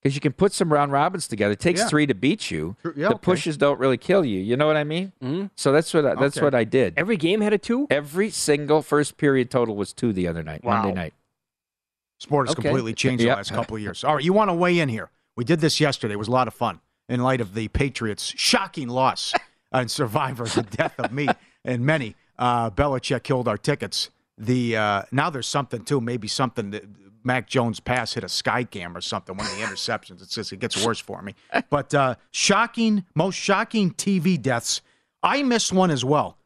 because 0.02 0.16
you 0.16 0.22
can 0.22 0.34
put 0.34 0.54
some 0.54 0.72
round 0.74 0.92
robins 0.92 1.28
together. 1.28 1.54
It 1.54 1.60
takes 1.60 1.82
Yeah. 1.82 1.88
three 1.90 2.08
to 2.08 2.16
beat 2.16 2.50
you. 2.50 2.76
Yeah, 2.84 3.10
the 3.10 3.16
okay. 3.16 3.18
pushes 3.22 3.58
don't 3.58 3.80
really 3.80 3.98
kill 3.98 4.24
you. 4.26 4.40
You 4.40 4.58
know 4.58 4.66
what 4.66 4.78
I 4.78 4.84
mean? 4.84 5.12
Mm-hmm. 5.22 5.48
So 5.56 5.72
that's 5.72 5.94
what 5.94 6.06
I, 6.06 6.16
that's 6.16 6.38
Okay. 6.38 6.44
what 6.44 6.56
I 6.56 6.64
did. 6.64 6.94
Every 6.98 7.18
game 7.18 7.42
had 7.42 7.54
a 7.54 7.58
two. 7.58 7.86
Every 7.90 8.30
single 8.30 8.82
first 8.82 9.18
period 9.18 9.52
total 9.52 9.76
was 9.76 9.94
two 9.94 10.14
the 10.14 10.28
other 10.28 10.42
night, 10.42 10.64
Wow. 10.64 10.82
Monday 10.82 10.94
night. 10.96 11.14
Sport 12.20 12.48
has 12.48 12.56
Okay. 12.56 12.64
completely 12.68 12.94
changed 12.94 13.24
Yep. 13.24 13.32
the 13.34 13.36
last 13.38 13.52
couple 13.52 13.76
of 13.76 13.82
years. 13.82 14.04
All 14.04 14.16
right, 14.16 14.24
you 14.24 14.34
want 14.34 14.50
to 14.50 14.54
weigh 14.54 14.78
in 14.80 14.90
here? 14.90 15.10
We 15.36 15.44
did 15.44 15.60
this 15.62 15.80
yesterday. 15.80 16.14
It 16.14 16.18
was 16.20 16.28
a 16.28 16.32
lot 16.32 16.48
of 16.48 16.54
fun 16.54 16.80
in 17.08 17.22
light 17.22 17.42
of 17.42 17.54
the 17.56 17.68
Patriots' 17.70 18.34
shocking 18.38 18.88
loss 18.90 19.34
and 19.72 19.90
Survivor, 19.90 20.46
the 20.46 20.64
death 20.64 21.00
of 21.00 21.12
me 21.12 21.28
and 21.66 21.86
many. 21.86 22.16
Uh, 22.38 22.70
Belichick 22.70 23.24
killed 23.24 23.48
our 23.48 23.58
tickets. 23.58 24.10
The 24.38 24.78
uh, 24.78 25.02
now 25.12 25.30
there's 25.30 25.48
something 25.48 25.84
too. 25.84 26.00
Maybe 26.00 26.28
something 26.28 26.72
that 26.72 26.86
Mac 27.24 27.48
Jones 27.48 27.80
pass 27.82 28.14
hit 28.14 28.24
a 28.24 28.30
sky 28.30 28.64
cam 28.64 28.96
or 28.96 29.02
something. 29.02 29.36
One 29.36 29.46
of 29.46 29.52
the 29.58 29.62
interceptions. 29.64 30.22
It's 30.22 30.36
just 30.36 30.54
it 30.54 30.60
gets 30.60 30.86
worse 30.86 31.00
for 31.00 31.22
me. 31.22 31.36
But 31.70 31.94
uh, 31.94 32.16
shocking, 32.32 33.06
most 33.16 33.36
shocking 33.36 33.92
TV 33.92 34.42
deaths. 34.42 34.82
I 35.22 35.44
missed 35.44 35.74
one 35.74 35.92
as 35.92 36.06
well. 36.06 36.38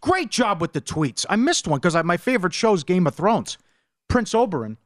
Great 0.00 0.30
job 0.30 0.60
with 0.60 0.72
the 0.72 0.80
tweets. 0.80 1.26
I 1.28 1.36
missed 1.36 1.68
one 1.68 1.78
because 1.80 1.94
my 2.04 2.16
favorite 2.16 2.54
show 2.54 2.72
is 2.72 2.82
Game 2.84 3.06
of 3.06 3.14
Thrones. 3.14 3.58
Prince 4.08 4.32
Oberyn 4.32 4.76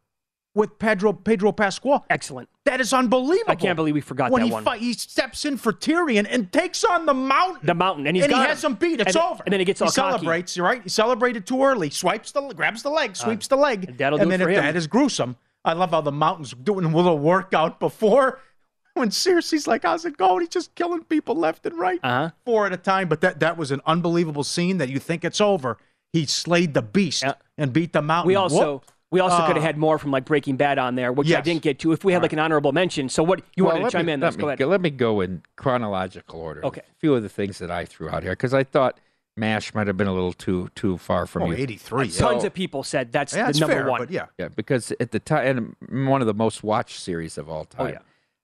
with 0.56 0.78
Pedro 0.80 1.12
Pedro 1.12 1.52
Pascal. 1.52 2.04
Excellent. 2.10 2.48
That 2.64 2.80
is 2.80 2.92
unbelievable. 2.92 3.52
I 3.52 3.54
can't 3.54 3.76
believe 3.76 3.94
we 3.94 4.00
forgot 4.00 4.32
when 4.32 4.40
that 4.40 4.46
he 4.46 4.52
one. 4.52 4.64
Fight, 4.64 4.80
he 4.80 4.92
steps 4.94 5.44
in 5.44 5.56
for 5.56 5.72
Tyrion 5.72 6.26
and 6.28 6.50
takes 6.50 6.82
on 6.82 7.06
the 7.06 7.14
mountain. 7.14 7.64
The 7.64 7.74
mountain, 7.74 8.06
and 8.08 8.16
he's 8.16 8.24
and 8.24 8.32
he 8.34 8.38
has 8.40 8.64
him. 8.64 8.74
beat. 8.74 9.00
It's 9.00 9.14
And- 9.14 9.24
over. 9.24 9.42
and 9.44 9.52
then 9.52 9.60
he 9.60 9.64
gets 9.66 9.78
he 9.80 9.84
all 9.84 9.92
cocky. 9.92 10.00
He 10.14 10.18
celebrates. 10.18 10.56
You're 10.56 10.66
right. 10.66 10.82
He 10.82 10.88
celebrated 10.88 11.46
too 11.46 11.62
early. 11.62 11.90
Swipes 11.90 12.32
the 12.32 12.40
grabs 12.54 12.82
the 12.82 12.90
leg, 12.90 13.14
sweeps 13.14 13.46
the 13.46 13.56
leg, 13.56 13.84
Uh, 13.84 13.88
and 13.90 13.98
that'll 13.98 14.18
and 14.20 14.28
do 14.30 14.34
it 14.34 14.40
for 14.40 14.48
him. 14.48 14.64
that 14.64 14.74
is 14.74 14.88
gruesome. 14.88 15.36
I 15.64 15.74
love 15.74 15.90
how 15.90 16.00
the 16.00 16.10
mountain's 16.12 16.52
doing 16.54 16.84
a 16.84 16.88
little 16.96 17.18
workout 17.18 17.78
before. 17.78 18.40
When 18.94 19.10
Cersei's 19.10 19.66
like, 19.66 19.82
"How's 19.82 20.06
it 20.06 20.16
going?" 20.16 20.40
He's 20.40 20.48
just 20.48 20.74
killing 20.74 21.04
people 21.04 21.34
left 21.34 21.66
and 21.66 21.78
right, 21.78 22.00
Uh-huh. 22.02 22.30
four 22.46 22.64
at 22.64 22.72
a 22.72 22.78
time. 22.78 23.08
But 23.10 23.20
that 23.20 23.40
that 23.40 23.58
was 23.58 23.70
an 23.70 23.82
unbelievable 23.84 24.42
scene. 24.42 24.78
That 24.78 24.88
you 24.88 24.98
think 24.98 25.22
it's 25.22 25.38
over. 25.38 25.76
He 26.14 26.24
slayed 26.24 26.72
the 26.72 26.80
beast 26.80 27.22
and 27.58 27.74
beat 27.74 27.92
the 27.92 28.00
mountain. 28.00 28.28
We 28.28 28.36
also 28.36 28.72
Whoop. 28.76 28.84
We 29.12 29.20
also 29.20 29.36
Uh, 29.36 29.46
could 29.46 29.56
have 29.56 29.62
had 29.64 29.76
more 29.78 29.98
from 29.98 30.10
like 30.10 30.24
Breaking 30.24 30.56
Bad 30.56 30.78
on 30.78 30.96
there, 30.96 31.12
which 31.12 31.32
I 31.32 31.40
didn't 31.40 31.62
get 31.62 31.78
to. 31.80 31.92
If 31.92 32.04
we 32.04 32.12
had 32.12 32.22
like 32.22 32.32
an 32.32 32.38
honorable 32.40 32.72
mention, 32.72 33.08
so 33.08 33.22
what 33.22 33.40
you 33.54 33.64
Well, 33.64 33.74
wanted 33.74 33.78
to 33.78 33.84
let 33.84 33.92
chime 33.92 34.06
me- 34.06 34.12
in? 34.14 34.20
Let 34.20 34.26
Let's 34.26 34.36
me, 34.36 34.40
go 34.42 34.48
ahead. 34.48 34.60
let 34.66 34.80
me 34.80 34.90
go 34.90 35.20
in 35.20 35.42
chronological 35.56 36.40
order. 36.40 36.64
Okay. 36.66 36.80
A 36.80 36.94
few 36.98 37.14
of 37.14 37.22
the 37.22 37.28
things 37.28 37.58
that 37.58 37.70
I 37.70 37.84
threw 37.84 38.08
out 38.10 38.22
here 38.24 38.32
because 38.32 38.52
I 38.52 38.64
thought 38.64 38.98
Mash 39.36 39.74
might 39.74 39.86
have 39.86 39.96
been 39.96 40.06
a 40.08 40.12
little 40.14 40.32
too 40.32 40.70
too 40.74 40.96
far 40.98 41.26
from 41.26 41.42
Oh, 41.44 41.50
you. 41.50 41.56
83. 41.56 42.06
yeah. 42.06 42.18
Tons 42.18 42.42
of 42.44 42.52
people 42.54 42.82
said 42.82 43.12
that's 43.12 43.32
Yeah, 43.32 43.42
the 43.42 43.46
that's 43.46 43.60
number 43.60 43.74
fair, 43.76 43.88
one. 43.90 44.00
But 44.00 44.10
yeah, 44.10 44.26
Yeah, 44.38 44.48
because 44.48 44.92
at 44.98 45.12
the 45.12 45.20
time, 45.20 45.76
and 45.88 46.08
one 46.08 46.20
of 46.20 46.26
the 46.26 46.34
most 46.34 46.64
watched 46.64 46.98
series 46.98 47.36
of 47.38 47.48
all 47.48 47.64
time. 47.66 47.86
Oh, 47.86 47.90
yeah. 47.90 47.98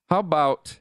How 0.09 0.19
about 0.19 0.79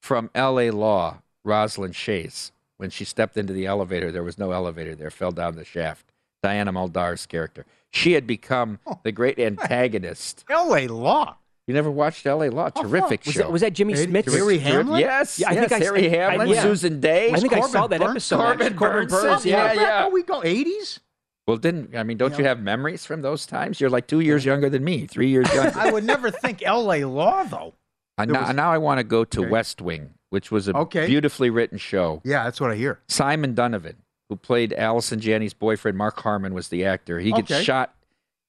from 0.00 0.30
L.A. 0.34 0.70
Law, 0.70 1.18
Rosalind 1.44 1.94
Shays, 1.96 2.52
when 2.78 2.90
she 2.90 3.04
stepped 3.04 3.36
into 3.36 3.52
the 3.52 3.66
elevator, 3.66 4.10
there 4.12 4.22
was 4.22 4.38
no 4.38 4.52
elevator 4.52 4.94
there, 4.94 5.10
fell 5.10 5.32
down 5.32 5.56
the 5.56 5.64
shaft. 5.64 6.06
Diana 6.42 6.72
Muldaur's 6.72 7.26
character. 7.26 7.66
She 7.92 8.12
had 8.12 8.26
become 8.26 8.78
Oh. 8.86 9.00
the 9.04 9.12
great 9.12 9.38
antagonist. 9.38 10.44
L.A. 10.48 10.86
Law. 10.88 11.36
You 11.66 11.74
never 11.74 11.90
watched 11.90 12.26
L.A. 12.26 12.50
Law? 12.50 12.70
Terrific 12.70 13.24
Was 13.24 13.34
show. 13.34 13.40
that, 13.42 13.52
was 13.52 13.60
that 13.60 13.72
Jimmy 13.74 13.92
Harry- 13.94 14.06
Smith? 14.06 14.32
Harry 14.32 14.58
Hamlin? 14.58 15.00
Yes, 15.00 15.38
Yeah, 15.38 15.50
I 15.50 15.52
yes, 15.52 15.68
think 15.68 15.82
I- 15.82 15.84
Harry 15.84 16.18
I- 16.20 16.34
I- 16.36 16.44
yeah. 16.44 16.62
Susan 16.62 17.00
Dey. 17.00 17.32
I 17.32 17.38
think 17.38 17.52
I 17.52 17.60
saw 17.60 17.86
that 17.86 18.00
Burns? 18.00 18.10
episode. 18.10 18.36
Corbin 18.38 18.62
actually. 18.66 18.78
Corbin 18.78 19.08
Burns, 19.08 19.22
Burns, 19.22 19.46
yeah, 19.46 19.72
yeah. 19.72 19.80
yeah. 19.80 20.02
Back 20.04 20.12
we 20.12 20.22
go 20.24 20.40
80s. 20.42 20.98
Well, 21.46 21.56
didn't 21.56 21.96
I 21.96 22.02
mean? 22.02 22.16
Don't 22.16 22.36
you 22.38 22.44
have 22.44 22.60
memories 22.60 23.04
from 23.06 23.22
those 23.22 23.44
times? 23.46 23.80
You're 23.80 23.90
like 23.90 24.06
two 24.06 24.20
years 24.20 24.44
younger 24.44 24.68
than 24.70 24.84
me, 24.84 25.06
three 25.06 25.28
years 25.28 25.52
younger. 25.52 25.72
I 25.76 25.90
would 25.90 26.04
never 26.04 26.30
think 26.30 26.62
L.A. 26.64 27.04
Law 27.04 27.44
though. 27.44 27.74
Uh, 28.18 28.24
now, 28.24 28.46
was- 28.46 28.54
now 28.54 28.72
I 28.72 28.78
want 28.78 28.98
to 28.98 29.04
go 29.04 29.24
to 29.24 29.40
Okay. 29.40 29.48
West 29.50 29.80
Wing, 29.80 30.10
which 30.30 30.50
was 30.50 30.68
a 30.68 30.76
Okay. 30.76 31.06
beautifully 31.06 31.50
written 31.50 31.78
show. 31.78 32.20
Yeah, 32.24 32.44
that's 32.44 32.60
what 32.60 32.70
I 32.70 32.76
hear. 32.76 33.00
Simon 33.08 33.54
Donovan, 33.54 33.96
who 34.30 34.36
played 34.36 34.72
Allison 34.72 35.20
Janney's 35.20 35.52
boyfriend, 35.52 35.98
Mark 35.98 36.18
Harmon 36.20 36.54
was 36.54 36.68
the 36.68 36.84
actor. 36.86 37.18
He 37.18 37.32
gets 37.32 37.50
Okay. 37.50 37.62
shot 37.64 37.94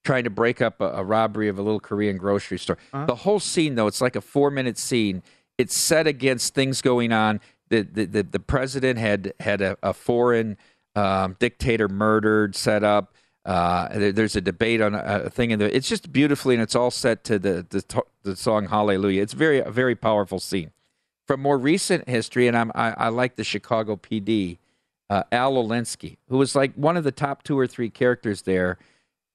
trying 0.06 0.24
to 0.24 0.30
break 0.30 0.62
up 0.62 0.80
a, 0.80 0.86
a 0.86 1.04
robbery 1.04 1.48
of 1.50 1.58
a 1.60 1.62
little 1.62 1.80
Korean 1.80 2.17
grocery 2.17 2.58
store. 2.60 2.78
Uh-huh. 2.94 3.06
The 3.08 3.15
whole 3.15 3.39
scene, 3.39 3.76
though, 3.76 3.88
it's 3.88 4.00
like 4.00 4.15
a 4.15 4.22
four 4.22 4.50
minute 4.52 4.78
scene. 4.78 5.24
It's 5.58 5.76
set 5.76 6.06
against 6.08 6.54
things 6.54 6.82
going 6.82 7.12
on. 7.12 7.39
The 7.70 7.82
the, 7.82 8.06
the, 8.06 8.24
the 8.24 8.39
president 8.39 9.00
had 9.00 9.34
had 9.39 9.62
a, 9.62 9.76
a 9.84 9.94
foreign 9.94 10.58
um, 10.96 11.36
dictator 11.39 11.88
murdered, 11.89 12.56
set 12.56 12.84
up. 12.84 13.13
Uh, 13.44 13.88
there- 13.98 14.12
there's 14.12 14.36
a 14.36 14.42
debate 14.42 14.82
on 14.82 14.94
a, 14.94 15.23
a 15.25 15.29
thing 15.32 15.50
in 15.50 15.58
there. 15.58 15.69
It's 15.69 15.90
just 15.90 16.12
beautifully, 16.13 16.54
and 16.54 16.62
it's 16.62 16.75
all 16.75 16.92
set 16.92 17.23
to 17.25 17.40
the 17.40 17.65
the, 17.69 18.04
the 18.21 18.36
song 18.36 18.67
Hallelujah. 18.67 19.23
It's 19.23 19.34
very 19.34 19.60
a 19.60 19.71
very 19.71 19.96
powerful 19.96 20.40
scene. 20.40 20.71
From 21.27 21.42
more 21.42 21.58
recent 21.58 22.08
history, 22.10 22.48
and 22.48 22.56
I'm, 22.58 22.71
I, 22.75 22.92
I 22.98 23.08
like 23.10 23.36
the 23.36 23.44
Chicago 23.44 23.96
PD, 23.96 24.58
uh, 25.12 25.23
Al 25.33 25.55
Olinsky, 25.55 26.15
who 26.29 26.37
was 26.37 26.55
like 26.55 26.73
one 26.75 26.95
of 26.95 27.03
the 27.03 27.12
top 27.12 27.43
two 27.43 27.59
or 27.59 27.67
three 27.67 27.89
characters 27.89 28.43
there. 28.43 28.77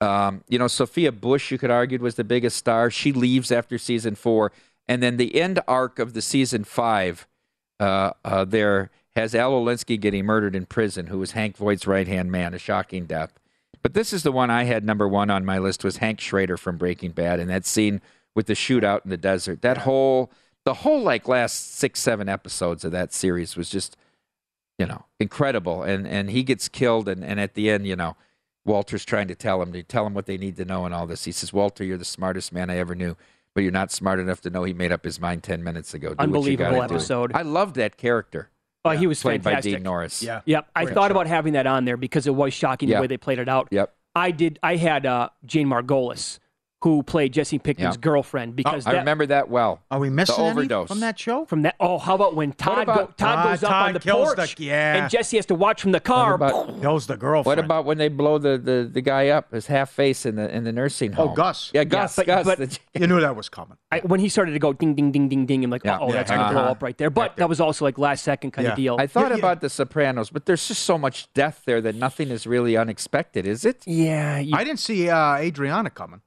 Um, 0.00 0.42
you 0.48 0.58
know, 0.58 0.68
Sophia 0.68 1.12
Bush, 1.12 1.50
you 1.50 1.58
could 1.58 1.70
argue, 1.70 1.98
was 1.98 2.14
the 2.14 2.24
biggest 2.24 2.56
star. 2.56 2.90
She 2.90 3.12
leaves 3.12 3.52
after 3.52 3.76
season 3.76 4.14
four. 4.14 4.52
And 4.88 5.02
then 5.02 5.18
the 5.18 5.38
end 5.38 5.60
arc 5.68 5.98
of 5.98 6.14
the 6.14 6.22
season 6.22 6.64
five 6.64 7.26
uh, 7.78 8.12
uh, 8.24 8.46
there 8.46 8.90
has 9.16 9.34
Al 9.34 9.52
Olinsky 9.52 10.00
getting 10.00 10.24
murdered 10.24 10.56
in 10.56 10.64
prison, 10.64 11.08
who 11.08 11.18
was 11.18 11.32
Hank 11.32 11.58
Voight's 11.58 11.86
right 11.86 12.08
hand 12.08 12.32
man, 12.32 12.54
a 12.54 12.58
shocking 12.58 13.04
death. 13.04 13.38
But 13.82 13.92
this 13.92 14.14
is 14.14 14.22
the 14.22 14.32
one 14.32 14.48
I 14.48 14.64
had 14.64 14.82
number 14.82 15.06
one 15.06 15.28
on 15.28 15.44
my 15.44 15.58
list 15.58 15.84
was 15.84 15.98
Hank 15.98 16.20
Schrader 16.20 16.56
from 16.56 16.78
Breaking 16.78 17.10
Bad, 17.10 17.38
and 17.38 17.50
that 17.50 17.66
scene 17.66 18.00
with 18.34 18.46
the 18.46 18.54
shootout 18.54 19.04
in 19.04 19.10
the 19.10 19.18
desert. 19.18 19.60
That 19.60 19.78
whole, 19.78 20.30
the 20.64 20.74
whole 20.74 21.02
like 21.02 21.28
last 21.28 21.74
six, 21.74 22.00
seven 22.00 22.30
episodes 22.30 22.82
of 22.82 22.92
that 22.92 23.12
series 23.12 23.56
was 23.56 23.68
just, 23.68 23.98
you 24.78 24.86
know, 24.86 25.04
incredible. 25.20 25.82
And 25.82 26.06
and 26.06 26.30
he 26.30 26.42
gets 26.42 26.68
killed, 26.68 27.08
and 27.08 27.24
and 27.24 27.40
at 27.40 27.54
the 27.54 27.70
end, 27.70 27.86
you 27.86 27.96
know, 27.96 28.16
Walter's 28.64 29.04
trying 29.04 29.28
to 29.28 29.34
tell 29.34 29.62
him 29.62 29.72
to 29.72 29.82
tell 29.82 30.06
him 30.06 30.14
what 30.14 30.26
they 30.26 30.36
need 30.38 30.56
to 30.56 30.64
know 30.64 30.84
and 30.84 30.94
all 30.94 31.06
this. 31.06 31.24
He 31.24 31.32
says, 31.32 31.52
"Walter, 31.52 31.84
you're 31.84 31.98
the 31.98 32.04
smartest 32.04 32.52
man 32.52 32.70
I 32.70 32.76
ever 32.78 32.94
knew." 32.94 33.16
But 33.54 33.62
you're 33.62 33.72
not 33.72 33.90
smart 33.90 34.20
enough 34.20 34.42
to 34.42 34.50
know 34.50 34.64
he 34.64 34.74
made 34.74 34.92
up 34.92 35.02
his 35.02 35.18
mind 35.18 35.42
ten 35.42 35.64
minutes 35.64 35.94
ago. 35.94 36.10
Do 36.10 36.16
Unbelievable 36.18 36.72
gotta 36.76 36.88
do." 36.88 36.94
episode. 36.94 37.32
I 37.34 37.40
loved 37.40 37.76
that 37.76 37.96
character. 37.96 38.50
Oh, 38.84 38.90
he 38.90 39.06
was 39.06 39.20
played 39.22 39.42
fantastic. 39.42 39.72
by 39.72 39.76
Dean 39.78 39.82
Norris. 39.82 40.22
Yeah. 40.22 40.42
Yep. 40.44 40.68
I 40.76 40.84
Great 40.84 40.94
thought 40.94 41.08
show. 41.08 41.12
about 41.12 41.26
having 41.26 41.54
that 41.54 41.66
on 41.66 41.86
there 41.86 41.96
because 41.96 42.26
it 42.26 42.34
was 42.34 42.52
shocking 42.52 42.88
Yeah. 42.90 42.96
the 42.96 43.00
way 43.00 43.06
they 43.06 43.16
played 43.16 43.38
it 43.38 43.48
out. 43.48 43.68
Yep. 43.70 43.92
I 44.14 44.30
did. 44.30 44.58
I 44.62 44.76
had 44.76 45.06
uh, 45.06 45.30
Jane 45.46 45.68
Margolis, 45.68 46.38
who 46.82 47.02
played 47.02 47.32
Jesse 47.32 47.58
Pinkman's 47.58 47.96
Yeah. 47.96 48.00
girlfriend, 48.00 48.54
because 48.54 48.86
I 48.86 48.92
that, 48.92 48.98
remember 48.98 49.26
that 49.26 49.48
well. 49.48 49.80
Are 49.90 49.98
we 49.98 50.10
missing 50.10 50.36
the 50.36 50.42
any 50.42 50.50
overdose 50.50 50.88
from 50.88 51.00
that 51.00 51.18
show? 51.18 51.46
from 51.46 51.62
that. 51.62 51.74
Oh, 51.80 51.98
how 51.98 52.14
about 52.14 52.36
when 52.36 52.52
Todd 52.52 52.80
about- 52.82 53.16
go, 53.16 53.24
Todd 53.24 53.38
Ah, 53.38 53.44
goes 53.50 53.64
up 53.64 53.72
on 53.72 53.92
the 53.94 54.00
kills 54.00 54.30
the- 54.30 54.36
porch 54.36 54.60
yeah. 54.60 54.96
and 54.96 55.10
Jesse 55.10 55.36
has 55.38 55.46
to 55.46 55.54
watch 55.54 55.80
from 55.80 55.92
the 55.92 56.00
car. 56.00 56.36
What 56.36 56.52
about, 56.52 56.80
Kills 56.82 57.06
the 57.06 57.16
girlfriend. 57.16 57.46
what 57.46 57.58
about 57.58 57.84
when 57.86 57.96
they 57.98 58.08
blow 58.08 58.36
the, 58.38 58.58
the, 58.58 58.88
the 58.92 59.00
guy 59.00 59.28
up, 59.28 59.52
his 59.52 59.66
half 59.68 59.90
face 59.90 60.26
in 60.26 60.36
the 60.36 60.54
in 60.54 60.64
the 60.64 60.72
nursing 60.72 61.12
home? 61.12 61.30
Oh. 61.30 61.34
Gus. 61.34 61.70
Yeah, 61.74 61.84
Gus. 61.84 62.14
but- 62.16 62.26
Gus. 62.26 62.44
but- 62.44 62.58
the- 62.58 62.78
You 62.94 63.06
knew 63.06 63.20
that 63.20 63.34
was 63.34 63.48
coming. 63.48 63.78
I, 63.90 64.00
when 64.00 64.20
he 64.20 64.28
started 64.28 64.52
to 64.52 64.58
go 64.58 64.72
ding 64.74 64.94
ding 64.94 65.10
ding 65.12 65.28
ding 65.28 65.46
ding, 65.46 65.64
I'm 65.64 65.70
like, 65.70 65.82
Yeah. 65.84 65.98
oh, 66.00 66.08
Yeah. 66.08 66.12
that's 66.12 66.30
gonna 66.30 66.52
blow 66.52 66.60
Uh-huh. 66.60 66.70
up 66.72 66.82
right 66.82 66.96
there. 66.98 67.10
But 67.10 67.36
that 67.36 67.48
was 67.48 67.60
also 67.60 67.84
like 67.86 67.96
last 67.98 68.22
second 68.22 68.50
kind 68.52 68.66
Yeah. 68.66 68.72
of 68.72 68.76
deal. 68.76 68.96
I 69.00 69.06
thought 69.06 69.24
Yeah, 69.24 69.28
yeah. 69.30 69.36
about 69.38 69.60
The 69.62 69.70
Sopranos, 69.70 70.28
but 70.30 70.44
there's 70.46 70.68
just 70.68 70.82
so 70.84 70.98
much 70.98 71.32
death 71.32 71.62
there 71.64 71.80
that 71.80 71.94
nothing 71.94 72.30
is 72.30 72.46
really 72.46 72.76
unexpected, 72.76 73.46
is 73.46 73.64
it? 73.64 73.82
yeah, 73.86 74.38
you, 74.38 74.54
I 74.54 74.62
didn't 74.62 74.80
see 74.80 75.08
uh, 75.08 75.36
Adriana 75.36 75.90
coming. 75.90 76.20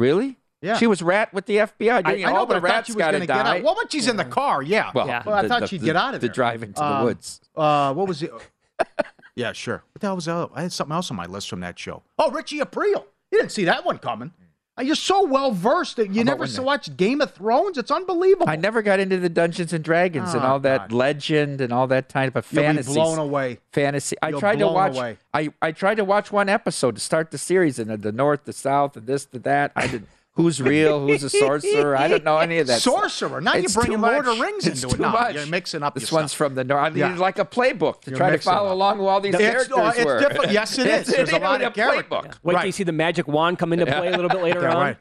Really? 0.00 0.36
Yeah. 0.62 0.76
She 0.78 0.86
was 0.86 1.02
rat 1.02 1.32
with 1.32 1.46
the 1.46 1.56
FBI. 1.56 2.02
I, 2.04 2.12
I 2.12 2.16
know, 2.16 2.36
all 2.36 2.46
but 2.46 2.54
the 2.54 2.60
rats 2.60 2.86
she 2.88 2.92
was 2.94 2.98
got 2.98 3.12
going 3.12 3.20
to 3.22 3.26
to 3.26 3.32
get 3.32 3.42
die. 3.44 3.58
out. 3.58 3.62
Well, 3.62 3.76
but 3.80 3.92
she's 3.92 4.08
in 4.08 4.16
the 4.16 4.24
car, 4.24 4.62
yeah. 4.62 4.90
Well, 4.94 5.06
Yeah. 5.06 5.22
Well, 5.24 5.34
I 5.36 5.42
the- 5.42 5.48
thought 5.48 5.60
the- 5.60 5.66
she'd 5.68 5.80
the- 5.80 5.86
get 5.86 5.96
out 5.96 6.14
of 6.14 6.20
the 6.20 6.26
there. 6.26 6.34
drive 6.34 6.62
into 6.62 6.80
the 6.80 6.84
Um, 6.86 7.04
woods. 7.04 7.40
Uh, 7.56 7.92
what 7.94 8.08
was 8.08 8.22
it? 8.22 8.30
yeah, 9.34 9.52
sure. 9.52 9.82
What 9.92 10.00
the 10.00 10.06
hell 10.06 10.16
was 10.16 10.24
that? 10.26 10.50
I 10.54 10.62
had 10.62 10.72
something 10.72 10.94
else 10.94 11.10
on 11.10 11.16
my 11.16 11.26
list 11.26 11.48
from 11.48 11.60
that 11.60 11.78
show. 11.78 12.02
Oh, 12.18 12.30
Richie 12.30 12.58
Aprile. 12.60 13.04
You 13.30 13.38
didn't 13.38 13.52
see 13.52 13.64
that 13.66 13.84
one 13.84 13.98
coming. 13.98 14.32
You're 14.80 14.94
so 14.94 15.26
well 15.26 15.52
versed 15.52 15.96
that 15.96 16.06
you 16.06 16.22
about 16.22 16.24
never 16.24 16.38
when 16.40 16.48
saw 16.48 16.62
they- 16.62 16.66
watched 16.66 16.96
Game 16.96 17.20
of 17.20 17.32
Thrones. 17.34 17.76
It's 17.76 17.90
unbelievable. 17.90 18.48
I 18.48 18.56
never 18.56 18.80
got 18.80 18.98
into 18.98 19.18
the 19.18 19.28
Dungeons 19.28 19.72
and 19.74 19.84
Dragons 19.84 20.32
and 20.32 20.42
Oh, 20.42 20.46
all 20.52 20.60
that 20.60 20.90
legend 20.90 21.60
and 21.60 21.70
all 21.72 21.86
that 21.88 22.08
type 22.08 22.34
of 22.34 22.46
fantasy. 22.46 22.94
blown 22.94 23.18
away. 23.18 23.58
Fantasy. 23.72 24.16
I 24.22 24.30
You're 24.30 24.40
tried 24.40 24.58
to 24.60 24.68
watch. 24.68 24.96
away. 24.96 25.18
I, 25.34 25.52
I 25.60 25.72
tried 25.72 25.96
to 25.96 26.04
watch 26.04 26.32
one 26.32 26.48
episode 26.48 26.94
to 26.94 27.00
start 27.00 27.30
the 27.30 27.36
series, 27.38 27.78
and 27.78 27.90
the, 27.90 27.96
the 27.98 28.12
north, 28.12 28.44
the 28.44 28.52
south, 28.54 28.96
and 28.96 29.06
this, 29.06 29.26
the 29.26 29.38
that. 29.40 29.72
I 29.76 29.86
did. 29.86 30.06
Who's 30.42 30.60
real? 30.62 31.06
Who's 31.06 31.22
a 31.22 31.30
sorcerer? 31.30 31.96
I 31.96 32.08
don't 32.08 32.24
know 32.24 32.38
any 32.38 32.58
of 32.58 32.66
that. 32.68 32.80
stuff. 32.80 32.94
Sorcerer. 33.10 33.40
Now 33.40 33.54
you're 33.54 33.64
It's 33.64 33.74
bringing 33.74 33.98
too 33.98 34.02
Lord 34.02 34.26
of 34.26 34.38
Rings 34.40 34.66
It's 34.66 34.82
into 34.82 34.94
it. 34.94 34.98
too 34.98 35.02
No, 35.02 35.10
much. 35.10 35.34
you're 35.34 35.46
mixing 35.46 35.82
up 35.82 35.94
This 35.94 36.10
your 36.10 36.20
one's 36.20 36.30
stuff. 36.32 36.38
from 36.38 36.54
the 36.54 36.64
north. 36.64 36.80
I 36.94 36.96
Yeah. 36.96 37.08
needed 37.08 37.20
like 37.20 37.38
a 37.38 37.44
playbook 37.44 38.02
to 38.02 38.10
You're 38.10 38.16
try 38.18 38.30
to 38.30 38.38
follow 38.38 38.68
up. 38.68 38.72
along 38.74 38.98
who 38.98 39.06
all 39.06 39.20
these 39.20 39.34
It's- 39.34 39.50
characters 39.50 39.76
oh, 39.76 39.88
it's 39.88 40.04
were. 40.04 40.18
different. 40.20 40.52
Yes, 40.52 40.78
it 40.78 40.86
is. 40.86 41.08
It's- 41.08 41.16
There's 41.16 41.32
a 41.32 41.38
lot 41.38 41.60
of 41.62 41.74
character. 41.74 42.02
playbook. 42.14 42.34
wait 42.42 42.54
till 42.56 42.66
you 42.66 42.72
see 42.72 42.84
the 42.84 42.92
magic 42.92 43.28
wand 43.28 43.58
come 43.58 43.72
into 43.72 43.86
play 43.86 44.08
a 44.08 44.10
little 44.12 44.28
bit 44.30 44.42
later 44.42 44.62
Yeah, 44.62 44.74
on. 44.74 44.82
right. 44.82 44.96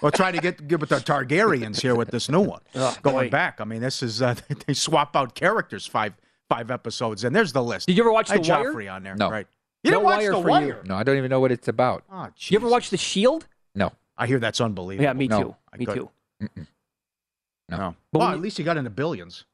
We'll 0.00 0.12
try 0.12 0.30
to 0.30 0.38
get 0.38 0.68
get 0.68 0.78
with 0.80 0.90
the 0.90 0.96
Targaryens 1.00 1.80
here 1.80 1.96
with 1.96 2.10
this 2.10 2.28
new 2.28 2.40
one. 2.40 2.60
Oh, 2.76 2.96
Going 3.02 3.26
boy. 3.26 3.30
back, 3.30 3.60
I 3.60 3.64
mean, 3.64 3.80
this 3.80 4.02
is 4.04 4.22
uh, 4.22 4.34
they 4.66 4.74
swap 4.74 5.16
out 5.16 5.34
characters 5.34 5.86
five 5.86 6.12
five 6.48 6.70
episodes, 6.70 7.24
and 7.24 7.34
there's 7.34 7.52
the 7.52 7.62
list. 7.62 7.86
Did 7.88 7.96
you 7.96 8.02
ever 8.04 8.12
watch 8.12 8.30
I 8.30 8.36
The 8.38 8.48
Wire? 8.52 8.72
Joffrey 8.72 8.92
on 8.92 9.02
there. 9.02 9.16
No. 9.16 9.30
right? 9.30 9.46
You 9.82 9.90
No 9.90 9.96
didn't 9.98 10.04
watch 10.04 10.16
Wire 10.18 10.30
the 10.32 10.42
for 10.42 10.60
you. 10.62 10.76
No, 10.84 10.94
I 10.94 11.02
don't 11.02 11.16
even 11.18 11.28
know 11.30 11.40
what 11.40 11.50
it's 11.52 11.66
about. 11.68 12.04
Oh, 12.12 12.28
You 12.38 12.56
ever 12.58 12.68
watch 12.68 12.90
The 12.90 12.96
Shield? 12.96 13.46
No. 13.74 13.92
I 14.16 14.26
hear 14.26 14.38
that's 14.38 14.60
unbelievable. 14.60 15.04
Yeah, 15.04 15.12
me 15.12 15.26
No. 15.28 15.42
too. 15.42 15.56
I 15.72 15.76
Me 15.76 15.86
could- 15.86 15.94
too. 15.96 16.10
No, 17.70 17.96
But 18.12 18.18
well, 18.18 18.28
when 18.28 18.34
at 18.36 18.40
least 18.42 18.58
you 18.58 18.64
got 18.64 18.76
into 18.76 18.90
billions. 18.90 19.44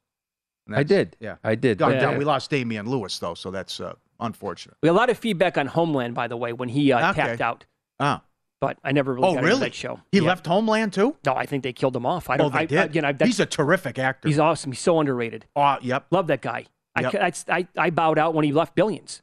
I 0.72 0.82
did. 0.84 1.16
Yeah, 1.20 1.36
I 1.42 1.54
did. 1.56 1.78
God, 1.78 1.90
but, 1.92 2.00
damn, 2.00 2.14
uh, 2.14 2.18
we 2.18 2.24
lost 2.24 2.50
Damian 2.50 2.88
Lewis 2.88 3.18
though, 3.18 3.34
so 3.34 3.50
that's 3.50 3.80
uh, 3.80 3.94
unfortunate. 4.20 4.76
We 4.82 4.88
had 4.88 4.92
a 4.92 4.96
lot 4.96 5.10
of 5.10 5.18
feedback 5.18 5.58
on 5.58 5.66
Homeland, 5.66 6.14
by 6.14 6.28
the 6.28 6.36
way, 6.36 6.52
when 6.52 6.68
he 6.68 6.92
uh, 6.92 7.10
Okay. 7.10 7.22
tapped 7.22 7.40
out. 7.40 7.64
Ah, 7.98 8.22
But 8.60 8.78
I 8.84 8.92
never 8.92 9.14
really 9.14 9.26
oh 9.28 9.34
got 9.34 9.42
really? 9.42 9.54
into 9.54 9.64
that 9.64 9.74
show. 9.74 10.00
He 10.12 10.18
Yeah. 10.18 10.28
left 10.28 10.46
Homeland 10.46 10.92
too. 10.92 11.16
No, 11.26 11.34
I 11.34 11.46
think 11.46 11.64
they 11.64 11.72
killed 11.72 11.96
him 11.96 12.06
off. 12.06 12.30
I 12.30 12.34
Oh, 12.34 12.38
don't. 12.38 12.52
they 12.52 12.58
I, 12.60 12.66
did. 12.66 12.78
Again, 12.84 13.04
I, 13.04 13.14
He's 13.24 13.40
a 13.40 13.46
terrific 13.46 13.98
actor. 13.98 14.28
he's 14.28 14.38
awesome. 14.38 14.70
He's 14.72 14.80
so 14.80 15.00
underrated. 15.00 15.46
Oh, 15.56 15.78
yep. 15.80 16.06
Love 16.10 16.26
that 16.28 16.40
guy. 16.42 16.66
I, 16.94 17.00
Yep. 17.02 17.14
I, 17.48 17.56
I, 17.56 17.68
I 17.76 17.90
bowed 17.90 18.18
out 18.18 18.34
when 18.34 18.44
he 18.44 18.52
left 18.52 18.74
Billions. 18.74 19.22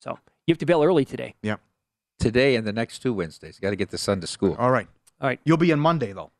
So 0.00 0.18
you 0.46 0.52
have 0.52 0.58
to 0.58 0.66
bail 0.66 0.82
early 0.82 1.04
today. 1.04 1.34
Yep. 1.42 1.60
Today 2.18 2.56
and 2.56 2.66
the 2.66 2.72
next 2.72 3.00
two 3.00 3.12
Wednesdays. 3.12 3.58
Got 3.58 3.70
to 3.70 3.76
get 3.76 3.90
the 3.90 3.98
son 3.98 4.20
to 4.20 4.26
school. 4.26 4.56
All 4.58 4.70
right. 4.70 4.88
All 5.20 5.28
right. 5.28 5.40
You'll 5.44 5.56
be 5.56 5.70
in 5.70 5.80
Monday 5.80 6.12
though. 6.12 6.30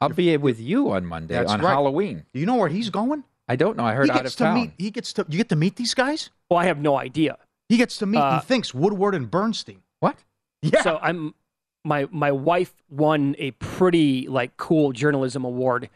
I'll 0.00 0.10
be 0.10 0.36
with 0.36 0.60
you 0.60 0.90
on 0.90 1.06
Monday 1.06 1.34
That's 1.34 1.50
on 1.50 1.60
right. 1.60 1.70
Halloween. 1.70 2.26
Do 2.34 2.40
you 2.40 2.46
know 2.46 2.56
where 2.56 2.68
he's 2.68 2.90
going? 2.90 3.24
I 3.48 3.56
don't 3.56 3.76
know. 3.76 3.84
I 3.84 3.94
heard 3.94 4.06
he 4.06 4.10
out 4.10 4.22
gets 4.22 4.34
of 4.34 4.38
to 4.38 4.44
town. 4.44 4.54
meet. 4.54 4.72
He 4.76 4.90
gets 4.90 5.12
to. 5.14 5.26
You 5.28 5.38
get 5.38 5.48
to 5.50 5.56
meet 5.56 5.76
these 5.76 5.94
guys. 5.94 6.30
Well, 6.50 6.58
I 6.58 6.66
have 6.66 6.78
no 6.78 6.96
idea. 6.98 7.38
He 7.68 7.76
gets 7.76 7.96
to 7.98 8.06
meet. 8.06 8.18
Uh, 8.18 8.40
he 8.40 8.46
thinks 8.46 8.74
Woodward 8.74 9.14
and 9.14 9.30
Bernstein. 9.30 9.82
What? 10.00 10.18
Yeah. 10.62 10.82
So 10.82 10.98
I'm 11.00 11.34
my 11.84 12.08
my 12.10 12.32
wife 12.32 12.74
won 12.90 13.36
a 13.38 13.52
pretty 13.52 14.28
like 14.28 14.56
cool 14.56 14.92
journalism 14.92 15.44
award. 15.44 15.88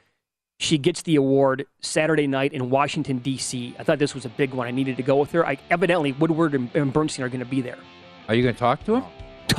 She 0.58 0.78
gets 0.78 1.02
the 1.02 1.16
award 1.16 1.66
Saturday 1.80 2.26
night 2.26 2.52
in 2.52 2.70
Washington 2.70 3.18
D.C. 3.18 3.74
I 3.78 3.82
thought 3.82 3.98
this 3.98 4.14
was 4.14 4.24
a 4.24 4.28
big 4.28 4.52
one. 4.52 4.66
I 4.66 4.70
needed 4.70 4.96
to 4.98 5.02
go 5.02 5.16
with 5.16 5.32
her. 5.32 5.46
I, 5.46 5.58
evidently, 5.70 6.12
Woodward 6.12 6.54
and, 6.54 6.70
and 6.74 6.92
Bernstein 6.92 7.24
are 7.24 7.30
going 7.30 7.40
to 7.40 7.46
be 7.46 7.62
there. 7.62 7.78
Are 8.28 8.34
you 8.34 8.42
going 8.42 8.54
to 8.54 8.58
talk 8.58 8.84
to 8.84 8.96
him? 8.96 9.04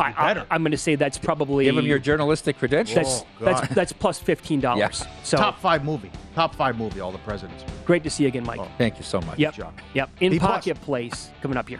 I, 0.01 0.33
better. 0.33 0.47
am 0.51 0.63
going 0.63 0.71
to 0.71 0.77
say 0.77 0.95
that's 0.95 1.17
probably 1.17 1.65
Give 1.65 1.77
him 1.77 1.85
your 1.85 1.99
journalistic 1.99 2.57
credentials. 2.57 3.23
that's 3.23 3.25
Oh, 3.41 3.45
that's 3.45 3.73
that's 3.73 3.93
plus 3.93 4.19
fifteen 4.19 4.59
dollars. 4.59 5.01
Yeah. 5.01 5.23
So 5.23 5.37
Top 5.37 5.59
five 5.59 5.83
movie. 5.83 6.11
Top 6.35 6.55
five 6.55 6.77
movie. 6.77 6.99
All 6.99 7.11
the 7.11 7.17
presidents. 7.19 7.63
great 7.85 8.03
to 8.03 8.09
see 8.09 8.23
you 8.23 8.29
again, 8.29 8.45
Mike. 8.45 8.59
Oh. 8.59 8.67
Thank 8.77 8.97
you 8.97 9.03
so 9.03 9.21
much. 9.21 9.37
Yep. 9.39 9.53
job. 9.53 9.73
Yep. 9.93 10.09
In 10.21 10.31
B 10.31 10.39
plus. 10.39 10.51
Pocket 10.51 10.81
Place 10.81 11.29
coming 11.41 11.57
up 11.57 11.67
here. 11.67 11.79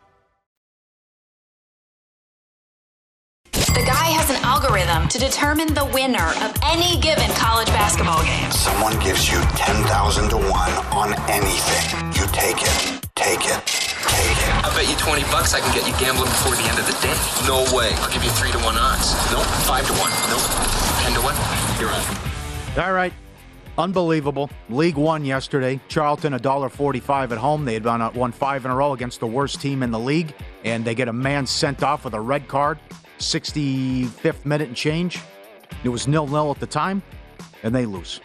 To 5.11 5.19
determine 5.19 5.67
the 5.73 5.83
winner 5.91 6.23
of 6.39 6.55
any 6.63 6.97
given 7.01 7.27
college 7.35 7.67
basketball 7.67 8.23
game. 8.23 8.49
Someone 8.49 8.97
gives 9.03 9.29
you 9.29 9.41
10,000 9.59 10.29
to 10.29 10.37
1 10.37 10.47
on 10.95 11.11
anything. 11.29 11.83
You 12.15 12.23
take 12.31 12.63
it. 12.63 12.71
Take 13.13 13.43
it. 13.43 13.59
Take 14.07 14.39
it. 14.39 14.51
I 14.63 14.71
bet 14.73 14.87
you 14.87 14.95
20 14.95 15.23
bucks 15.23 15.53
I 15.53 15.59
can 15.59 15.75
get 15.75 15.85
you 15.85 15.91
gambling 15.99 16.31
before 16.31 16.55
the 16.55 16.63
end 16.63 16.79
of 16.79 16.87
the 16.87 16.95
day. 17.03 17.11
No 17.43 17.59
way. 17.75 17.91
I'll 17.99 18.13
give 18.13 18.23
you 18.23 18.29
3 18.31 18.51
to 18.51 18.59
1 18.59 18.77
odds. 18.77 19.11
Nope. 19.33 19.43
5 19.67 19.87
to 19.87 19.93
1. 19.99 20.11
Nope. 20.31 20.47
10 21.03 21.13
to 21.15 21.21
1. 21.27 21.35
You're 21.81 21.91
on. 21.91 22.87
All 22.87 22.93
right. 22.93 23.11
Unbelievable. 23.77 24.49
League 24.69 24.95
One 24.95 25.25
yesterday. 25.25 25.81
Charlton 25.89 26.31
$1.45 26.31 27.31
at 27.31 27.37
home. 27.37 27.65
They 27.65 27.73
had 27.73 27.83
won, 27.83 28.13
won 28.13 28.31
five 28.31 28.63
in 28.63 28.71
a 28.71 28.75
row 28.75 28.93
against 28.93 29.19
the 29.19 29.27
worst 29.27 29.59
team 29.59 29.83
in 29.83 29.91
the 29.91 29.99
league, 29.99 30.33
and 30.63 30.85
they 30.85 30.95
get 30.95 31.09
a 31.09 31.13
man 31.13 31.45
sent 31.45 31.83
off 31.83 32.05
with 32.05 32.13
a 32.13 32.21
red 32.21 32.47
card. 32.47 32.79
65th 33.21 34.45
minute 34.45 34.67
and 34.67 34.75
change. 34.77 35.19
It 35.83 35.89
was 35.89 36.07
nil 36.07 36.27
nil 36.27 36.51
at 36.51 36.59
the 36.59 36.67
time, 36.67 37.01
and 37.63 37.73
they 37.73 37.85
lose. 37.85 38.19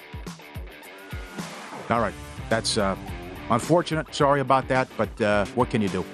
All 1.88 2.00
right, 2.00 2.14
that's 2.48 2.76
uh, 2.78 2.96
unfortunate. 3.50 4.12
Sorry 4.14 4.40
about 4.40 4.66
that, 4.68 4.88
but 4.96 5.20
uh, 5.20 5.46
what 5.54 5.70
can 5.70 5.80
you 5.82 5.88
do? 5.88 6.04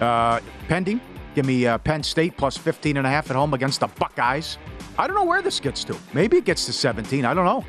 Uh, 0.00 0.40
pending. 0.68 1.00
Give 1.34 1.44
me 1.44 1.66
uh, 1.66 1.78
Penn 1.78 2.02
State 2.02 2.36
plus 2.36 2.56
15 2.56 2.96
and 2.96 3.06
a 3.06 3.10
half 3.10 3.30
at 3.30 3.36
home 3.36 3.54
against 3.54 3.80
the 3.80 3.86
Buckeyes. 3.88 4.58
I 4.96 5.06
don't 5.06 5.14
know 5.14 5.24
where 5.24 5.42
this 5.42 5.60
gets 5.60 5.84
to. 5.84 5.96
Maybe 6.12 6.36
it 6.38 6.44
gets 6.44 6.66
to 6.66 6.72
17. 6.72 7.24
I 7.24 7.34
don't 7.34 7.44
know. 7.44 7.64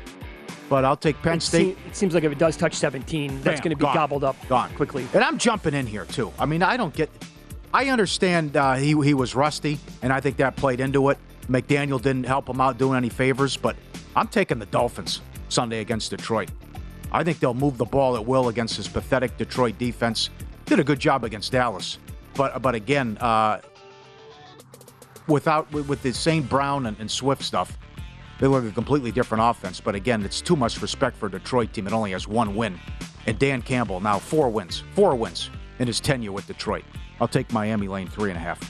But 0.68 0.84
I'll 0.84 0.96
take 0.96 1.20
Penn 1.22 1.38
it 1.38 1.42
State. 1.42 1.76
it 1.86 1.96
seems 1.96 2.14
like 2.14 2.22
if 2.24 2.32
it 2.32 2.38
does 2.38 2.56
touch 2.56 2.74
17, 2.74 3.42
that's 3.42 3.60
going 3.60 3.70
to 3.70 3.76
be 3.76 3.82
gone. 3.82 3.94
gobbled 3.94 4.24
up 4.24 4.36
Gone. 4.48 4.70
quickly. 4.74 5.06
And 5.14 5.22
I'm 5.24 5.36
jumping 5.38 5.74
in 5.74 5.86
here 5.86 6.04
too. 6.04 6.32
I 6.38 6.46
mean, 6.46 6.62
I 6.62 6.76
don't 6.76 6.94
get. 6.94 7.10
I 7.72 7.86
understand 7.86 8.56
uh, 8.56 8.74
he 8.74 9.00
he 9.00 9.14
was 9.14 9.34
rusty, 9.34 9.78
and 10.02 10.12
I 10.12 10.20
think 10.20 10.38
that 10.38 10.56
played 10.56 10.80
into 10.80 11.10
it. 11.10 11.18
McDaniel 11.48 12.00
didn't 12.00 12.24
help 12.24 12.48
him 12.48 12.60
out 12.60 12.78
doing 12.78 12.96
any 12.96 13.08
favors, 13.08 13.56
but 13.56 13.76
I'm 14.16 14.28
taking 14.28 14.58
the 14.58 14.66
Dolphins 14.66 15.20
Sunday 15.48 15.80
against 15.80 16.10
Detroit. 16.10 16.50
I 17.12 17.24
think 17.24 17.40
they'll 17.40 17.54
move 17.54 17.76
the 17.76 17.84
ball 17.84 18.16
at 18.16 18.24
will 18.24 18.48
against 18.48 18.76
this 18.76 18.88
pathetic 18.88 19.36
Detroit 19.36 19.78
defense. 19.78 20.30
Did 20.66 20.78
a 20.80 20.84
good 20.84 21.00
job 21.00 21.24
against 21.24 21.52
Dallas, 21.52 21.98
but 22.34 22.60
but 22.60 22.74
again, 22.74 23.18
uh, 23.18 23.60
without 25.28 25.70
with, 25.72 26.02
the 26.02 26.12
St. 26.12 26.48
Brown 26.48 26.86
and, 26.86 26.98
and 26.98 27.10
Swift 27.10 27.42
stuff, 27.42 27.78
they 28.40 28.48
look 28.48 28.64
a 28.64 28.72
completely 28.72 29.12
different 29.12 29.44
offense. 29.44 29.80
But 29.80 29.94
again, 29.94 30.24
it's 30.24 30.40
too 30.40 30.56
much 30.56 30.82
respect 30.82 31.16
for 31.16 31.26
a 31.26 31.30
Detroit 31.30 31.72
team. 31.72 31.86
It 31.86 31.92
only 31.92 32.10
has 32.12 32.26
one 32.26 32.56
win, 32.56 32.80
and 33.26 33.38
Dan 33.38 33.62
Campbell 33.62 34.00
now 34.00 34.18
four 34.18 34.48
wins, 34.50 34.82
four 34.94 35.14
wins 35.14 35.50
in 35.78 35.86
his 35.86 36.00
tenure 36.00 36.32
with 36.32 36.48
Detroit. 36.48 36.84
I'll 37.20 37.28
take 37.28 37.52
Miami 37.52 37.88
lane 37.88 38.08
three 38.08 38.30
and 38.30 38.36
a 38.36 38.40
half. 38.40 38.60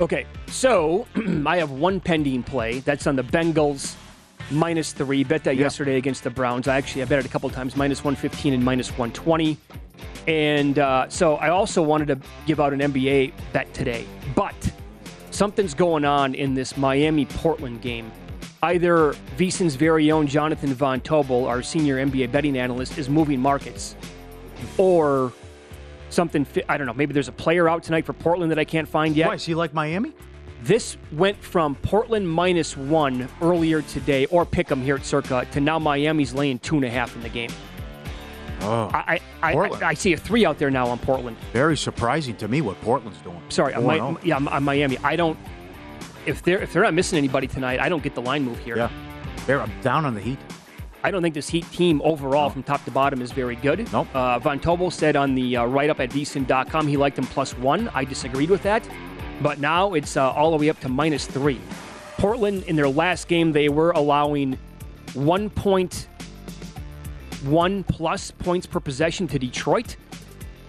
Okay, 0.00 0.26
so 0.48 1.06
I 1.46 1.58
have 1.58 1.70
one 1.70 2.00
pending 2.00 2.42
play. 2.42 2.80
That's 2.80 3.06
on 3.06 3.16
the 3.16 3.22
Bengals 3.22 3.94
minus 4.50 4.92
three. 4.92 5.24
Bet 5.24 5.44
that 5.44 5.56
yesterday 5.56 5.96
against 5.96 6.24
the 6.24 6.30
Browns. 6.30 6.68
I 6.68 6.76
actually 6.76 7.02
I 7.02 7.04
bet 7.06 7.20
it 7.20 7.26
a 7.26 7.28
couple 7.28 7.48
times, 7.50 7.76
minus 7.76 8.02
115 8.02 8.54
and 8.54 8.64
minus 8.64 8.90
120. 8.90 9.56
And 10.26 10.78
uh, 10.78 11.08
so 11.08 11.36
I 11.36 11.50
also 11.50 11.82
wanted 11.82 12.08
to 12.08 12.18
give 12.46 12.60
out 12.60 12.72
an 12.72 12.80
NBA 12.80 13.32
bet 13.52 13.72
today, 13.74 14.06
but 14.34 14.54
something's 15.30 15.74
going 15.74 16.04
on 16.04 16.34
in 16.34 16.54
this 16.54 16.76
Miami 16.76 17.26
Portland 17.26 17.82
game. 17.82 18.10
Either 18.62 19.12
VSiN's 19.36 19.74
very 19.74 20.10
own 20.10 20.26
Jonathan 20.26 20.72
Von 20.72 21.00
Tobel, 21.02 21.46
our 21.46 21.62
senior 21.62 22.04
NBA 22.04 22.32
betting 22.32 22.56
analyst, 22.56 22.96
is 22.96 23.10
moving 23.10 23.38
markets, 23.38 23.94
or 24.78 25.34
something. 26.14 26.44
Fi- 26.44 26.64
I 26.68 26.78
don't 26.78 26.86
know. 26.86 26.94
Maybe 26.94 27.12
there's 27.12 27.28
a 27.28 27.32
player 27.32 27.68
out 27.68 27.82
tonight 27.82 28.06
for 28.06 28.12
Portland 28.12 28.50
that 28.52 28.58
I 28.58 28.64
can't 28.64 28.88
find 28.88 29.14
yet. 29.16 29.28
Why 29.28 29.34
is 29.34 29.44
he 29.44 29.54
like 29.54 29.74
Miami? 29.74 30.12
This 30.62 30.96
went 31.12 31.36
from 31.42 31.74
Portland 31.76 32.26
minus 32.28 32.74
one 32.76 33.28
earlier 33.42 33.82
today, 33.82 34.24
or 34.26 34.46
pick 34.46 34.70
'em 34.70 34.80
here 34.80 34.94
at 34.94 35.04
Circa, 35.04 35.46
to 35.52 35.60
now 35.60 35.78
Miami's 35.78 36.32
laying 36.32 36.58
two 36.58 36.76
and 36.76 36.84
a 36.86 36.90
half 36.90 37.14
in 37.14 37.22
the 37.22 37.28
game. 37.28 37.50
Oh, 38.62 38.88
I 38.94 39.20
I. 39.42 39.52
I, 39.52 39.68
I 39.88 39.94
see 39.94 40.14
a 40.14 40.16
three 40.16 40.46
out 40.46 40.58
there 40.58 40.70
now 40.70 40.86
on 40.86 40.98
Portland. 40.98 41.36
very 41.52 41.76
surprising 41.76 42.34
to 42.36 42.48
me 42.48 42.62
what 42.62 42.80
Portland's 42.80 43.18
doing. 43.18 43.42
Sorry, 43.50 43.74
I'm, 43.74 43.86
Mi- 43.86 44.00
oh. 44.00 44.18
yeah, 44.22 44.36
I'm, 44.36 44.48
I'm 44.48 44.64
Miami. 44.64 44.96
I 45.04 45.16
don't. 45.16 45.38
If 46.24 46.42
they're 46.42 46.62
if 46.62 46.72
they're 46.72 46.82
not 46.82 46.94
missing 46.94 47.18
anybody 47.18 47.46
tonight, 47.46 47.78
I 47.80 47.90
don't 47.90 48.02
get 48.02 48.14
the 48.14 48.22
line 48.22 48.42
move 48.42 48.58
here. 48.60 48.76
Yeah, 48.78 48.88
they're 49.46 49.60
I'm 49.60 49.70
down 49.82 50.06
on 50.06 50.14
the 50.14 50.20
Heat. 50.22 50.38
I 51.04 51.10
don't 51.10 51.20
think 51.20 51.34
this 51.34 51.50
Heat 51.50 51.70
team 51.70 52.00
overall, 52.02 52.48
from 52.48 52.62
top 52.62 52.82
to 52.86 52.90
bottom, 52.90 53.20
is 53.20 53.30
very 53.30 53.56
good. 53.56 53.92
Nope. 53.92 54.08
Uh, 54.14 54.38
Von 54.38 54.58
Tobel 54.58 54.90
said 54.90 55.16
on 55.16 55.34
the 55.34 55.58
uh, 55.58 55.66
write 55.66 55.90
up 55.90 56.00
at 56.00 56.08
vsin.com 56.08 56.88
he 56.88 56.96
liked 56.96 57.16
them 57.16 57.26
plus 57.26 57.52
one. 57.58 57.90
I 57.94 58.04
disagreed 58.04 58.48
with 58.48 58.62
that. 58.62 58.88
But 59.42 59.60
now 59.60 59.92
it's 59.92 60.16
uh, 60.16 60.32
all 60.32 60.50
the 60.50 60.56
way 60.56 60.70
up 60.70 60.80
to 60.80 60.88
minus 60.88 61.26
three. 61.26 61.60
Portland, 62.16 62.62
in 62.62 62.74
their 62.74 62.88
last 62.88 63.28
game, 63.28 63.52
they 63.52 63.68
were 63.68 63.90
allowing 63.90 64.58
1.1 65.08 67.86
plus 67.86 68.30
points 68.30 68.66
per 68.66 68.80
possession 68.80 69.28
to 69.28 69.38
Detroit. 69.38 69.96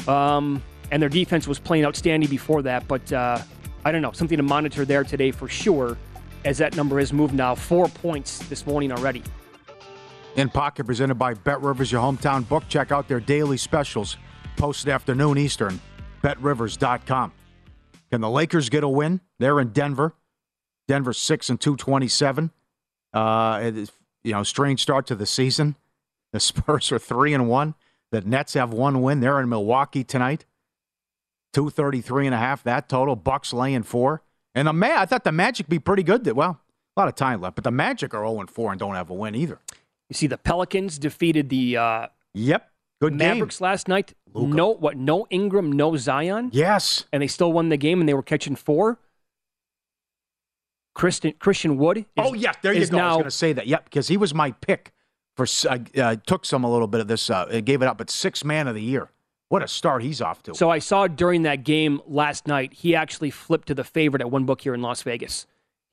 Um, 0.05 0.61
and 0.91 1.01
their 1.01 1.07
defense 1.07 1.47
was 1.47 1.59
playing 1.59 1.85
outstanding 1.85 2.29
before 2.29 2.61
that. 2.63 2.85
But 2.89 3.09
uh, 3.13 3.39
I 3.85 3.91
don't 3.93 4.01
know, 4.01 4.11
something 4.11 4.35
to 4.35 4.43
monitor 4.43 4.83
there 4.83 5.05
today 5.05 5.31
for 5.31 5.47
sure, 5.47 5.97
as 6.43 6.57
that 6.57 6.75
number 6.75 6.99
has 6.99 7.13
moved 7.13 7.33
now 7.33 7.55
four 7.55 7.87
points 7.87 8.39
this 8.49 8.67
morning 8.67 8.91
already. 8.91 9.23
In 10.35 10.49
Pocket, 10.49 10.83
presented 10.85 11.15
by 11.15 11.33
Bet 11.33 11.61
Rivers, 11.61 11.91
your 11.91 12.01
hometown 12.01 12.47
book. 12.47 12.63
Check 12.67 12.91
out 12.91 13.07
their 13.07 13.21
daily 13.21 13.55
specials, 13.57 14.17
posted 14.57 14.89
afternoon 14.89 15.37
Eastern. 15.37 15.79
BetRivers.com. 16.21 17.31
Can 18.11 18.21
the 18.21 18.29
Lakers 18.29 18.69
get 18.69 18.83
a 18.83 18.87
win? 18.89 19.21
They're 19.39 19.59
in 19.59 19.69
Denver. 19.69 20.13
Denver 20.87 21.13
six 21.13 21.49
and 21.49 21.59
two 21.59 21.75
twenty 21.75 22.07
seven. 22.07 22.51
Uh, 23.13 23.61
it 23.63 23.77
is, 23.77 23.91
you 24.23 24.33
know, 24.33 24.43
strange 24.43 24.81
start 24.81 25.07
to 25.07 25.15
the 25.15 25.25
season. 25.25 25.75
The 26.33 26.39
Spurs 26.41 26.91
are 26.91 26.99
three 26.99 27.33
and 27.33 27.47
one. 27.47 27.75
The 28.11 28.21
Nets 28.21 28.53
have 28.55 28.73
one 28.73 29.01
win. 29.01 29.19
They're 29.21 29.39
in 29.39 29.49
Milwaukee 29.49 30.03
tonight. 30.03 30.45
233 31.53 32.25
and 32.27 32.35
a 32.35 32.37
half 32.37 32.63
that 32.63 32.89
total. 32.89 33.15
Bucks 33.15 33.53
laying 33.53 33.83
four. 33.83 34.21
And 34.53 34.67
the 34.67 34.73
Ma- 34.73 34.99
I 34.99 35.05
thought 35.05 35.23
the 35.23 35.31
Magic 35.31 35.69
be 35.69 35.79
pretty 35.79 36.03
good. 36.03 36.27
Well, 36.27 36.59
a 36.95 36.99
lot 36.99 37.07
of 37.07 37.15
time 37.15 37.41
left, 37.41 37.55
but 37.55 37.63
the 37.63 37.71
Magic 37.71 38.13
are 38.13 38.25
0 38.25 38.41
and 38.41 38.49
4 38.49 38.71
and 38.71 38.79
don't 38.79 38.95
have 38.95 39.09
a 39.09 39.13
win 39.13 39.35
either. 39.35 39.59
You 40.09 40.13
see, 40.13 40.27
the 40.27 40.37
Pelicans 40.37 40.99
defeated 40.99 41.49
the 41.49 41.77
uh, 41.77 42.07
Yep. 42.33 42.69
Good 43.01 43.13
Mavericks 43.13 43.59
last 43.59 43.87
night. 43.87 44.13
No, 44.33 44.69
what? 44.69 44.97
No 44.97 45.27
Ingram, 45.29 45.71
no 45.71 45.95
Zion. 45.97 46.49
Yes. 46.53 47.05
and 47.11 47.21
they 47.21 47.27
still 47.27 47.51
won 47.51 47.69
the 47.69 47.77
game, 47.77 47.99
and 47.99 48.07
they 48.07 48.13
were 48.13 48.23
catching 48.23 48.55
four. 48.55 48.99
Christian 50.93 51.33
Christian 51.39 51.77
Wood. 51.77 51.97
Is, 51.97 52.05
oh, 52.17 52.33
yeah. 52.33 52.53
There 52.61 52.73
you 52.73 52.87
go. 52.87 52.97
I 52.97 53.07
was 53.07 53.15
going 53.15 53.23
to 53.25 53.31
say 53.31 53.53
that. 53.53 53.67
Yep. 53.67 53.85
Because 53.85 54.07
he 54.07 54.15
was 54.15 54.33
my 54.33 54.51
pick 54.51 54.93
for, 55.35 55.45
I 55.69 55.81
uh, 55.99 56.15
took 56.25 56.45
some 56.45 56.63
a 56.63 56.71
little 56.71 56.87
bit 56.87 57.01
of 57.01 57.07
this, 57.07 57.29
uh, 57.29 57.45
gave 57.63 57.81
it 57.81 57.87
up, 57.87 57.97
but 57.97 58.09
six 58.09 58.43
man 58.45 58.67
of 58.67 58.75
the 58.75 58.81
year. 58.81 59.09
What 59.49 59.61
a 59.61 59.67
start 59.67 60.01
he's 60.01 60.21
off 60.21 60.41
to. 60.43 60.55
so 60.55 60.71
I 60.71 60.79
saw 60.79 61.05
during 61.07 61.43
that 61.43 61.63
game 61.63 62.01
last 62.07 62.47
night, 62.47 62.73
he 62.73 62.95
actually 62.95 63.29
flipped 63.29 63.67
to 63.67 63.75
the 63.75 63.83
favorite 63.83 64.21
at 64.21 64.31
one 64.31 64.45
book 64.45 64.61
here 64.61 64.73
in 64.73 64.81
Las 64.81 65.03
Vegas. 65.03 65.45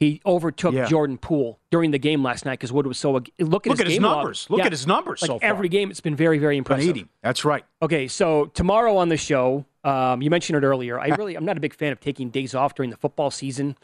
He 0.02 0.20
overtook 0.26 0.74
Yeah. 0.74 0.86
Jordan 0.86 1.16
Poole 1.16 1.60
during 1.70 1.92
the 1.92 1.98
game 1.98 2.24
last 2.24 2.44
night 2.44 2.54
because 2.58 2.72
Wood 2.72 2.88
was 2.88 2.98
so. 2.98 3.12
Look 3.12 3.28
at 3.38 3.46
Look 3.48 3.64
his 3.66 3.80
at 3.80 3.86
his 3.86 3.94
game 3.94 4.02
log. 4.02 4.16
numbers. 4.16 4.46
Look 4.50 4.58
Yeah, 4.58 4.66
at 4.66 4.72
his 4.72 4.84
numbers 4.84 5.22
Like 5.22 5.28
so 5.28 5.38
far. 5.38 5.48
every 5.48 5.68
game, 5.68 5.92
it's 5.92 6.00
been 6.00 6.16
very, 6.16 6.38
very 6.38 6.56
impressive. 6.56 7.06
That's 7.22 7.44
right. 7.44 7.64
Okay, 7.80 8.08
so 8.08 8.46
tomorrow 8.46 8.96
on 8.96 9.10
the 9.10 9.16
show, 9.16 9.64
um, 9.84 10.20
you 10.20 10.28
mentioned 10.28 10.56
it 10.62 10.66
earlier. 10.66 10.98
I 10.98 11.06
really, 11.18 11.36
I'm 11.36 11.44
not 11.44 11.56
a 11.56 11.60
big 11.60 11.72
fan 11.72 11.92
of 11.92 12.00
taking 12.00 12.30
days 12.30 12.52
off 12.52 12.74
during 12.74 12.90
the 12.90 12.96
football 12.96 13.30
season, 13.30 13.76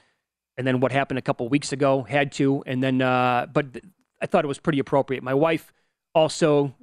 and 0.56 0.66
then 0.66 0.80
what 0.80 0.90
happened 0.90 1.18
a 1.18 1.22
couple 1.22 1.48
weeks 1.48 1.72
ago 1.72 2.02
had 2.02 2.32
to, 2.32 2.64
and 2.66 2.82
then, 2.82 3.00
uh, 3.00 3.46
but 3.52 3.74
th- 3.74 3.84
I 4.20 4.26
thought 4.26 4.44
it 4.44 4.48
was 4.48 4.58
pretty 4.58 4.80
appropriate. 4.80 5.22
My 5.22 5.34
wife 5.34 5.72
also, 6.16 6.74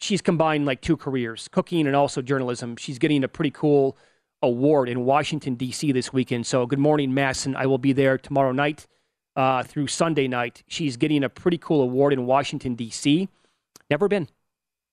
she's 0.00 0.22
combined 0.22 0.66
like 0.66 0.80
two 0.80 0.96
careers, 0.96 1.48
cooking 1.48 1.88
and 1.88 1.96
also 1.96 2.22
journalism. 2.22 2.76
She's 2.76 3.00
getting 3.00 3.24
a 3.24 3.28
pretty 3.28 3.50
cool 3.50 3.96
award 4.44 4.88
in 4.88 5.04
Washington 5.04 5.54
D.C. 5.54 5.92
this 5.92 6.12
weekend. 6.12 6.46
So, 6.46 6.66
good 6.66 6.78
morning, 6.78 7.12
Masson. 7.12 7.56
I 7.56 7.66
will 7.66 7.78
be 7.78 7.92
there 7.92 8.18
tomorrow 8.18 8.52
night 8.52 8.86
uh, 9.36 9.62
through 9.62 9.88
Sunday 9.88 10.28
night. 10.28 10.62
She's 10.66 10.96
getting 10.96 11.24
a 11.24 11.28
pretty 11.28 11.58
cool 11.58 11.82
award 11.82 12.12
in 12.12 12.26
Washington 12.26 12.74
D.C. 12.74 13.28
Never 13.90 14.08
been. 14.08 14.28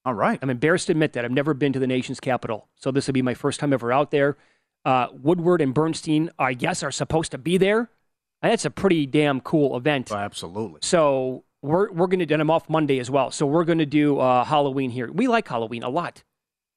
All 0.03 0.13
right. 0.13 0.39
I'm 0.41 0.49
embarrassed 0.49 0.87
to 0.87 0.93
admit 0.93 1.13
that. 1.13 1.25
I've 1.25 1.31
never 1.31 1.53
been 1.53 1.73
to 1.73 1.79
the 1.79 1.87
nation's 1.87 2.19
capital. 2.19 2.67
So 2.75 2.91
this 2.91 3.07
will 3.07 3.13
be 3.13 3.21
my 3.21 3.35
first 3.35 3.59
time 3.59 3.71
ever 3.71 3.91
out 3.91 4.11
there. 4.11 4.37
Uh, 4.83 5.07
Woodward 5.13 5.61
and 5.61 5.73
Bernstein, 5.73 6.31
I 6.39 6.53
guess, 6.53 6.81
are 6.81 6.91
supposed 6.91 7.31
to 7.31 7.37
be 7.37 7.57
there. 7.57 7.89
And 8.41 8.51
that's 8.51 8.65
a 8.65 8.71
pretty 8.71 9.05
damn 9.05 9.41
cool 9.41 9.77
event. 9.77 10.11
Oh, 10.11 10.15
absolutely. 10.15 10.79
So 10.81 11.43
we're, 11.61 11.91
we're 11.91 12.07
going 12.07 12.25
to, 12.25 12.33
and 12.33 12.41
I'm 12.41 12.49
off 12.49 12.67
Monday 12.67 12.99
as 12.99 13.11
well. 13.11 13.29
So 13.29 13.45
we're 13.45 13.63
going 13.63 13.77
to 13.77 13.85
do 13.85 14.19
uh, 14.19 14.43
Halloween 14.43 14.89
here. 14.89 15.11
We 15.11 15.27
like 15.27 15.47
Halloween 15.47 15.83
a 15.83 15.89
lot. 15.89 16.23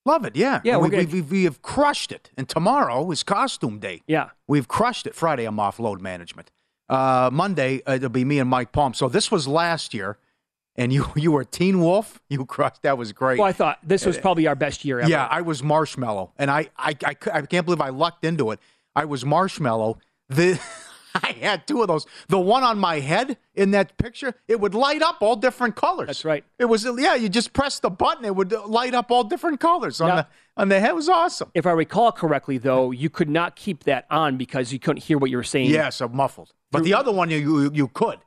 Love 0.07 0.25
it, 0.25 0.37
yeah. 0.37 0.61
Yeah, 0.65 0.77
we, 0.77 0.83
we're 0.83 0.91
gonna- 0.91 1.05
we, 1.05 1.21
we, 1.23 1.23
we 1.23 1.45
have 1.45 1.63
crushed 1.63 2.13
it. 2.13 2.31
And 2.37 2.49
tomorrow 2.49 3.11
is 3.11 3.23
costume 3.23 3.79
day. 3.79 4.03
Yeah. 4.07 4.31
We've 4.47 4.69
crushed 4.69 5.07
it. 5.07 5.15
Friday, 5.15 5.45
I'm 5.47 5.59
off 5.59 5.79
load 5.79 6.01
management. 6.03 6.51
Uh, 6.89 7.31
Monday, 7.33 7.83
uh, 7.87 7.93
it'll 7.93 8.11
be 8.11 8.25
me 8.25 8.39
and 8.39 8.49
Mike 8.51 8.71
Palm. 8.73 8.93
So 8.93 9.09
this 9.09 9.31
was 9.31 9.49
last 9.49 9.95
year, 9.95 10.19
and 10.77 10.93
you 10.93 11.07
you 11.17 11.33
were 11.33 11.45
Teen 11.45 11.81
Wolf. 11.81 12.21
You 12.29 12.45
crushed. 12.45 12.83
That 12.83 12.99
was 12.99 13.13
great. 13.13 13.39
Well, 13.39 13.49
I 13.49 13.53
thought 13.53 13.79
this 13.83 14.05
was 14.05 14.19
probably 14.19 14.47
our 14.47 14.55
best 14.55 14.85
year 14.85 15.01
ever. 15.01 15.09
Yeah, 15.11 15.27
I 15.31 15.41
was 15.41 15.63
Marshmallow, 15.63 16.33
and 16.37 16.51
I, 16.51 16.69
I, 16.77 16.95
I, 17.05 17.15
cou- 17.15 17.31
I 17.33 17.41
can't 17.43 17.65
believe 17.65 17.81
I 17.81 17.89
lucked 17.89 18.25
into 18.27 18.51
it. 18.51 18.61
I 18.95 19.07
was 19.07 19.25
Marshmallow. 19.25 19.99
The 20.29 20.61
I 21.23 21.33
had 21.41 21.67
two 21.67 21.81
of 21.83 21.89
those. 21.89 22.07
The 22.29 22.39
one 22.39 22.63
on 22.63 22.79
my 22.79 23.01
head 23.01 23.39
in 23.55 23.71
that 23.73 23.97
picture, 23.99 24.35
it 24.49 24.61
would 24.61 24.75
light 24.75 25.03
up 25.03 25.19
all 25.21 25.37
different 25.37 25.77
colors. 25.77 26.07
That's 26.09 26.25
right. 26.25 26.45
It 26.59 26.65
was 26.65 26.85
yeah. 26.99 27.15
You 27.15 27.29
just 27.29 27.53
press 27.53 27.79
the 27.79 27.91
button, 27.91 28.25
it 28.25 28.35
would 28.35 28.53
light 28.53 28.95
up 28.95 29.11
all 29.11 29.25
different 29.25 29.61
colors 29.61 30.01
on 30.01 30.09
Now- 30.09 30.17
the 30.17 30.27
on 30.57 30.69
the 30.69 30.79
head. 30.81 30.91
It 30.91 30.95
was 30.97 31.09
awesome. 31.09 31.51
If 31.55 31.67
I 31.67 31.73
recall 31.73 32.13
correctly, 32.13 32.59
though, 32.59 32.91
you 32.91 33.11
could 33.11 33.29
not 33.29 33.57
keep 33.57 33.85
that 33.85 34.07
on 34.11 34.37
because 34.37 34.73
you 34.73 34.79
couldn't 34.79 35.03
hear 35.03 35.19
what 35.19 35.31
you 35.31 35.37
were 35.37 35.43
saying. 35.43 35.71
Yes, 35.71 36.01
I'm 36.01 36.15
muffled. 36.17 36.53
But 36.71 36.85
the 36.85 36.95
other 36.95 37.13
one, 37.13 37.31
you, 37.31 37.39
you 37.39 37.71
you 37.73 37.89
could. 37.89 38.19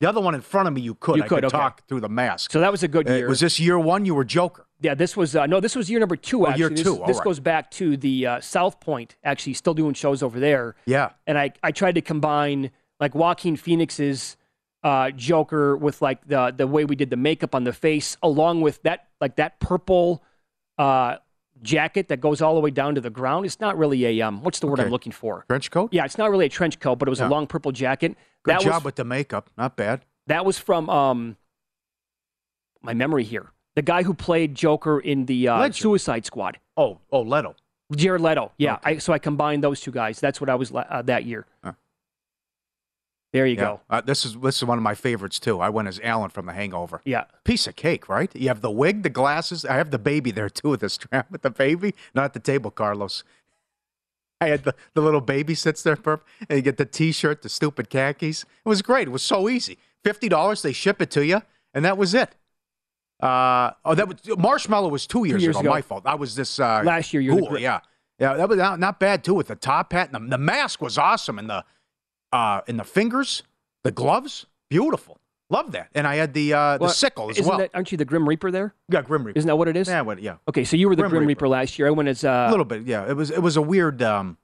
The 0.00 0.08
other 0.08 0.20
one 0.20 0.34
in 0.34 0.40
front 0.40 0.66
of 0.66 0.72
me, 0.74 0.80
you 0.80 0.94
could. 0.94 1.16
You 1.18 1.24
I 1.24 1.28
could, 1.28 1.34
could 1.36 1.44
okay. 1.46 1.56
talk 1.58 1.86
through 1.86 2.00
the 2.00 2.08
mask. 2.08 2.50
So 2.52 2.60
that 2.60 2.72
was 2.72 2.82
a 2.82 2.88
good 2.88 3.08
Uh, 3.08 3.12
year. 3.14 3.28
was 3.28 3.40
this 3.40 3.60
year 3.60 3.78
one? 3.78 4.06
You 4.06 4.14
were 4.14 4.24
Joker. 4.24 4.66
Yeah, 4.80 4.94
this 4.94 5.14
was 5.14 5.36
uh, 5.36 5.44
no, 5.46 5.60
this 5.60 5.76
was 5.76 5.90
year 5.90 6.00
number 6.00 6.16
two. 6.16 6.46
Oh, 6.46 6.54
year 6.54 6.70
this, 6.70 6.82
two, 6.82 6.98
all 7.00 7.06
this 7.06 7.18
right. 7.18 7.24
goes 7.24 7.38
back 7.38 7.70
to 7.72 7.98
the 7.98 8.26
uh, 8.26 8.40
South 8.40 8.80
Point. 8.80 9.16
Actually, 9.24 9.52
still 9.54 9.74
doing 9.74 9.92
shows 9.92 10.22
over 10.22 10.40
there. 10.40 10.74
Yeah. 10.86 11.10
and 11.26 11.36
I 11.38 11.52
I 11.62 11.70
tried 11.72 11.96
to 11.96 12.00
combine 12.00 12.70
like 12.98 13.14
Joaquin 13.14 13.56
Phoenix's 13.56 14.38
uh, 14.82 15.10
Joker 15.10 15.76
with 15.76 16.00
like 16.00 16.26
the 16.26 16.54
the 16.56 16.66
way 16.66 16.86
we 16.86 16.96
did 16.96 17.10
the 17.10 17.16
makeup 17.18 17.54
on 17.54 17.64
the 17.64 17.72
face, 17.74 18.16
along 18.22 18.62
with 18.62 18.82
that 18.84 19.08
like 19.20 19.36
that 19.36 19.60
purple 19.60 20.22
uh, 20.78 21.16
jacket 21.60 22.08
that 22.08 22.22
goes 22.22 22.40
all 22.40 22.54
the 22.54 22.60
way 22.60 22.70
down 22.70 22.94
to 22.94 23.02
the 23.02 23.10
ground. 23.10 23.44
It's 23.44 23.60
not 23.60 23.76
really 23.76 24.06
a 24.06 24.22
um, 24.26 24.42
what's 24.42 24.60
the 24.60 24.66
word 24.66 24.80
I'm 24.80 24.88
looking 24.90 25.12
for? 25.12 25.44
Trench 25.48 25.70
coat. 25.70 25.90
Yeah, 25.92 26.06
it's 26.06 26.16
not 26.16 26.30
really 26.30 26.46
a 26.46 26.48
trench 26.48 26.80
coat, 26.80 26.98
but 26.98 27.06
it 27.06 27.10
was 27.10 27.20
Yeah. 27.20 27.28
a 27.28 27.30
long 27.30 27.46
purple 27.46 27.70
jacket. 27.70 28.16
Good 28.44 28.52
that 28.54 28.60
job 28.62 28.74
was 28.74 28.84
with 28.84 28.94
the 28.96 29.04
makeup. 29.04 29.50
Not 29.58 29.76
bad. 29.76 30.02
that 30.26 30.44
was 30.44 30.58
from 30.58 30.88
um, 30.88 31.36
my 32.82 32.94
memory 32.94 33.24
here. 33.24 33.50
The 33.76 33.82
guy 33.82 34.02
who 34.02 34.14
played 34.14 34.54
Joker 34.54 34.98
in 34.98 35.26
the 35.26 35.48
uh, 35.48 35.70
Suicide 35.72 36.26
Squad. 36.26 36.58
Oh, 36.76 36.98
oh, 37.12 37.20
Leto. 37.22 37.54
Jared 37.94 38.20
Leto. 38.20 38.52
Yeah. 38.58 38.78
I, 38.82 38.98
so 38.98 39.12
I 39.12 39.18
combined 39.18 39.62
those 39.62 39.80
two 39.80 39.90
guys. 39.92 40.20
That's 40.20 40.40
what 40.40 40.48
I 40.50 40.54
was 40.54 40.72
uh, 40.72 41.02
that 41.06 41.24
year. 41.24 41.46
Huh. 41.64 41.72
There 43.32 43.46
you 43.46 43.54
Yeah. 43.54 43.60
go. 43.60 43.80
Uh, 43.88 44.00
this 44.00 44.24
is 44.24 44.36
this 44.38 44.56
is 44.56 44.64
one 44.64 44.76
of 44.76 44.82
my 44.82 44.94
favorites 44.96 45.38
too. 45.38 45.60
I 45.60 45.68
went 45.68 45.86
as 45.86 46.00
Alan 46.02 46.30
from 46.30 46.46
The 46.46 46.52
Hangover. 46.52 47.00
Yeah. 47.04 47.24
Piece 47.44 47.66
of 47.68 47.76
cake, 47.76 48.08
right? 48.08 48.34
You 48.34 48.48
have 48.48 48.60
the 48.60 48.70
wig, 48.72 49.04
the 49.04 49.08
glasses. 49.10 49.64
I 49.64 49.74
have 49.74 49.92
the 49.92 49.98
baby 50.00 50.32
there 50.32 50.50
too 50.50 50.70
with 50.70 50.80
the 50.80 50.88
strap 50.88 51.30
with 51.30 51.42
the 51.42 51.50
baby. 51.50 51.94
Not 52.12 52.24
at 52.24 52.32
the 52.32 52.40
table, 52.40 52.72
Carlos. 52.72 53.22
I 54.40 54.48
had 54.48 54.64
the, 54.64 54.74
the 54.94 55.02
little 55.02 55.20
baby 55.20 55.54
sits 55.54 55.82
there, 55.82 55.96
perp, 55.96 56.20
and 56.48 56.56
you 56.56 56.62
get 56.62 56.78
the 56.78 56.86
T-shirt, 56.86 57.42
the 57.42 57.48
stupid 57.48 57.90
khakis. 57.90 58.42
It 58.42 58.68
was 58.68 58.80
great. 58.82 59.08
It 59.08 59.10
was 59.10 59.22
so 59.22 59.48
easy. 59.48 59.78
Fifty 60.02 60.28
dollars, 60.28 60.62
they 60.62 60.72
ship 60.72 61.02
it 61.02 61.10
to 61.10 61.24
you, 61.24 61.42
and 61.74 61.84
that 61.84 61.98
was 61.98 62.14
it. 62.14 62.34
Uh, 63.22 63.72
oh, 63.84 63.94
that 63.94 64.08
was 64.08 64.16
Marshmallow 64.38 64.88
was 64.88 65.06
two 65.06 65.26
years, 65.26 65.42
years 65.42 65.56
ago, 65.56 65.60
ago. 65.60 65.70
My 65.70 65.82
fault. 65.82 66.02
I 66.06 66.14
was 66.14 66.34
this 66.34 66.58
uh, 66.58 66.82
Last 66.82 67.12
year, 67.12 67.20
you 67.20 67.32
cool, 67.36 67.58
yeah, 67.58 67.80
yeah. 68.18 68.32
That 68.32 68.48
was 68.48 68.56
not, 68.56 68.80
not 68.80 68.98
bad 68.98 69.22
too 69.22 69.34
with 69.34 69.48
the 69.48 69.56
top 69.56 69.92
hat 69.92 70.10
and 70.10 70.24
the, 70.24 70.36
the 70.36 70.42
mask 70.42 70.80
was 70.80 70.96
awesome, 70.96 71.38
and 71.38 71.50
the 71.50 71.64
uh, 72.32 72.62
and 72.66 72.78
the 72.78 72.84
fingers, 72.84 73.42
the 73.84 73.90
gloves, 73.90 74.46
beautiful. 74.70 75.19
Love 75.50 75.72
that. 75.72 75.88
And 75.94 76.06
I 76.06 76.14
had 76.14 76.32
the 76.32 76.52
uh, 76.54 76.78
the 76.78 76.88
sickle 76.88 77.28
as 77.30 77.42
well. 77.42 77.58
That, 77.58 77.70
aren't 77.74 77.90
you 77.90 77.98
the 77.98 78.04
Grim 78.04 78.28
Reaper 78.28 78.50
there? 78.52 78.72
yeah, 78.88 79.02
Grim 79.02 79.24
Reaper. 79.24 79.36
Isn't 79.38 79.48
that 79.48 79.56
what 79.56 79.66
it 79.68 79.76
is? 79.76 79.88
Yeah, 79.88 80.00
what, 80.02 80.22
yeah. 80.22 80.36
Okay, 80.48 80.62
so 80.64 80.76
you 80.76 80.88
were 80.88 80.94
the 80.94 81.02
Grim 81.02 81.10
Grim, 81.10 81.20
Reaper. 81.26 81.46
Reaper. 81.46 81.48
last 81.48 81.78
year. 81.78 81.88
I 81.88 81.90
went 81.90 82.08
as 82.08 82.24
uh, 82.24 82.46
a 82.48 82.50
little 82.50 82.64
bit, 82.64 82.86
yeah. 82.86 83.08
It 83.08 83.14
was 83.14 83.30
it 83.30 83.42
was 83.42 83.56
a 83.56 83.62
weird, 83.62 84.00
um, 84.00 84.38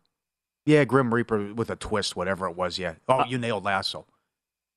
yeah, 0.64 0.84
Grim 0.84 1.14
Reaper 1.14 1.54
with 1.54 1.70
a 1.70 1.76
twist, 1.76 2.16
whatever 2.16 2.48
it 2.48 2.56
was. 2.56 2.76
Yeah. 2.78 2.94
Oh, 3.08 3.20
Uh, 3.20 3.24
you 3.28 3.38
nailed 3.38 3.64
Lasso. 3.64 4.04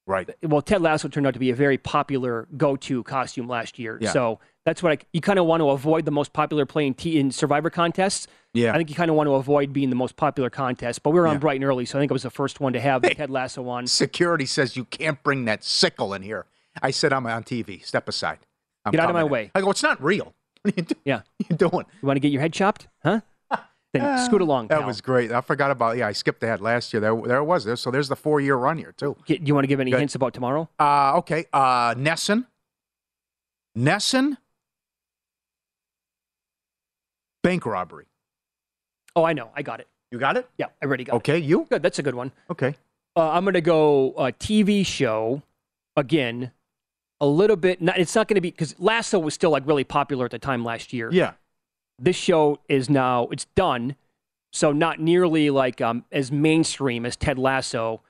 Right. 0.10 0.30
well, 0.43 0.62
Ted 0.64 0.82
Lasso 0.82 1.07
turned 1.07 1.28
out 1.28 1.34
to 1.36 1.39
be 1.39 1.51
a 1.51 1.55
very 1.55 1.78
popular 1.78 2.47
go-to 2.57 3.03
costume 3.03 3.47
last 3.47 3.78
year. 3.78 3.97
Yeah. 4.01 4.12
So 4.12 4.39
that's 4.66 4.82
what 4.82 4.91
I, 4.91 4.97
you 5.14 5.22
kind 5.22 5.38
of 5.38 5.45
want 5.45 5.62
to 5.62 5.70
avoid 5.70 6.05
the 6.05 6.12
most 6.12 6.34
popular 6.34 6.66
playing 6.66 6.95
t- 6.95 7.20
in 7.20 7.30
Survivor 7.32 7.70
contests. 7.70 8.28
Yeah. 8.53 8.74
I 8.74 8.78
think 8.78 8.89
you 8.89 8.95
kind 8.95 9.12
of 9.12 9.16
want 9.16 9.28
to 9.28 9.36
avoid 9.36 9.72
being 9.72 9.89
the 9.91 9.95
most 9.95 10.16
popular 10.16 10.49
contest. 10.49 11.03
But 11.03 11.12
we 11.12 11.20
were 11.20 11.28
on 11.28 11.36
Yeah. 11.36 11.39
bright 11.39 11.55
and 11.57 11.64
early, 11.66 11.86
so 11.86 11.99
I 11.99 12.01
think 12.01 12.10
it 12.12 12.14
was 12.14 12.24
the 12.24 12.32
first 12.32 12.60
one 12.60 12.74
to 12.74 12.80
have 12.80 13.03
the 13.03 13.10
Hey. 13.10 13.14
Ted 13.14 13.30
Lasso 13.30 13.68
on. 13.70 13.86
Security 13.86 14.47
says 14.47 14.76
you 14.76 14.86
can't 14.86 15.22
bring 15.22 15.45
that 15.45 15.64
sickle 15.64 16.14
in 16.16 16.24
here. 16.24 16.47
I 16.82 16.89
said 16.91 17.14
I'm 17.14 17.28
on 17.28 17.43
TV. 17.43 17.86
Step 17.86 18.10
aside. 18.10 18.39
I'm 18.86 18.91
Get 18.91 19.01
out 19.01 19.10
of 19.10 19.14
my 19.14 19.22
in." 19.22 19.30
way. 19.30 19.51
I 19.53 19.62
go. 19.62 19.70
It's 19.70 19.84
not 19.84 20.01
real. 20.03 20.34
What 20.64 20.74
are 20.74 20.82
you, 20.82 20.84
do- 20.88 20.95
Yeah. 21.05 21.22
you 21.49 21.55
doing? 21.55 21.86
You 22.01 22.07
want 22.07 22.18
to 22.18 22.20
get 22.20 22.32
your 22.34 22.41
head 22.41 22.51
chopped? 22.51 22.88
Huh? 23.03 23.22
Then 23.94 24.18
scoot 24.20 24.42
along. 24.42 24.68
That 24.68 24.80
pal. 24.80 24.88
was 24.88 25.02
great. 25.02 25.32
I 25.32 25.42
forgot 25.42 25.72
about. 25.72 25.98
Yeah, 25.98 26.08
I 26.08 26.12
skipped 26.12 26.42
that 26.42 26.62
last 26.62 26.94
year. 26.94 27.00
There, 27.00 27.20
there 27.24 27.44
was. 27.44 27.66
There, 27.66 27.76
so 27.76 27.90
there's 27.90 28.08
the 28.08 28.16
four 28.16 28.40
year 28.40 28.56
run 28.56 28.78
here 28.78 28.92
too. 28.96 29.16
Do 29.26 29.38
you 29.44 29.54
want 29.56 29.64
to 29.64 29.68
give 29.68 29.80
any 29.80 29.90
Good. 29.92 30.00
hints 30.00 30.16
about 30.16 30.34
tomorrow? 30.34 30.70
Uh, 30.80 31.18
okay. 31.18 31.46
Uh, 31.52 31.96
Nesson. 31.96 32.46
Nesson. 33.78 34.38
Bank 37.42 37.66
robbery. 37.66 38.06
Oh, 39.16 39.24
I 39.24 39.34
know. 39.34 39.50
I 39.56 39.62
got 39.64 39.80
it. 39.80 39.88
You 40.12 40.20
got 40.20 40.38
it? 40.38 40.48
Yeah, 40.58 40.68
I 40.82 40.86
already 40.86 41.04
got 41.04 41.16
Okay. 41.18 41.38
You? 41.40 41.62
it. 41.64 41.70
Good. 41.70 41.84
That's 41.84 42.00
a 42.00 42.04
good 42.04 42.16
one. 42.16 42.32
Okay. 42.50 42.76
Uh, 43.16 43.32
I'm 43.32 43.44
going 43.44 43.54
to 43.54 43.62
go 43.62 44.12
uh, 44.14 44.32
TV 44.40 44.86
show 44.86 45.42
again. 45.96 46.52
A 47.22 47.26
little 47.28 47.58
bit. 47.58 47.82
Not, 47.82 47.98
it's 48.00 48.16
not 48.16 48.28
going 48.28 48.36
to 48.36 48.42
be 48.42 48.52
because 48.52 48.76
Lasso 48.80 49.20
was 49.20 49.34
still 49.34 49.50
like 49.52 49.66
really 49.68 49.84
popular 49.84 50.26
at 50.26 50.32
the 50.32 50.40
time 50.40 50.64
last 50.64 50.94
year. 50.94 51.10
Yeah. 51.12 51.34
This 52.00 52.16
show 52.16 52.60
is 52.70 52.89
now 52.89 53.28
it's 53.32 53.45
done, 53.56 53.95
so 54.54 54.72
not 54.72 55.00
nearly 55.00 55.50
like 55.50 55.82
um, 55.82 56.06
as 56.12 56.32
mainstream 56.32 57.06
as 57.06 57.16
Ted 57.16 57.38
Lasso. 57.38 58.02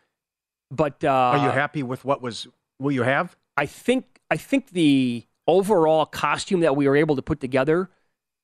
But 0.71 1.03
uh, 1.03 1.09
Are 1.09 1.45
you 1.45 1.51
happy 1.51 1.81
with 1.83 2.05
what 2.05 2.21
was 2.21 2.47
Will 2.79 2.91
you 2.91 3.03
have? 3.03 3.35
I 3.57 3.65
think 3.65 4.05
I 4.29 4.37
think 4.37 4.69
the 4.71 5.25
overall 5.47 6.05
costume 6.05 6.59
that 6.61 6.75
we 6.75 6.87
were 6.87 6.95
able 6.95 7.15
to 7.15 7.21
put 7.21 7.39
together 7.39 7.89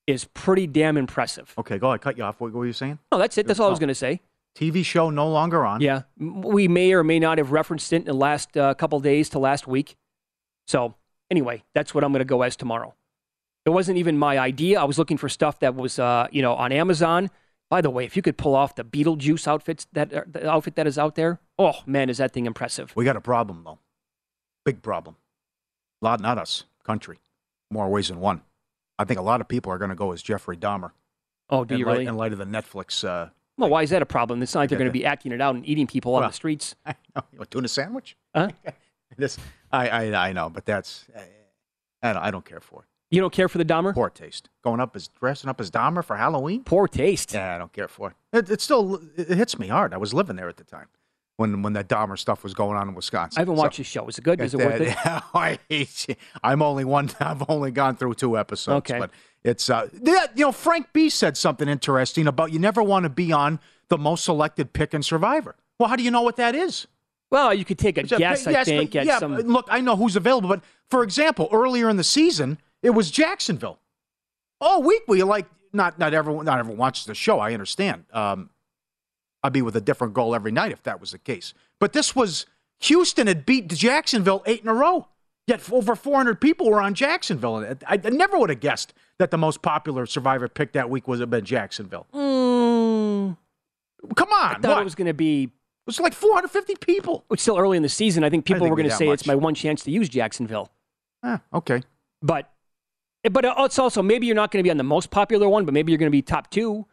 is 0.08 0.26
pretty 0.34 0.68
damn 0.68 0.98
impressive. 0.98 1.54
Okay, 1.58 1.78
go 1.78 1.90
ahead. 1.90 2.02
Cut 2.02 2.18
you 2.18 2.24
off. 2.24 2.40
What, 2.40 2.52
what 2.52 2.60
were 2.60 2.66
you 2.66 2.74
saying? 2.74 3.00
Oh, 3.12 3.18
that's 3.18 3.38
it. 3.38 3.48
That's 3.48 3.60
all 3.60 3.68
I 3.68 3.70
was 3.70 3.78
Oh. 3.78 3.82
going 3.82 3.88
to 3.90 3.96
say. 3.96 4.22
TV 4.58 4.84
show 4.86 5.10
no 5.10 5.30
longer 5.30 5.66
on. 5.66 5.82
Yeah, 5.82 6.04
we 6.18 6.68
may 6.68 6.94
or 6.94 7.04
may 7.04 7.20
not 7.20 7.38
have 7.38 7.52
referenced 7.52 7.92
it 7.92 7.98
in 7.98 8.06
the 8.06 8.14
last 8.14 8.56
uh, 8.56 8.74
couple 8.74 9.00
days 9.00 9.30
to 9.30 9.40
last 9.40 9.68
week. 9.68 9.96
So 10.68 10.96
anyway, 11.30 11.64
that's 11.74 11.94
what 11.94 12.04
I'm 12.04 12.12
going 12.12 12.20
to 12.20 12.26
go 12.26 12.42
as 12.42 12.56
tomorrow. 12.56 12.94
It 13.66 13.72
wasn't 13.72 13.98
even 13.98 14.18
my 14.18 14.38
idea. 14.38 14.80
I 14.80 14.84
was 14.84 14.98
looking 15.00 15.18
for 15.18 15.28
stuff 15.28 15.60
that 15.60 15.76
was, 15.76 15.98
uh, 15.98 16.28
you 16.32 16.42
know, 16.42 16.54
on 16.54 16.72
Amazon. 16.72 17.32
By 17.70 17.82
the 17.82 17.90
way, 17.90 18.06
if 18.06 18.16
you 18.16 18.22
could 18.22 18.38
pull 18.38 18.56
off 18.56 18.76
the 18.76 18.84
Beetlejuice 18.84 19.48
outfits 19.48 19.88
that 19.94 20.14
uh, 20.14 20.22
the 20.28 20.48
outfit 20.48 20.76
that 20.76 20.86
is 20.86 21.00
out 21.00 21.16
there, 21.16 21.40
oh 21.58 21.74
man, 21.88 22.10
is 22.10 22.20
that 22.20 22.32
thing 22.32 22.46
impressive? 22.46 22.94
We 22.96 23.06
got 23.06 23.16
a 23.16 23.22
problem 23.22 23.64
though. 23.66 23.80
Big 24.66 24.84
problem. 24.84 25.16
A 26.02 26.06
lot, 26.06 26.20
not 26.20 26.38
us. 26.38 26.66
Country. 26.84 27.20
More 27.72 27.90
ways 27.90 28.10
than 28.10 28.20
one. 28.20 28.42
I 29.00 29.06
think 29.06 29.20
a 29.20 29.24
lot 29.24 29.42
of 29.42 29.48
people 29.48 29.72
are 29.72 29.80
going 29.80 29.90
to 29.90 29.96
go 29.96 30.12
as 30.12 30.22
Jeffrey 30.22 30.56
Dahmer. 30.56 30.92
Oh, 31.50 31.66
do 31.66 31.76
you 31.76 31.86
light, 31.86 31.92
really? 31.94 32.06
In 32.06 32.16
light 32.18 32.32
of 32.34 32.38
the 32.38 32.46
Netflix. 32.46 33.04
Uh, 33.04 33.30
Well, 33.58 33.70
why 33.70 33.82
is 33.82 33.90
that 33.90 34.02
a 34.04 34.06
problem? 34.06 34.42
It's 34.44 34.54
not 34.54 34.62
like 34.62 34.70
they're 34.70 34.78
going 34.78 34.90
to 34.90 34.94
be 34.94 35.06
acting 35.14 35.32
it 35.32 35.42
out 35.42 35.56
and 35.56 35.66
eating 35.68 35.88
people 35.88 36.14
on 36.16 36.22
the 36.22 36.30
streets. 36.32 36.76
I 36.86 36.96
know. 37.16 37.24
You 37.34 37.46
tuna 37.46 37.68
sandwich? 37.68 38.16
Huh? 38.36 38.50
this, 39.18 39.38
I, 39.72 39.90
I, 39.90 40.30
I 40.30 40.34
know, 40.34 40.50
but 40.52 40.66
that's. 40.66 41.06
I 42.04 42.14
don't, 42.14 42.22
I 42.22 42.30
don't 42.32 42.46
care 42.46 42.60
for 42.60 42.82
it. 42.84 42.88
You 43.16 43.22
don't 43.22 43.34
care 43.34 43.48
for 43.48 43.58
the 43.58 43.66
Dahmer? 43.66 43.94
Poor 43.94 44.10
taste. 44.10 44.50
Going 44.62 44.80
up 44.82 44.96
as 44.96 45.08
dressing 45.08 45.50
up 45.50 45.62
as 45.62 45.72
Dahmer 45.72 46.04
for 46.04 46.18
Halloween. 46.18 46.64
Poor 46.66 46.88
taste. 46.88 47.34
Yeah, 47.34 47.56
I 47.56 47.58
don't 47.58 47.72
care 47.72 47.88
for 47.88 48.10
it. 48.10 48.38
It, 48.38 48.50
it 48.52 48.62
still 48.62 49.02
it 49.16 49.30
hits 49.30 49.58
me 49.58 49.68
hard. 49.68 49.94
I 49.94 49.98
was 49.98 50.14
living 50.14 50.36
there 50.36 50.50
at 50.50 50.58
the 50.58 50.66
time 50.66 50.88
when 51.38 51.62
when 51.62 51.74
that 51.74 51.88
Dahmer 51.88 52.20
stuff 52.20 52.44
was 52.44 52.54
going 52.54 52.78
on 52.78 52.90
in 52.90 52.94
Wisconsin. 52.94 53.40
I 53.40 53.42
haven't 53.42 53.56
So- 53.56 53.62
watched 53.64 53.78
this 53.78 53.88
show. 53.88 54.06
Is 54.08 54.18
it 54.18 54.24
good? 54.24 54.42
Is 54.42 54.54
it 54.54 54.58
worth 54.58 54.82
it? 54.82 54.96
I 55.34 55.60
hate 55.70 56.10
you. 56.10 56.16
I'm 56.44 56.62
only 56.62 56.84
one. 56.84 57.10
I've 57.22 57.50
only 57.50 57.72
gone 57.72 57.96
through 57.96 58.16
two 58.16 58.38
episodes. 58.38 58.90
Okay. 58.92 59.00
But 59.00 59.12
it's 59.46 59.70
uh, 59.70 59.88
yeah, 60.02 60.26
you 60.36 60.46
know, 60.46 60.52
Frank 60.52 60.88
B 60.92 61.10
said 61.10 61.38
something 61.38 61.70
interesting 61.70 62.28
about 62.28 62.52
you 62.52 62.60
never 62.60 62.84
want 62.84 63.04
to 63.04 63.10
be 63.10 63.32
on 63.32 63.60
the 63.88 63.98
most 63.98 64.26
selected 64.26 64.74
pick 64.74 64.94
in 64.94 65.02
Survivor. 65.02 65.56
Well, 65.80 65.88
how 65.88 65.96
do 65.96 66.04
you 66.04 66.12
know 66.12 66.22
what 66.22 66.36
that 66.36 66.54
is? 66.54 66.88
Well, 67.32 67.54
you 67.54 67.66
could 67.66 67.80
take 67.80 67.98
a 67.98 68.04
guess, 68.04 68.46
I 68.46 68.52
yes, 68.52 68.66
but- 68.66 68.66
think, 68.66 68.96
at 68.96 69.06
yeah, 69.06 69.20
some. 69.20 69.36
look, 69.36 69.68
I 69.70 69.80
know 69.82 69.96
who's 69.96 70.16
available, 70.16 70.50
but 70.50 70.64
for 70.90 71.02
example, 71.04 71.50
earlier 71.52 71.90
in 71.90 71.98
the 71.98 72.04
season, 72.04 72.60
it 72.86 72.92
was 72.92 73.10
Jacksonville. 73.12 73.80
All 74.62 74.84
week 74.84 75.04
we 75.08 75.22
like 75.24 75.48
not 75.74 75.98
not 76.00 76.14
everyone 76.14 76.46
not 76.46 76.60
everyone 76.60 76.78
watches 76.78 77.06
the 77.06 77.16
show. 77.16 77.40
I 77.40 77.54
understand. 77.54 78.06
Um, 78.14 78.50
I'd 79.44 79.54
be 79.54 79.62
with 79.62 79.76
a 79.76 79.82
different 79.82 80.14
goal 80.14 80.36
every 80.36 80.52
night 80.52 80.72
if 80.72 80.84
that 80.84 81.02
was 81.02 81.12
the 81.12 81.18
case. 81.18 81.54
But 81.80 81.94
this 81.94 82.16
was 82.16 82.46
Houston 82.82 83.28
had 83.28 83.46
beat 83.46 83.68
Jacksonville 83.68 84.44
eight 84.46 84.62
in 84.62 84.68
a 84.68 84.74
row. 84.74 85.08
Yet 85.48 85.62
over 85.72 85.96
400 85.96 86.42
people 86.42 86.72
were 86.72 86.82
on 86.82 86.96
Jacksonville. 86.96 87.58
And 87.58 87.84
I, 87.88 88.00
I 88.04 88.10
never 88.10 88.38
would 88.40 88.50
have 88.50 88.60
guessed 88.60 88.94
that 89.20 89.30
the 89.30 89.38
most 89.38 89.62
popular 89.62 90.08
Survivor 90.08 90.48
pick 90.48 90.72
that 90.74 90.90
week 90.90 91.08
was 91.08 91.20
have 91.20 91.30
been 91.30 91.46
Jacksonville. 91.46 92.08
Mm, 92.16 93.38
Come 94.16 94.30
on, 94.30 94.56
I 94.56 94.60
thought 94.60 94.64
what? 94.64 94.82
it 94.82 94.84
was 94.84 94.96
going 94.96 95.08
to 95.08 95.14
be. 95.14 95.44
It 95.44 95.52
was 95.88 96.00
like 96.00 96.14
450 96.14 96.76
people. 96.82 97.26
It's 97.30 97.44
still 97.44 97.58
early 97.60 97.78
in 97.78 97.84
the 97.84 97.90
season. 97.90 98.24
I 98.24 98.30
think 98.32 98.46
people 98.46 98.68
were 98.68 98.76
going 98.76 98.90
to 98.90 98.96
say 98.96 99.08
it's 99.10 99.28
my 99.28 99.36
one 99.36 99.54
chance 99.54 99.84
to 99.84 99.92
use 99.92 100.10
Jacksonville. 100.10 100.72
Ah, 101.22 101.42
okay. 101.54 101.84
But 102.24 102.52
But 103.32 103.46
it's 103.46 103.80
also 103.80 104.02
maybe 104.02 104.28
you're 104.28 104.36
not 104.36 104.52
going 104.52 104.64
to 104.64 104.68
be 104.68 104.72
on 104.72 104.78
the 104.78 104.84
most 104.84 105.10
popular 105.12 105.50
one, 105.50 105.66
but 105.66 105.74
maybe 105.74 105.92
you're 105.92 106.00
going 106.00 106.12
to 106.12 106.16
be 106.16 106.22
top 106.22 106.50
two, 106.50 106.86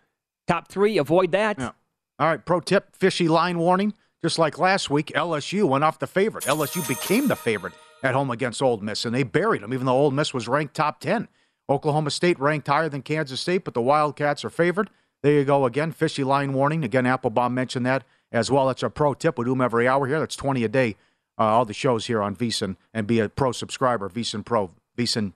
top 0.47 0.69
three. 0.69 0.99
Avoid 0.99 1.33
that. 1.33 1.59
Yeah. 1.59 1.73
All 2.19 2.29
right, 2.29 2.45
pro 2.45 2.61
tip 2.61 2.95
fishy 2.95 3.29
line 3.29 3.59
warning. 3.59 3.95
Just 4.23 4.39
like 4.39 4.59
last 4.59 4.89
week, 4.89 5.09
LSU 5.17 5.69
went 5.69 5.83
off 5.83 5.99
the 5.99 6.07
favorite. 6.07 6.45
LSU 6.45 6.87
became 6.87 7.27
the 7.27 7.35
favorite 7.35 7.73
at 8.05 8.15
home 8.15 8.31
against 8.31 8.63
Ole 8.63 8.79
Miss, 8.79 9.05
and 9.05 9.15
they 9.15 9.25
buried 9.25 9.63
them, 9.63 9.75
even 9.75 9.87
though 9.87 9.97
Ole 9.97 10.13
Miss 10.13 10.33
was 10.33 10.47
ranked 10.47 10.75
top 10.75 11.01
10. 11.01 11.29
Oklahoma 11.69 12.11
State 12.11 12.39
ranked 12.39 12.69
higher 12.69 12.89
than 12.89 13.03
Kansas 13.03 13.41
State, 13.41 13.65
but 13.65 13.75
the 13.75 13.83
Wildcats 13.83 14.45
are 14.45 14.51
favored. 14.51 14.91
There 15.23 15.33
you 15.33 15.45
go 15.45 15.65
again. 15.65 15.93
Fishy 15.93 16.25
line 16.25 16.53
warning. 16.53 16.85
Again, 16.85 17.07
Applebaum 17.07 17.55
mentioned 17.55 17.87
that 17.87 18.05
as 18.31 18.51
well. 18.51 18.67
That's 18.67 18.83
our 18.83 18.91
pro 18.91 19.15
tip. 19.15 19.39
We 19.39 19.45
do 19.45 19.51
them 19.51 19.61
every 19.61 19.87
hour 19.87 20.07
here. 20.07 20.21
That's 20.21 20.37
20 20.37 20.65
a 20.65 20.69
day. 20.69 20.97
Uh, 21.39 21.45
all 21.45 21.65
the 21.65 21.73
shows 21.73 22.07
here 22.07 22.21
on 22.23 22.37
VSiN 22.37 22.77
and 22.93 23.07
be 23.07 23.21
a 23.21 23.29
pro 23.29 23.53
subscriber. 23.53 24.09
VSiN 24.09 24.45
Pro. 24.45 24.71
VSiN. 24.97 25.33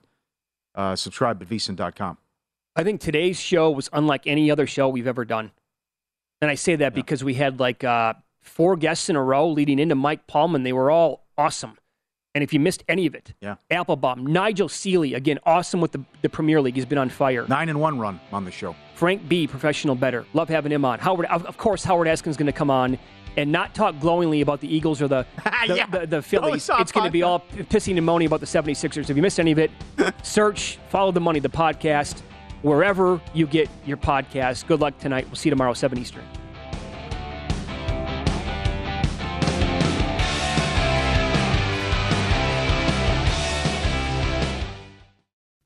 Uh, 0.77 0.95
subscribe 0.95 1.41
at 1.41 1.49
VSiN.com. 1.49 2.17
I 2.75 2.83
think 2.83 3.01
today's 3.01 3.39
show 3.39 3.71
was 3.71 3.89
unlike 3.91 4.27
any 4.27 4.51
other 4.51 4.67
show 4.67 4.87
we've 4.87 5.07
ever 5.07 5.25
done. 5.25 5.51
And 6.39 6.51
I 6.51 6.55
say 6.55 6.75
that 6.75 6.93
yeah. 6.93 7.01
because 7.01 7.23
we 7.23 7.33
had 7.33 7.59
like 7.59 7.83
uh, 7.83 8.13
four 8.41 8.75
guests 8.75 9.09
in 9.09 9.15
a 9.15 9.23
row 9.23 9.49
leading 9.49 9.79
into 9.79 9.95
Mike 9.95 10.27
Palm, 10.27 10.61
they 10.61 10.73
were 10.73 10.91
all 10.91 11.25
awesome. 11.37 11.77
And 12.35 12.43
if 12.43 12.53
you 12.53 12.59
missed 12.59 12.83
any 12.87 13.07
of 13.07 13.15
it, 13.15 13.33
yeah. 13.41 13.55
Applebaum, 13.71 14.27
Nigel 14.27 14.69
Seeley, 14.69 15.15
again, 15.15 15.39
awesome 15.43 15.81
with 15.81 15.91
the, 15.93 16.05
the 16.21 16.29
Premier 16.29 16.61
League. 16.61 16.75
He's 16.75 16.85
been 16.85 16.99
on 16.99 17.09
fire. 17.09 17.47
Nine 17.47 17.69
and 17.69 17.81
one 17.81 17.97
run 17.97 18.19
on 18.31 18.45
the 18.45 18.51
show. 18.51 18.75
Frank 18.93 19.27
B, 19.27 19.47
professional 19.47 19.95
better. 19.95 20.23
Love 20.35 20.47
having 20.47 20.71
him 20.71 20.85
on. 20.85 20.99
Howard, 20.99 21.25
of 21.25 21.57
course, 21.57 21.83
Howard 21.83 22.07
Eskin's 22.07 22.37
going 22.37 22.45
to 22.45 22.51
come 22.51 22.69
on 22.69 22.99
and 23.37 23.51
not 23.51 23.73
talk 23.73 23.97
glowingly 23.99 24.41
about 24.41 24.59
the 24.59 24.75
Eagles 24.75 25.01
or 25.01 25.07
the 25.07 25.25
the, 25.67 25.75
yeah. 25.75 25.85
the, 25.85 26.07
the 26.07 26.21
Phillies. 26.21 26.69
It's 26.79 26.91
going 26.91 27.05
to 27.05 27.11
be 27.11 27.23
all 27.23 27.39
pissing 27.39 27.95
and 27.95 28.05
moaning 28.05 28.25
about 28.27 28.41
the 28.41 28.45
76ers. 28.45 29.09
If 29.09 29.15
you 29.15 29.21
missed 29.21 29.39
any 29.39 29.51
of 29.51 29.59
it, 29.59 29.71
search 30.23 30.79
Follow 30.89 31.11
the 31.11 31.21
Money, 31.21 31.39
the 31.39 31.47
podcast, 31.49 32.21
wherever 32.63 33.21
you 33.33 33.45
get 33.47 33.69
your 33.85 33.97
podcast. 33.97 34.67
Good 34.67 34.81
luck 34.81 34.97
tonight. 34.97 35.25
We'll 35.27 35.35
see 35.35 35.49
you 35.49 35.51
tomorrow, 35.51 35.73
7 35.73 35.97
Eastern. 35.97 36.23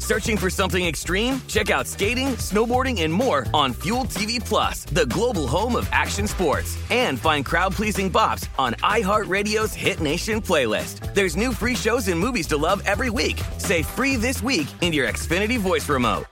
Searching 0.00 0.36
for 0.36 0.50
something 0.50 0.84
extreme? 0.84 1.40
Check 1.46 1.70
out 1.70 1.86
skating, 1.86 2.30
snowboarding, 2.38 3.02
and 3.02 3.14
more 3.14 3.46
on 3.54 3.72
Fuel 3.82 4.06
TV 4.06 4.44
Plus, 4.44 4.84
the 4.86 5.06
global 5.06 5.46
home 5.46 5.76
of 5.76 5.88
action 5.92 6.26
sports. 6.26 6.76
And 6.90 7.20
find 7.20 7.46
crowd-pleasing 7.46 8.10
bops 8.10 8.48
on 8.58 8.74
iHeartRadio's 8.82 9.74
Hit 9.74 10.00
Nation 10.00 10.40
playlist. 10.40 11.14
There's 11.14 11.36
new 11.36 11.52
free 11.52 11.76
shows 11.76 12.08
and 12.08 12.18
movies 12.18 12.48
to 12.48 12.56
love 12.56 12.82
every 12.86 13.10
week. 13.10 13.40
Say 13.58 13.82
free 13.84 14.16
this 14.16 14.42
week 14.42 14.66
in 14.80 14.92
your 14.92 15.06
Xfinity 15.06 15.58
voice 15.58 15.88
remote. 15.88 16.24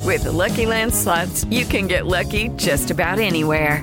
With 0.00 0.24
the 0.24 0.32
Lucky 0.32 0.66
Land 0.66 0.92
slots, 0.92 1.44
you 1.44 1.64
can 1.64 1.86
get 1.86 2.06
lucky 2.06 2.48
just 2.56 2.90
about 2.90 3.20
anywhere. 3.20 3.82